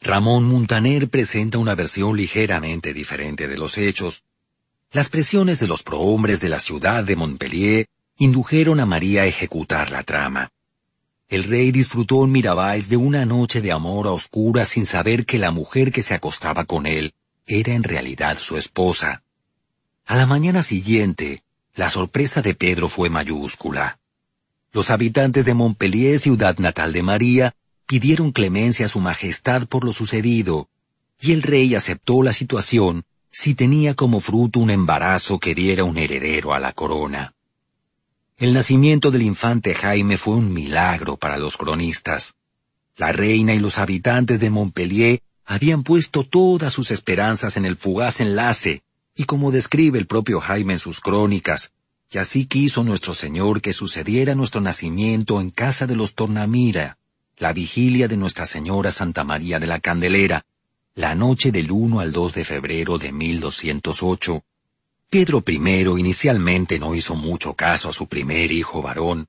[0.00, 4.24] Ramón Muntaner presenta una versión ligeramente diferente de los hechos.
[4.90, 7.86] Las presiones de los prohombres de la ciudad de Montpellier
[8.16, 10.50] indujeron a María a ejecutar la trama.
[11.32, 15.38] El rey disfrutó en Miravalls de una noche de amor a oscuras sin saber que
[15.38, 17.14] la mujer que se acostaba con él
[17.46, 19.22] era en realidad su esposa.
[20.04, 21.42] A la mañana siguiente,
[21.74, 23.98] la sorpresa de Pedro fue mayúscula.
[24.72, 27.54] Los habitantes de Montpellier, ciudad natal de María,
[27.86, 30.68] pidieron clemencia a su majestad por lo sucedido,
[31.18, 35.96] y el rey aceptó la situación si tenía como fruto un embarazo que diera un
[35.96, 37.32] heredero a la corona.
[38.38, 42.34] El nacimiento del infante Jaime fue un milagro para los cronistas.
[42.96, 48.20] La reina y los habitantes de Montpellier habían puesto todas sus esperanzas en el fugaz
[48.20, 48.82] enlace
[49.14, 51.72] y como describe el propio Jaime en sus crónicas,
[52.08, 56.98] que así quiso nuestro Señor que sucediera nuestro nacimiento en casa de los Tornamira,
[57.36, 60.44] la vigilia de Nuestra Señora Santa María de la Candelera,
[60.94, 64.44] la noche del 1 al 2 de febrero de 1208.
[65.12, 69.28] Pedro I inicialmente no hizo mucho caso a su primer hijo varón.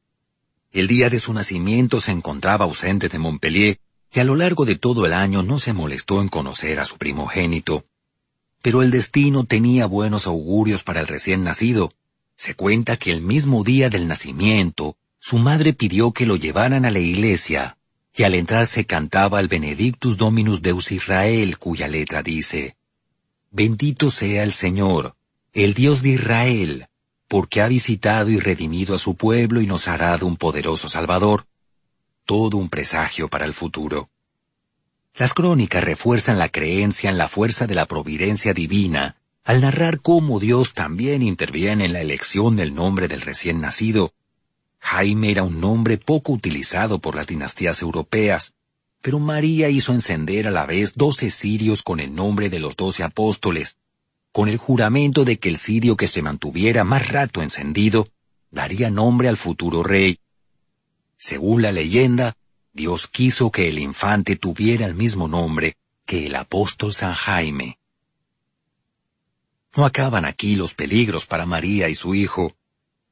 [0.72, 3.78] El día de su nacimiento se encontraba ausente de Montpellier,
[4.10, 6.98] que a lo largo de todo el año no se molestó en conocer a su
[6.98, 7.84] primogénito.
[8.62, 11.92] Pero el destino tenía buenos augurios para el recién nacido.
[12.38, 16.92] Se cuenta que el mismo día del nacimiento, su madre pidió que lo llevaran a
[16.92, 17.76] la iglesia,
[18.16, 22.78] y al entrar se cantaba el Benedictus Dominus Deus Israel, cuya letra dice,
[23.52, 25.18] Bendito sea el Señor,
[25.54, 26.88] el Dios de Israel,
[27.28, 31.46] porque ha visitado y redimido a su pueblo y nos hará de un poderoso Salvador.
[32.26, 34.10] Todo un presagio para el futuro.
[35.14, 40.40] Las crónicas refuerzan la creencia en la fuerza de la providencia divina al narrar cómo
[40.40, 44.14] Dios también interviene en la elección del nombre del recién nacido.
[44.80, 48.54] Jaime era un nombre poco utilizado por las dinastías europeas,
[49.02, 53.04] pero María hizo encender a la vez doce cirios con el nombre de los doce
[53.04, 53.78] apóstoles,
[54.34, 58.10] con el juramento de que el cirio que se mantuviera más rato encendido
[58.50, 60.20] daría nombre al futuro rey.
[61.18, 62.36] Según la leyenda,
[62.74, 67.78] Dios quiso que el infante tuviera el mismo nombre que el apóstol San Jaime.
[69.76, 72.56] No acaban aquí los peligros para María y su hijo.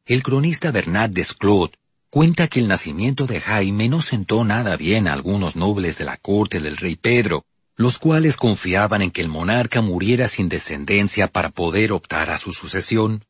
[0.05, 1.77] El cronista Bernat Desclot
[2.09, 6.17] cuenta que el nacimiento de Jaime no sentó nada bien a algunos nobles de la
[6.17, 7.45] corte del rey Pedro,
[7.81, 12.53] los cuales confiaban en que el monarca muriera sin descendencia para poder optar a su
[12.53, 13.25] sucesión.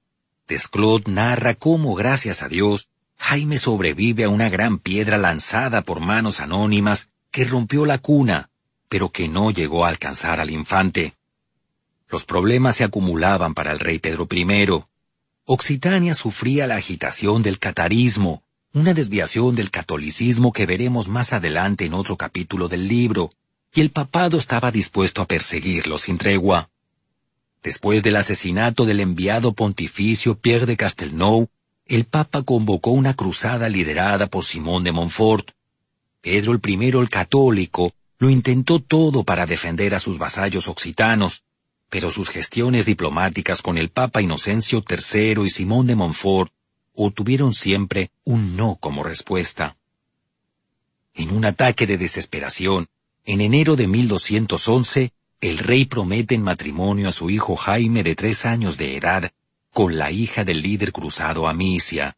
[0.47, 6.41] Desclot narra cómo, gracias a Dios, Jaime sobrevive a una gran piedra lanzada por manos
[6.41, 8.49] anónimas que rompió la cuna,
[8.89, 11.13] pero que no llegó a alcanzar al infante.
[12.09, 14.67] Los problemas se acumulaban para el rey Pedro I.
[15.45, 21.93] Occitania sufría la agitación del catarismo, una desviación del catolicismo que veremos más adelante en
[21.93, 23.31] otro capítulo del libro,
[23.73, 26.69] y el papado estaba dispuesto a perseguirlo sin tregua.
[27.63, 31.49] Después del asesinato del enviado pontificio Pierre de Castelnau,
[31.85, 35.51] el Papa convocó una cruzada liderada por Simón de Montfort.
[36.21, 41.43] Pedro I el católico lo intentó todo para defender a sus vasallos occitanos,
[41.89, 46.51] pero sus gestiones diplomáticas con el Papa Inocencio III y Simón de Montfort
[46.93, 49.77] obtuvieron siempre un no como respuesta.
[51.13, 52.87] En un ataque de desesperación,
[53.25, 58.45] en enero de 1211, el rey promete en matrimonio a su hijo Jaime de tres
[58.45, 59.31] años de edad
[59.73, 62.17] con la hija del líder cruzado Amicia.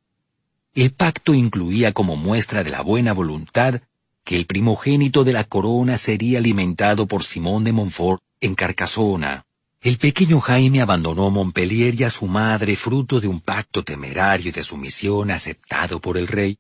[0.74, 3.82] El pacto incluía como muestra de la buena voluntad
[4.24, 9.46] que el primogénito de la corona sería alimentado por Simón de Montfort en Carcasona.
[9.82, 14.64] El pequeño Jaime abandonó Montpellier y a su madre fruto de un pacto temerario de
[14.64, 16.58] sumisión aceptado por el rey,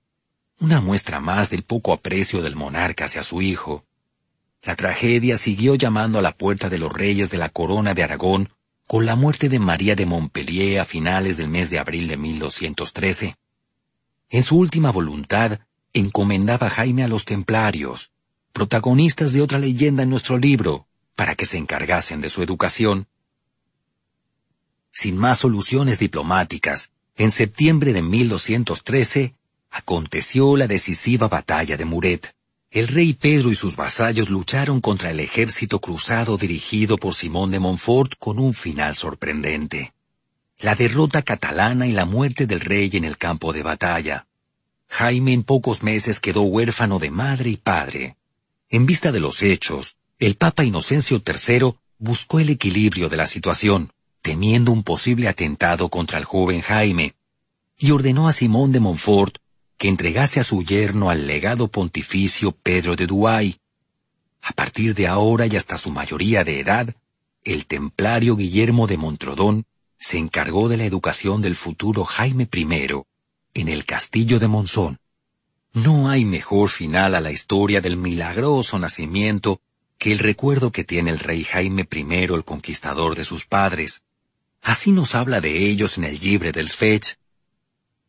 [0.59, 3.85] una muestra más del poco aprecio del monarca hacia su hijo.
[4.64, 8.49] La tragedia siguió llamando a la puerta de los reyes de la corona de Aragón
[8.88, 13.35] con la muerte de María de Montpellier a finales del mes de abril de 1213.
[14.30, 15.60] En su última voluntad,
[15.91, 18.11] encomendaba Jaime a los templarios,
[18.53, 23.07] protagonistas de otra leyenda en nuestro libro, para que se encargasen de su educación.
[24.91, 29.35] Sin más soluciones diplomáticas, en septiembre de 1213,
[29.72, 32.35] aconteció la decisiva batalla de Muret,
[32.73, 37.59] el rey Pedro y sus vasallos lucharon contra el ejército cruzado dirigido por Simón de
[37.59, 39.93] Montfort con un final sorprendente.
[40.57, 44.25] La derrota catalana y la muerte del rey en el campo de batalla.
[44.87, 48.17] Jaime en pocos meses quedó huérfano de madre y padre.
[48.69, 53.93] En vista de los hechos, el Papa Inocencio III buscó el equilibrio de la situación,
[54.23, 57.13] temiendo un posible atentado contra el joven Jaime,
[57.77, 59.42] y ordenó a Simón de Montfort
[59.77, 63.59] que entregase a su yerno al legado pontificio Pedro de Douai.
[64.41, 66.95] A partir de ahora y hasta su mayoría de edad,
[67.43, 69.65] el templario Guillermo de Montrodón
[69.97, 72.67] se encargó de la educación del futuro Jaime I
[73.53, 74.99] en el castillo de Monzón.
[75.73, 79.61] No hay mejor final a la historia del milagroso nacimiento
[79.97, 84.01] que el recuerdo que tiene el rey Jaime I el conquistador de sus padres.
[84.61, 87.17] Así nos habla de ellos en el Libre del Sfech,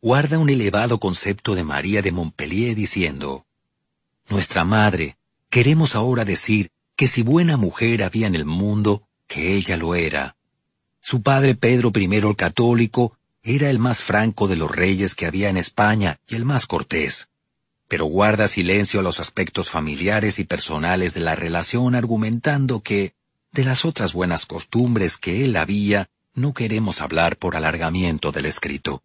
[0.04, 3.46] guarda un elevado concepto de María de Montpellier diciendo,
[4.28, 5.16] Nuestra Madre,
[5.48, 10.36] queremos ahora decir que si buena mujer había en el mundo, que ella lo era.
[11.00, 15.48] Su padre Pedro I el católico era el más franco de los reyes que había
[15.48, 17.30] en España y el más cortés,
[17.88, 23.14] pero guarda silencio a los aspectos familiares y personales de la relación argumentando que,
[23.52, 29.02] de las otras buenas costumbres que él había, no queremos hablar por alargamiento del escrito.